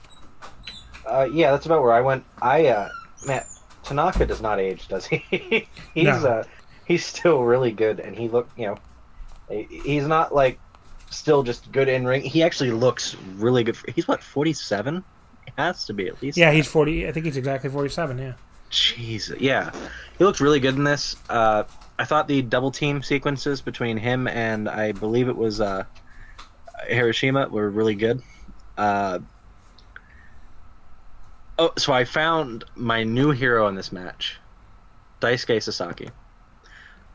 [1.05, 2.23] Uh, yeah, that's about where I went.
[2.41, 2.89] I uh,
[3.25, 3.43] man,
[3.83, 5.17] Tanaka does not age, does he?
[5.93, 6.13] he's no.
[6.13, 6.43] uh,
[6.85, 8.77] he's still really good, and he look, you know,
[9.69, 10.59] he's not like
[11.09, 12.21] still just good in ring.
[12.21, 13.77] He actually looks really good.
[13.77, 15.03] For, he's what forty seven.
[15.57, 16.37] Has to be at least.
[16.37, 17.07] Yeah, he's forty.
[17.07, 18.17] I think he's exactly forty seven.
[18.17, 18.33] Yeah.
[18.71, 19.71] Jeez, yeah,
[20.17, 21.17] he looked really good in this.
[21.29, 21.63] Uh,
[21.99, 25.83] I thought the double team sequences between him and I believe it was uh,
[26.89, 28.21] Harashima were really good.
[28.77, 29.19] Uh,
[31.59, 34.39] oh, so I found my new hero in this match,
[35.19, 36.09] Daisuke Sasaki.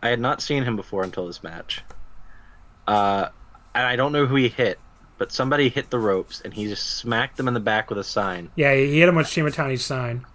[0.02, 1.82] I had not seen him before until this match.
[2.86, 3.30] Uh,
[3.74, 4.78] and I don't know who he hit,
[5.16, 8.04] but somebody hit the ropes and he just smacked them in the back with a
[8.04, 8.50] sign.
[8.56, 10.26] Yeah, he hit him with Shimatani's sign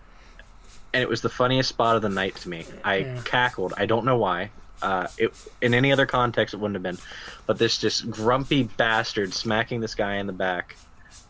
[0.94, 2.66] and it was the funniest spot of the night to me.
[2.84, 3.22] I yeah.
[3.24, 3.74] cackled.
[3.78, 4.52] I don't know why.
[4.82, 5.32] Uh, it,
[5.62, 6.98] in any other context, it wouldn't have been.
[7.46, 10.76] But this just grumpy bastard smacking this guy in the back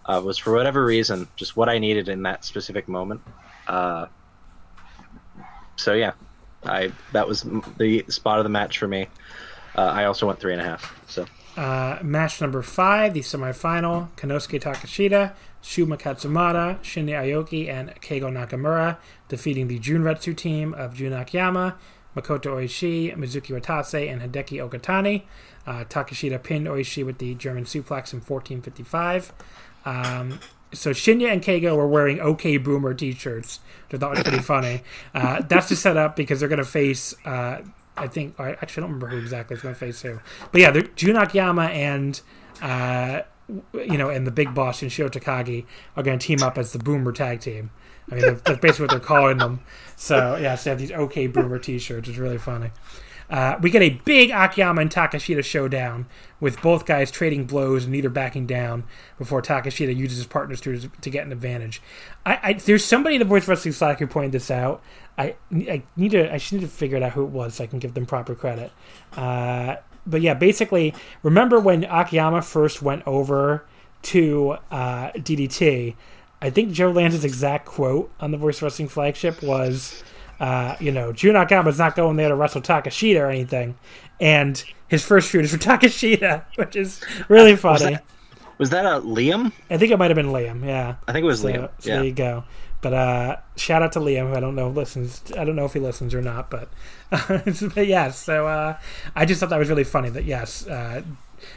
[0.06, 3.22] uh, was, for whatever reason, just what I needed in that specific moment.
[3.68, 4.08] Uh,
[5.76, 6.14] so yeah,
[6.64, 7.46] I that was
[7.78, 9.08] the spot of the match for me.
[9.76, 11.00] Uh, I also went three and a half.
[11.08, 11.26] So.
[11.58, 18.98] Uh, match number five, the semifinal: Konosuke Takeshita Shuma Katsumata, Shinya Aoki, and Keigo Nakamura,
[19.28, 21.76] defeating the Junretsu team of Jun Akiyama,
[22.16, 25.24] Makoto Oishi, Mizuki Watase, and Hideki Okatani.
[25.66, 29.32] Uh, Takeshita pinned Oishi with the German suplex in 1455.
[29.86, 30.40] Um,
[30.74, 33.60] so Shinya and Keigo were wearing OK Boomer T-shirts,
[33.90, 34.82] which I thought was pretty funny.
[35.14, 37.14] Uh, that's to set up because they're going to face.
[37.26, 37.62] Uh,
[37.98, 38.40] I think.
[38.40, 40.20] I actually don't remember who exactly is going to face who.
[40.52, 42.20] But yeah, Jun Akiyama and
[42.62, 43.22] uh,
[43.74, 45.66] you know, and the big boss and Sho Takagi
[45.96, 47.72] are going to team up as the Boomer Tag Team.
[48.12, 49.62] I mean, that's basically what they're calling them.
[49.96, 52.10] So yeah, so they have these OK Boomer T-shirts.
[52.10, 52.72] It's really funny.
[53.30, 56.06] Uh, we get a big Akiyama and Takeshita showdown
[56.42, 58.84] with both guys trading blows and neither backing down
[59.18, 61.82] before Takeshita uses his partners to, to get an advantage.
[62.26, 64.84] I, I, there's somebody in the Voice Wrestling Slack who pointed this out.
[65.18, 67.68] I, I need to I should need to figure out who it was so I
[67.68, 68.72] can give them proper credit.
[69.16, 73.66] Uh, but yeah, basically, remember when Akiyama first went over
[74.04, 75.96] to uh, DDT?
[76.42, 80.04] I think Joe Lanza's exact quote on the Voice Wrestling flagship was,
[80.40, 83.78] uh, you know, Jun Akiyama's not going there to wrestle Takeshita or anything.
[84.20, 87.74] And his first shoot is for Takeshita, which is really funny.
[87.74, 88.04] Was that,
[88.58, 89.52] was that a Liam?
[89.70, 90.96] I think it might have been Liam, yeah.
[91.08, 91.70] I think it was so, Liam.
[91.80, 91.96] So yeah.
[91.98, 92.44] there you go.
[92.82, 95.22] But uh, shout out to Liam, who I don't know listens.
[95.38, 96.70] I don't know if he listens or not, but,
[97.12, 98.18] but yes.
[98.18, 98.78] So uh,
[99.16, 100.10] I just thought that was really funny.
[100.10, 101.04] That yes, uh,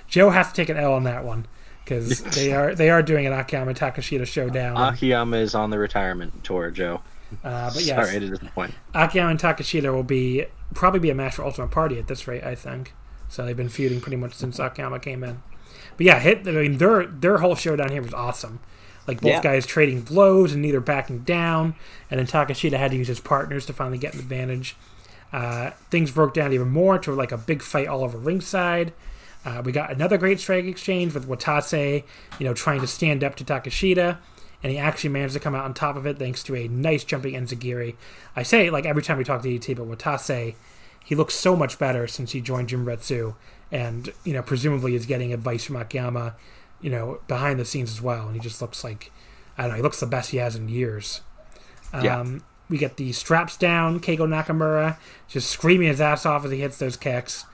[0.06, 1.46] Joe has to take an L on that one
[1.84, 4.76] because they are they are doing an Akiyama Takeshita showdown.
[4.76, 7.00] Akiyama is on the retirement tour, Joe.
[7.42, 8.74] Uh, but yes, Sorry to disappoint.
[8.94, 10.44] Akiyama and Takeshita will be
[10.74, 12.92] probably be a match for Ultimate Party at this rate, I think.
[13.28, 15.42] So they've been feuding pretty much since Akiyama came in.
[15.96, 16.46] But yeah, hit.
[16.46, 18.60] I mean, their their whole showdown here was awesome.
[19.06, 19.42] Like both Yeah.
[19.42, 21.74] guys trading blows and neither backing down,
[22.10, 24.76] and then Takeshita had to use his partners to finally get an advantage.
[25.32, 28.92] Uh, things broke down even more to like a big fight all over ringside.
[29.44, 32.02] Uh, we got another great strike exchange with Watase,
[32.38, 34.16] you know, trying to stand up to Takeshita,
[34.62, 37.04] and he actually managed to come out on top of it thanks to a nice
[37.04, 37.96] jumping Enzuigiri.
[38.34, 40.54] I say like every time we talk to DDT, but Watase,
[41.04, 43.34] he looks so much better since he joined Junretsu,
[43.70, 46.36] and you know, presumably is getting advice from Akiyama,
[46.84, 49.10] you know, behind the scenes as well, and he just looks like
[49.56, 51.22] I don't know, he looks the best he has in years.
[51.92, 52.24] Um, Yeah.
[52.68, 54.96] We get the straps down, Keigo Nakamura
[55.28, 57.44] just screaming his ass off as he hits those kicks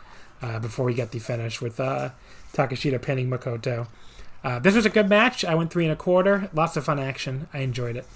[0.40, 2.10] uh, before we get the finish with uh,
[2.54, 3.88] Takeshita pinning Makoto.
[4.44, 5.44] Uh, this was a good match.
[5.44, 6.48] I went three and a quarter.
[6.54, 7.48] Lots of fun action.
[7.52, 8.06] I enjoyed it.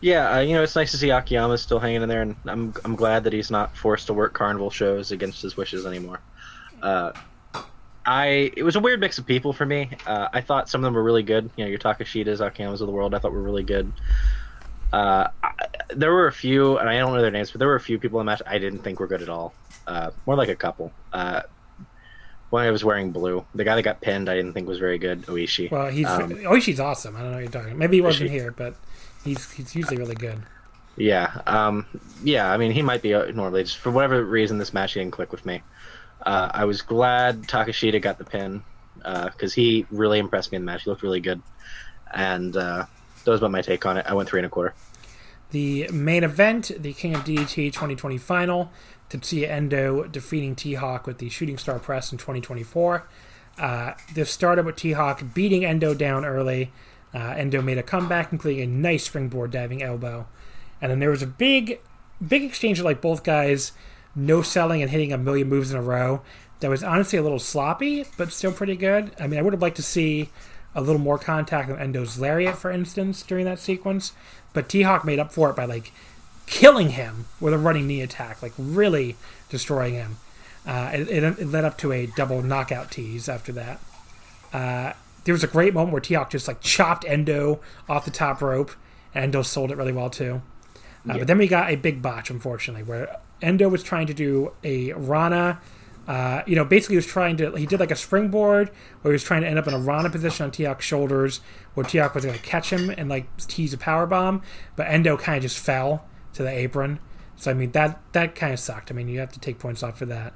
[0.00, 2.74] Yeah, uh, you know, it's nice to see Akiyama still hanging in there, and I'm
[2.84, 6.20] I'm glad that he's not forced to work carnival shows against his wishes anymore.
[6.82, 7.12] Uh,
[8.04, 9.90] I it was a weird mix of people for me.
[10.06, 11.50] Uh, I thought some of them were really good.
[11.56, 13.92] You know, your Takeshitas, Akiyamas of the world, I thought were really good.
[14.92, 15.52] Uh, I,
[15.94, 17.98] there were a few, and I don't know their names, but there were a few
[17.98, 19.54] people in the match I didn't think were good at all.
[19.86, 20.92] Uh, more like a couple.
[21.12, 21.42] Uh,
[22.50, 23.44] one guy was wearing blue.
[23.54, 25.22] The guy that got pinned, I didn't think was very good.
[25.22, 25.70] Oishi.
[25.70, 27.16] Well, he's Um, Oishi's awesome.
[27.16, 27.78] I don't know what you're talking.
[27.78, 28.32] Maybe he wasn't Oishi.
[28.34, 28.74] here, but
[29.24, 30.42] he's he's usually really good.
[30.96, 31.86] Yeah, um,
[32.22, 32.52] yeah.
[32.52, 35.32] I mean, he might be uh, normally just for whatever reason this match didn't click
[35.32, 35.62] with me.
[36.24, 38.62] Uh, I was glad Takeshita got the pin
[38.96, 40.84] because he really impressed me in the match.
[40.84, 41.42] He looked really good,
[42.12, 42.86] and uh,
[43.24, 44.06] that was about my take on it.
[44.08, 44.74] I went three and a quarter.
[45.50, 48.70] The main event, the King of DDT 2020 final,
[49.10, 53.06] Tetsuya Endo defeating T Hawk with the Shooting Star Press in 2024.
[53.58, 56.72] Uh, this started with T Hawk beating Endo down early.
[57.14, 60.26] Uh, Endo made a comeback, including a nice springboard diving elbow.
[60.80, 61.80] And then there was a big,
[62.26, 63.72] big exchange of like both guys
[64.14, 66.22] no selling and hitting a million moves in a row.
[66.60, 69.12] That was honestly a little sloppy, but still pretty good.
[69.18, 70.28] I mean, I would have liked to see
[70.74, 74.12] a little more contact on Endo's lariat, for instance, during that sequence.
[74.52, 75.92] But T Hawk made up for it by like
[76.46, 79.16] killing him with a running knee attack, like really
[79.48, 80.18] destroying him.
[80.64, 83.80] Uh, it, it, it led up to a double knockout tease after that.
[84.52, 84.92] Uh,
[85.24, 88.40] there was a great moment where T Hawk just like chopped Endo off the top
[88.40, 88.70] rope,
[89.14, 90.42] and Endo sold it really well too.
[91.08, 94.52] Uh, But then we got a big botch, unfortunately, where Endo was trying to do
[94.64, 95.60] a Rana.
[96.06, 97.52] Uh, you know, basically, he was trying to.
[97.54, 98.70] He did like a springboard
[99.02, 101.40] where he was trying to end up in a Rana position on T Hawk's shoulders,
[101.74, 104.42] where T Hawk was going to catch him and like tease a power bomb.
[104.74, 106.04] But Endo kind of just fell
[106.34, 106.98] to the apron.
[107.36, 108.90] So I mean, that that kind of sucked.
[108.90, 110.34] I mean, you have to take points off for that.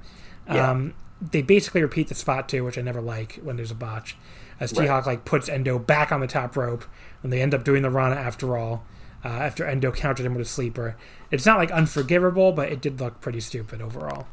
[0.49, 0.71] Yeah.
[0.71, 4.17] Um, they basically repeat the spot too, which I never like when there's a botch.
[4.61, 4.89] As T Right.
[4.89, 6.85] Hawk like puts Endo back on the top rope,
[7.23, 8.85] and they end up doing the Rana after all.
[9.27, 10.97] Uh, after Endo countered him with a sleeper,
[11.33, 14.29] it's not like unforgivable, but it did look pretty stupid overall.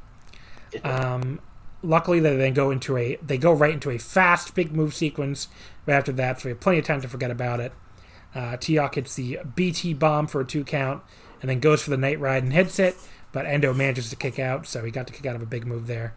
[0.84, 1.40] Um,
[1.82, 5.48] luckily, they then go into a they go right into a fast big move sequence
[5.88, 7.72] right after that, so we have plenty of time to forget about it.
[8.36, 11.02] Uh, T Hawk hits the BT bomb for a two count,
[11.42, 12.96] and then goes for the night ride and hits it,
[13.32, 15.66] but Endo manages to kick out, so he got to kick out of a big
[15.66, 16.14] move there.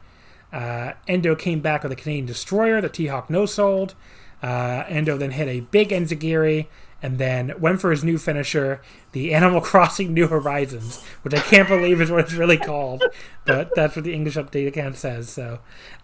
[0.52, 3.94] Uh, Endo came back with a Canadian Destroyer that T Hawk no sold.
[4.42, 6.66] Uh, Endo then hit a big Enzuigiri
[7.02, 8.80] and then went for his new finisher,
[9.12, 13.04] the Animal Crossing New Horizons, which I can't believe is what it's really called,
[13.44, 15.28] but that's what the English update account says.
[15.28, 15.60] So,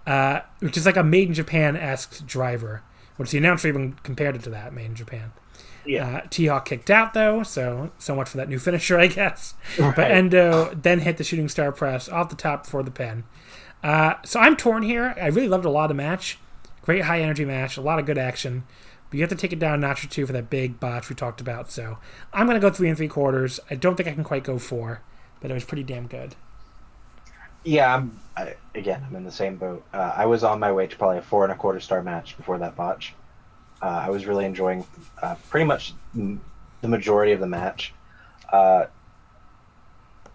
[0.06, 2.82] uh, which is like a Made in Japan esque driver,
[3.16, 5.32] which the announcer even compared it to that Made in Japan.
[5.84, 6.18] Yeah.
[6.18, 9.54] Uh, T Hawk kicked out though, so so much for that new finisher, I guess.
[9.78, 13.24] But Endo then hit the shooting star press off the top for the pin.
[13.82, 15.14] Uh, so I'm torn here.
[15.20, 16.38] I really loved a lot of the match.
[16.82, 18.64] Great high energy match, a lot of good action.
[19.12, 21.10] But you have to take it down a notch or two for that big botch
[21.10, 21.70] we talked about.
[21.70, 21.98] So
[22.32, 23.60] I'm going to go three and three quarters.
[23.70, 25.02] I don't think I can quite go four,
[25.42, 26.34] but it was pretty damn good.
[27.62, 29.84] Yeah, I'm, I, again, I'm in the same boat.
[29.92, 32.38] Uh, I was on my way to probably a four and a quarter star match
[32.38, 33.12] before that botch.
[33.82, 34.86] Uh, I was really enjoying
[35.22, 37.92] uh, pretty much the majority of the match.
[38.50, 38.86] Uh,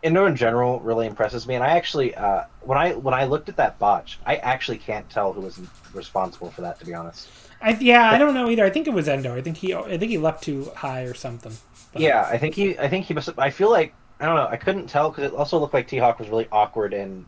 [0.04, 3.50] Endo in general really impresses me, and I actually, uh, when I when I looked
[3.50, 5.60] at that botch, I actually can't tell who was
[5.94, 6.78] responsible for that.
[6.80, 7.28] To be honest,
[7.62, 8.66] I, yeah, I don't know either.
[8.66, 9.36] I think it was Endo.
[9.36, 11.54] I think he I think he leapt too high or something.
[11.94, 13.30] But- yeah, I think he, I think he must.
[13.38, 14.48] I feel like I don't know.
[14.48, 17.26] I couldn't tell because it also looked like T Hawk was really awkward and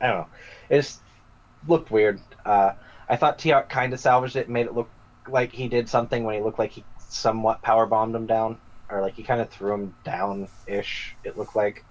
[0.00, 0.26] I don't know.
[0.70, 1.00] It just
[1.68, 2.20] looked weird.
[2.44, 2.72] Uh,
[3.08, 4.90] I thought T Hawk kind of salvaged it, and made it look
[5.28, 8.58] like he did something when he looked like he somewhat power bombed him down,
[8.90, 11.14] or like he kind of threw him down ish.
[11.24, 11.84] It looked like.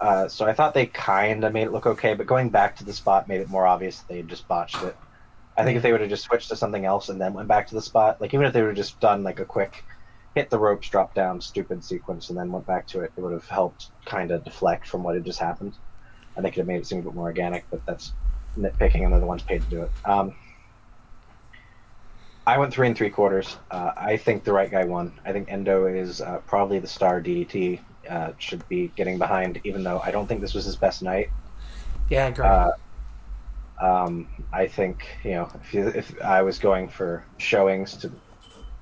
[0.00, 2.84] Uh, so I thought they kind of made it look okay, but going back to
[2.84, 4.96] the spot made it more obvious that they had just botched it.
[5.60, 7.66] I think if they would have just switched to something else and then went back
[7.68, 9.84] to the spot, like even if they would have just done like a quick
[10.34, 13.32] hit the ropes, drop down, stupid sequence, and then went back to it, it would
[13.32, 15.74] have helped kind of deflect from what had just happened.
[16.36, 18.12] And they could have made it seem a bit more organic, but that's
[18.56, 19.90] nitpicking, and they're the ones paid to do it.
[20.04, 20.34] Um,
[22.46, 23.58] I went three and three quarters.
[23.70, 25.20] Uh, I think the right guy won.
[25.24, 27.80] I think Endo is uh, probably the star DDT.
[28.08, 31.28] Uh, should be getting behind, even though I don't think this was his best night.
[32.08, 32.46] Yeah, I agree.
[33.80, 38.12] Um, I think you know if you, if I was going for showings to,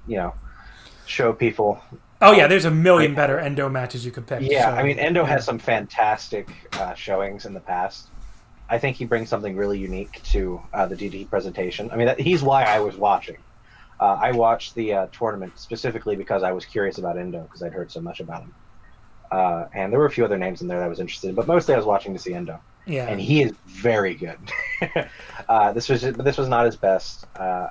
[0.06, 0.34] you know,
[1.06, 1.80] show people.
[2.20, 4.42] oh yeah, there's a million better Endo matches you could pick.
[4.42, 8.08] Yeah, so- I mean Endo has some fantastic uh, showings in the past.
[8.70, 11.90] I think he brings something really unique to uh, the DDT presentation.
[11.90, 13.38] I mean, that, he's why I was watching.
[13.98, 17.72] Uh, I watched the uh, tournament specifically because I was curious about Endo because I'd
[17.72, 18.54] heard so much about him.
[19.30, 21.34] Uh, and there were a few other names in there that I was interested in,
[21.34, 24.38] but mostly I was watching to see Endo Yeah, and he is very good.
[25.48, 27.26] uh, this was, this was not his best.
[27.36, 27.68] Uh,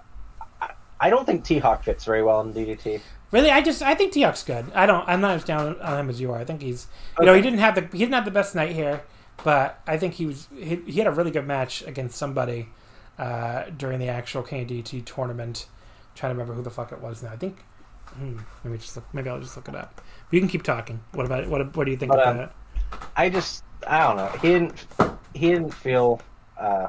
[0.62, 3.02] I, I don't think T Hawk fits very well in DDT.
[3.32, 4.72] really, I just I think T Hawk's good.
[4.74, 5.08] I don't.
[5.10, 6.38] I'm not as down on him as you are.
[6.38, 6.88] I think he's.
[7.20, 9.02] You know, he didn't have the he didn't have the best night here,
[9.44, 12.70] but I think he was he, he had a really good match against somebody
[13.18, 15.66] uh, during the actual KDT tournament.
[16.16, 17.32] trying to remember who the fuck it was now.
[17.32, 17.58] I think.
[18.14, 19.06] Hmm, me just look.
[19.14, 19.96] Maybe I'll just look it up.
[19.96, 21.02] But you can keep talking.
[21.14, 21.76] What about what?
[21.76, 22.50] What do you think But, about um, it?
[23.16, 24.28] I just, I don't know.
[24.42, 24.86] He didn't,
[25.34, 26.22] he didn't feel
[26.58, 26.88] uh,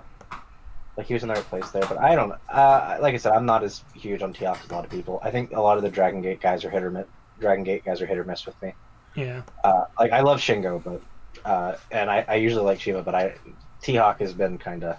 [0.96, 1.82] like he was in the right place there.
[1.82, 2.32] But I don't.
[2.48, 4.90] Uh, like I said, I'm not as huge on T Hawk as a lot of
[4.90, 5.20] people.
[5.22, 7.06] I think a lot of the Dragon Gate guys are hit or miss.
[7.40, 8.74] Dragon Gate guys are hit or miss with me.
[9.14, 11.00] Yeah, Uh, like I love Shingo, but
[11.44, 13.34] uh, and I, I usually like Shiva, but I
[13.82, 14.96] T Hawk has been kind of.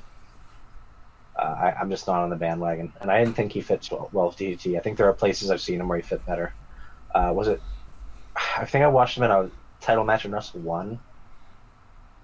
[1.36, 4.10] Uh, I, I'm just not on the bandwagon, and I didn't think he fits well,
[4.12, 4.78] well with DDT.
[4.78, 6.54] I think there are places I've seen him where he fit better.
[7.16, 7.62] Uh, was it?
[8.36, 9.50] I think I watched him in a
[9.80, 11.00] title match in Wrestle One.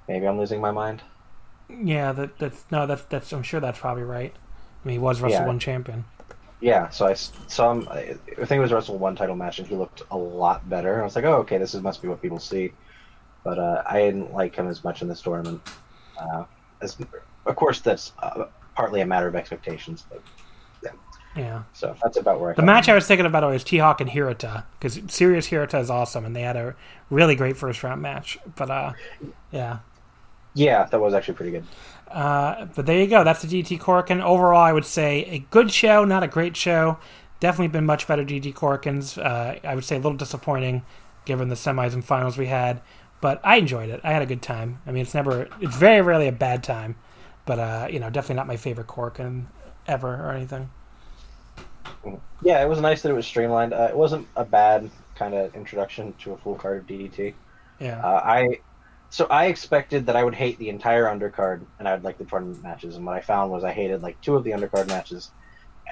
[0.07, 1.01] Maybe I'm losing my mind.
[1.69, 2.11] yeah.
[2.11, 2.85] That that's no.
[2.85, 3.31] That's that's.
[3.33, 4.33] I'm sure that's probably right.
[4.33, 5.47] I mean, he was Wrestle Yeah.
[5.47, 6.05] One champion.
[6.61, 7.87] Yeah, so I saw him.
[7.91, 11.01] I think it was a Wrestle One title match, and he looked a lot better.
[11.01, 12.71] I was like, oh, okay, this is, must be what people see.
[13.43, 15.61] But uh, I didn't like him as much in this tournament.
[16.19, 16.45] Uh,
[16.81, 16.97] as,
[17.45, 18.45] of course, that's uh,
[18.75, 20.05] partly a matter of expectations.
[20.09, 20.21] But
[21.35, 21.63] Yeah.
[21.73, 22.53] so that's about where I.
[22.53, 25.89] The match I was thinking about was T Hawk and Hirata because Serious Hirata is
[25.89, 26.73] awesome, and they had a
[27.09, 28.37] really great first round match.
[28.55, 28.93] But uh,
[29.51, 29.79] yeah.
[30.55, 31.65] Yeah, that was actually pretty good.
[32.09, 33.23] Uh, but there you go.
[33.23, 34.23] That's the DDT Korakuen.
[34.23, 36.97] Overall, I would say a good show, not a great show.
[37.39, 39.23] Definitely been much better DDT Korakuens.
[39.23, 40.83] Uh, I would say a little disappointing
[41.25, 42.81] given the semis and finals we had,
[43.19, 43.99] but I enjoyed it.
[44.03, 44.79] I had a good time.
[44.87, 46.95] I mean, it's never, it's very rarely a bad time,
[47.45, 49.47] but uh, you know, definitely not my favorite Korakuen
[49.87, 50.69] ever or anything.
[52.41, 53.73] Yeah, it was nice that it was streamlined.
[53.73, 57.33] Uh, it wasn't a bad kind of introduction to a full card of DDT.
[57.79, 57.99] Yeah.
[58.01, 58.59] Uh, I
[59.15, 62.25] so I expected that I would hate the entire undercard and I would like the
[62.25, 65.31] tournament matches, and what I found was I hated like two of the undercard matches,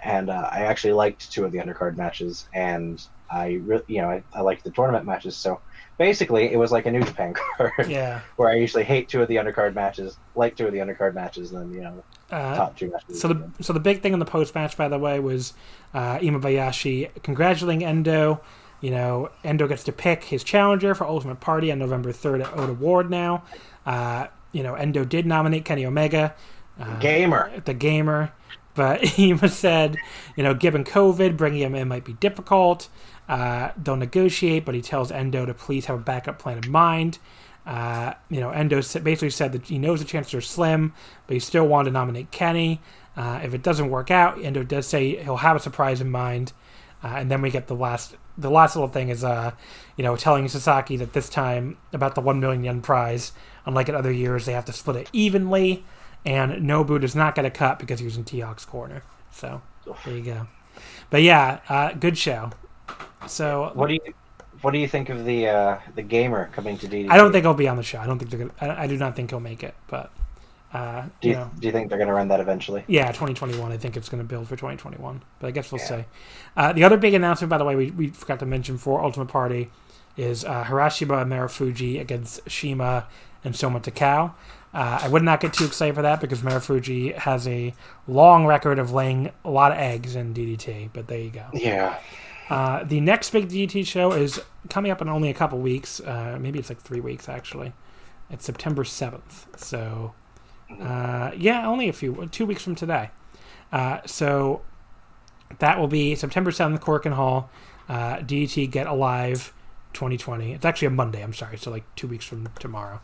[0.03, 3.01] and uh, I actually liked two of the undercard matches, and
[3.31, 5.37] I really, you know I, I liked the tournament matches.
[5.37, 5.61] So
[5.97, 8.19] basically, it was like a New Japan card yeah.
[8.35, 11.53] where I usually hate two of the undercard matches, like two of the undercard matches,
[11.53, 13.21] and then you know Uh, top two matches.
[13.21, 15.53] So the so the big thing in the post match, by the way, was
[15.93, 18.41] uh, Imabayashi congratulating Endo.
[18.84, 22.53] You know, Endo gets to pick his challenger for Ultimate Party on November third at
[22.57, 23.10] Ota Ward.
[23.10, 23.45] Now,
[23.85, 26.35] uh, you know, Endo did nominate Kenny Omega,
[26.77, 27.49] uh, gamer.
[27.64, 28.34] the gamer,
[28.76, 29.95] but Ema said,
[30.35, 32.89] you know, given COVID, bringing him in might be difficult.
[33.30, 37.19] Uh, they'll negotiate, but he tells Endo to please have a backup plan in mind.
[37.65, 40.93] Uh, you know, Endo basically said that he knows the chances are slim,
[41.26, 42.81] but he still wanted to nominate Kenny.
[43.15, 46.51] Uh, if it doesn't work out, Endo does say he'll have a surprise in mind.
[47.01, 49.51] Uh, and then we get the last, the last little thing is, uh,
[49.97, 53.31] you know, telling Sasaki that this time about the one million yen prize,
[53.65, 55.85] unlike in other years, they have to split it evenly.
[56.26, 59.03] And Nobu does not get a cut because he was in T Hawk's corner.
[59.31, 59.61] So
[60.05, 60.47] there you go.
[61.10, 62.51] But yeah, uh, good show.
[63.27, 64.14] So What do you
[64.61, 67.10] what do you think of the uh, the gamer coming to DDT?
[67.10, 67.99] I don't think he'll be on the show.
[67.99, 68.73] I don't think they're gonna.
[68.73, 69.76] I, I do not think he'll make it.
[69.88, 70.10] But
[70.73, 72.83] uh, Do you you, know, do you think they're going to run that eventually?
[72.87, 73.71] yeah, 2021.
[73.71, 75.21] I think it's going to build for 2021.
[75.39, 75.87] But I guess we'll Yeah.
[76.01, 76.05] see.
[76.57, 79.27] Uh, the other big announcement, by the way, we, we forgot to mention for Ultimate
[79.27, 79.69] Party
[80.17, 83.07] is uh, and Marufuji against Shima
[83.43, 84.33] and Soma Takao.
[84.73, 87.73] Uh, I would not get too excited for that because Marufuji has a
[88.07, 90.89] long record of laying a lot of eggs in DDT.
[90.93, 91.45] But there you go.
[91.53, 91.99] Yeah.
[92.49, 95.99] Uh, the next big DDT show is coming up in only a couple weeks.
[95.99, 97.73] Uh, maybe it's like three weeks actually.
[98.29, 99.47] It's September seventh.
[99.59, 100.13] So,
[100.81, 103.09] uh, yeah, only a few, two weeks from today.
[103.71, 104.61] Uh, so
[105.59, 107.49] that will be September seventh, Korakuen Hall.
[107.89, 109.53] Uh, DT Get Alive
[109.93, 110.53] 2020.
[110.53, 111.21] It's actually a Monday.
[111.21, 111.57] I'm sorry.
[111.57, 113.01] So like two weeks from tomorrow.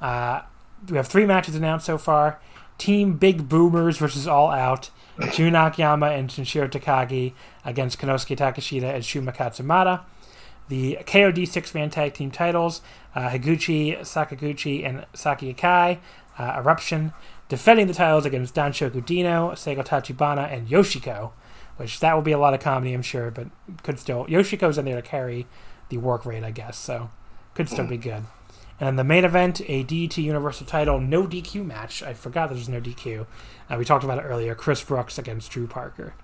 [0.00, 0.42] Uh,
[0.88, 2.40] we have three matches announced so far.
[2.78, 4.90] Team Big Boomers versus All Out.
[5.32, 7.34] Jun Akiyama and Sanshiro Takagi
[7.64, 10.02] against Konosuke Takeshita and Shuma Katsumata.
[10.68, 12.80] The KOD six man tag team titles
[13.14, 15.98] uh, Higuchi, Sakaguchi, and Saki Akai.
[16.38, 17.12] Uh, Eruption
[17.48, 21.32] defending the titles against Danshoku Dino, Seigo Tachibana, and Yoshiko,
[21.76, 23.48] which that will be a lot of comedy, I'm sure, but
[23.82, 24.26] could still.
[24.26, 25.46] Yoshiko's in there to carry
[25.88, 27.10] the work rate, I guess, so
[27.54, 28.24] could still be good.
[28.80, 32.02] And in the main event, a DDT Universal title no DQ match.
[32.02, 33.26] I forgot there was no DQ.
[33.70, 34.54] Uh, we talked about it earlier.
[34.54, 36.14] Chris Brooks against Drew Parker.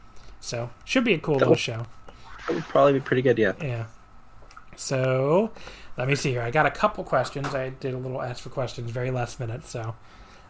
[0.40, 1.86] So should be a cool little show.
[2.48, 3.52] That would probably be pretty good, yeah.
[3.60, 3.86] Yeah.
[4.74, 5.52] So
[6.00, 6.40] let me see here.
[6.40, 7.54] I got a couple questions.
[7.54, 9.66] I did a little ask for questions very last minute.
[9.66, 9.94] So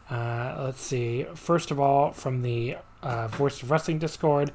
[0.09, 1.27] uh, let's see.
[1.35, 4.52] First of all, from the uh, Voice of Wrestling Discord,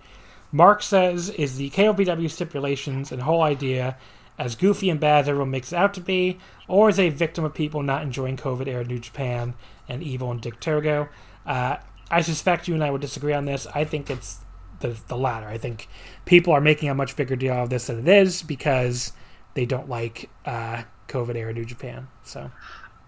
[0.53, 3.97] Mark says, "Is the KOPW stipulations and whole idea
[4.39, 6.39] as goofy and bad as everyone makes it out to be,
[6.69, 9.53] or is a victim of people not enjoying COVID era New Japan
[9.89, 11.09] and Evil and Dick Togo?"
[11.45, 11.75] Uh,
[12.09, 13.67] I suspect you and I would disagree on this.
[13.75, 14.39] I think it's
[14.79, 15.47] the the latter.
[15.47, 15.89] I think
[16.23, 19.11] people are making a much bigger deal of this than it is because
[19.55, 22.07] they don't like uh, COVID era New Japan.
[22.23, 22.51] So.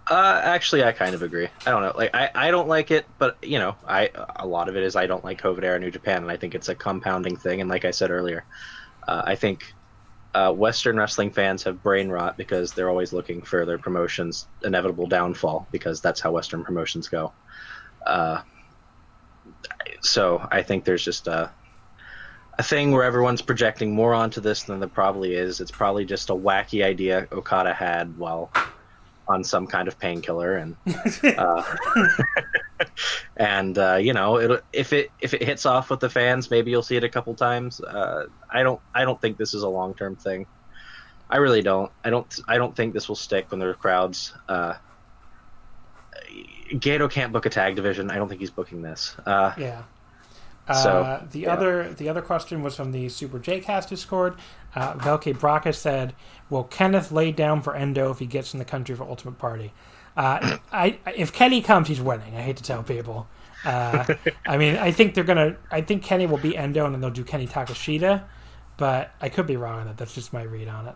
[0.09, 1.49] Uh, actually, I kind of agree.
[1.65, 1.91] I don't know.
[1.93, 4.95] Like, I, I don't like it, but you know, I a lot of it is
[4.95, 7.59] I don't like COVID era New Japan, and I think it's a compounding thing.
[7.59, 8.45] And like I said earlier,
[9.05, 9.73] uh, I think
[10.33, 15.07] uh, Western wrestling fans have brain rot because they're always looking for their promotion's inevitable
[15.07, 17.33] downfall because that's how Western promotions go.
[18.05, 18.41] Uh,
[19.99, 21.51] so I think there's just a
[22.59, 25.61] a thing where everyone's projecting more onto this than there probably is.
[25.61, 28.51] It's probably just a wacky idea Okada had while
[29.27, 30.75] on some kind of painkiller, and
[31.37, 31.75] uh,
[33.37, 36.71] and uh, you know, it, if it if it hits off with the fans, maybe
[36.71, 37.81] you'll see it a couple times.
[37.81, 40.47] Uh, I don't I don't think this is a long term thing.
[41.29, 41.91] I really don't.
[42.03, 42.39] I don't.
[42.47, 44.33] I don't think this will stick when there are crowds.
[44.47, 44.75] Uh,
[46.71, 48.09] Gedo can't book a tag division.
[48.09, 49.15] I don't think he's booking this.
[49.25, 49.83] Uh, yeah.
[50.73, 51.53] So, uh, the yeah.
[51.53, 54.35] other the other question was from the Super J Cast Discord.
[54.75, 56.13] Uh, Velke Braca said,
[56.49, 59.73] "Will Kenneth lay down for Endo if he gets in the country for Ultimate Party?"
[60.17, 62.35] Uh, I if Kenny comes, he's winning.
[62.35, 63.27] I hate to tell people.
[63.63, 64.15] Uh,
[64.45, 65.55] I mean, I think they're gonna.
[65.71, 68.23] I think Kenny will be Endo, and then they'll do Kenny Takeshita.
[68.75, 69.97] But I could be wrong on that.
[69.97, 70.87] That's just my read on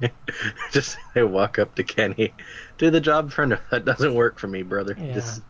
[0.00, 0.12] it.
[0.72, 2.32] just they walk up to Kenny,
[2.78, 3.58] do the job for no.
[3.70, 4.96] That doesn't work for me, brother.
[4.98, 5.42] Yeah, just,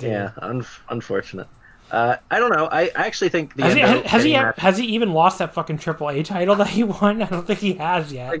[0.00, 1.48] yeah, un- unfortunate.
[1.92, 2.68] Uh, I don't know.
[2.72, 5.76] I, I actually think the has he, has he, has he even lost that fucking
[5.76, 7.20] Triple A title that he won?
[7.22, 8.40] I don't think he has yet.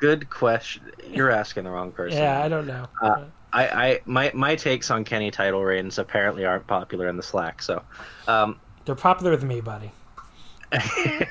[0.00, 0.82] Good question.
[1.12, 2.18] You're asking the wrong person.
[2.18, 2.86] yeah, I don't know.
[3.02, 7.22] Uh, I, I my my takes on Kenny title reigns apparently aren't popular in the
[7.22, 7.62] Slack.
[7.62, 7.82] So,
[8.28, 9.90] um, they're popular with me, buddy.
[10.70, 11.28] the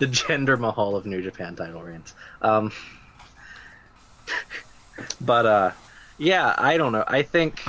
[0.00, 2.14] Jinder Mahal of New Japan title reigns.
[2.42, 2.72] Um,
[5.20, 5.70] but uh,
[6.18, 7.04] yeah, I don't know.
[7.06, 7.62] I think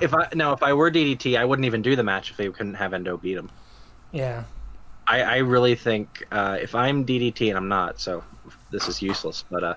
[0.00, 2.48] if I now if I were DDT, I wouldn't even do the match if they
[2.48, 3.50] couldn't have Endo beat him.
[4.12, 4.44] Yeah.
[5.06, 8.22] I, I really think uh, if I'm DDT and I'm not, so
[8.70, 9.74] this is useless, but uh,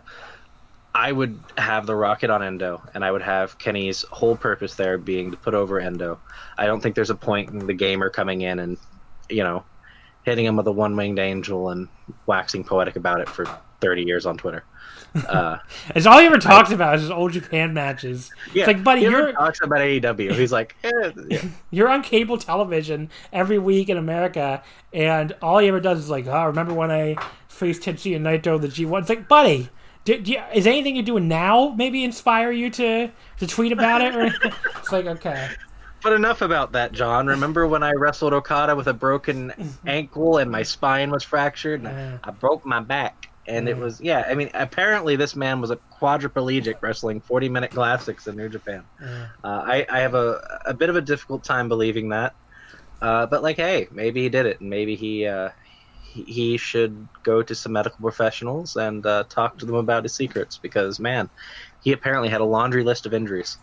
[0.94, 4.98] I would have the rocket on Endo, and I would have Kenny's whole purpose there
[4.98, 6.20] being to put over Endo.
[6.58, 8.78] I don't think there's a point in the gamer coming in and,
[9.30, 9.64] you know,
[10.24, 11.88] hitting him with a one winged angel and
[12.26, 13.46] waxing poetic about it for
[13.82, 14.64] 30 years on Twitter.
[15.28, 15.58] Uh,
[15.96, 18.32] it's all he ever talks I, about is old Japan matches.
[18.54, 20.34] Yeah, it's like, buddy, you're talks about AEW.
[20.34, 21.46] He's like, eh, yeah.
[21.72, 26.28] you're on cable television every week in America, and all he ever does is like,
[26.28, 27.16] oh, remember when I
[27.48, 29.02] faced Tetsuya Naito the G1?
[29.02, 29.70] It's like, buddy.
[30.04, 34.02] Do, do you, is anything you're doing now maybe inspire you to to tweet about
[34.02, 34.16] it?
[34.16, 34.26] Or,
[34.80, 35.52] it's like okay.
[36.04, 37.28] But enough about that, John.
[37.28, 39.54] Remember when I wrestled Okada with a broken
[39.86, 41.86] ankle and my spine was fractured?
[41.86, 44.26] Uh, I broke my back and it was yeah.
[44.28, 48.84] I mean, apparently this man was a quadriplegic wrestling forty minute classics in New Japan.
[49.44, 52.34] Uh, I I have a a bit of a difficult time believing that,
[53.02, 55.26] uh, but like, hey, maybe he did it, and maybe he.
[55.26, 55.50] Uh,
[56.04, 60.14] he, he should go to some medical professionals and uh, talk to them about his
[60.14, 61.30] secrets because man,
[61.80, 63.58] he apparently had a laundry list of injuries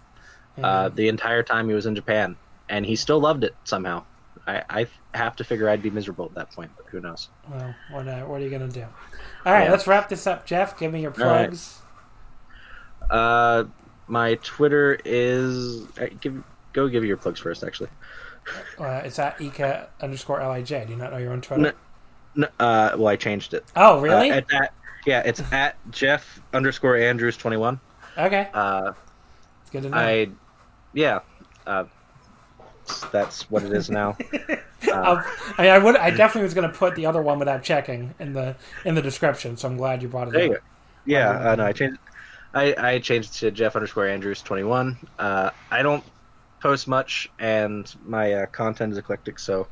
[0.63, 2.37] uh, the entire time he was in Japan,
[2.69, 4.05] and he still loved it somehow.
[4.47, 7.29] I, I have to figure I'd be miserable at that point, but who knows?
[7.51, 8.85] Well, what, uh, what are you gonna do?
[9.45, 9.71] All right, yeah.
[9.71, 10.79] let's wrap this up, Jeff.
[10.79, 11.81] Give me your plugs.
[13.11, 13.17] Right.
[13.17, 13.65] Uh,
[14.07, 17.91] my Twitter is uh, give go give you your plugs first, actually.
[18.79, 20.69] Uh, it's at eka underscore lij.
[20.69, 21.63] Do you not know your own Twitter?
[21.63, 21.73] No,
[22.35, 23.65] no, uh, well, I changed it.
[23.77, 24.31] Oh, really?
[24.31, 24.73] Uh, at that,
[25.05, 27.81] yeah, it's at Jeff underscore Andrews twenty one.
[28.17, 28.49] Okay.
[28.55, 28.93] Uh,
[29.63, 29.97] it's good to know.
[29.97, 30.29] I,
[30.93, 31.20] yeah.
[31.66, 31.85] Uh,
[33.12, 34.16] that's what it is now.
[34.86, 35.20] Uh,
[35.59, 35.97] I, I, would.
[35.97, 38.55] I definitely was going to put the other one without checking in the
[38.85, 39.56] in the description.
[39.56, 40.62] So I'm glad you brought it there up.
[41.05, 41.98] Yeah, uh, no, I changed.
[42.55, 44.97] I, I changed to Jeff underscore Andrews twenty one.
[45.19, 46.05] Uh, I don't
[46.60, 49.66] post much, and my uh, content is eclectic, so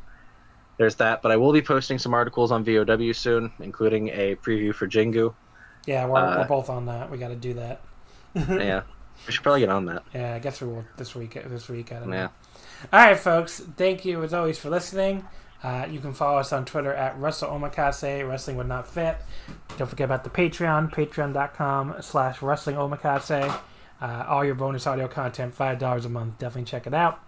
[0.77, 1.23] there's that.
[1.23, 5.35] But I will be posting some articles on VOW soon, including a preview for Jingu.
[5.87, 7.11] Yeah, we're, Uh, we're both on that.
[7.11, 7.81] We got to do that.
[8.35, 8.83] yeah,
[9.27, 10.03] we should probably get on that.
[10.15, 11.35] Yeah, I guess we will this week.
[11.35, 12.17] This week, I don't know.
[12.17, 12.29] Yeah.
[12.93, 13.61] All right, folks.
[13.77, 15.25] Thank you as always for listening.
[15.63, 19.17] Uh, you can follow us on Twitter at Russell Omakase, Wrestling Would Not Fit.
[19.79, 23.59] Don't forget about the Patreon, patreon.com slash Wrestling Omakase.
[24.01, 26.39] Uh, all your bonus audio content, $5 a month.
[26.39, 27.21] Definitely check it out.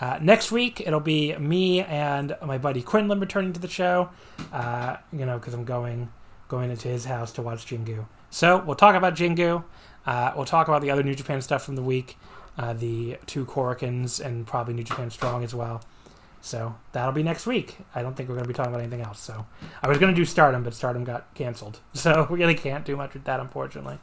[0.00, 4.10] Uh, next week, it'll be me and my buddy Quinlan returning to the show,
[4.52, 6.10] uh, you know, because I'm going
[6.48, 8.06] going into his house to watch Jingu.
[8.30, 9.62] So we'll talk about Jingu.
[10.10, 12.18] Uh, we'll talk about the other New Japan stuff from the week,
[12.58, 15.84] uh, the two Korakuens, and probably New Japan Strong as well.
[16.40, 17.76] So that'll be next week.
[17.94, 19.20] I don't think we're going to be talking about anything else.
[19.20, 19.46] So
[19.80, 21.78] I was going to do Stardom, but Stardom got canceled.
[21.94, 23.98] So we really can't do much with that, unfortunately.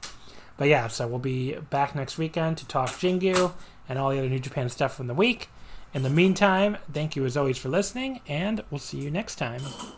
[0.55, 3.51] But yeah, so we'll be back next weekend to talk Jingu
[3.89, 5.49] and all the other New Japan stuff from the week.
[5.93, 9.61] In the meantime, thank you as always for listening, and we'll see you next time.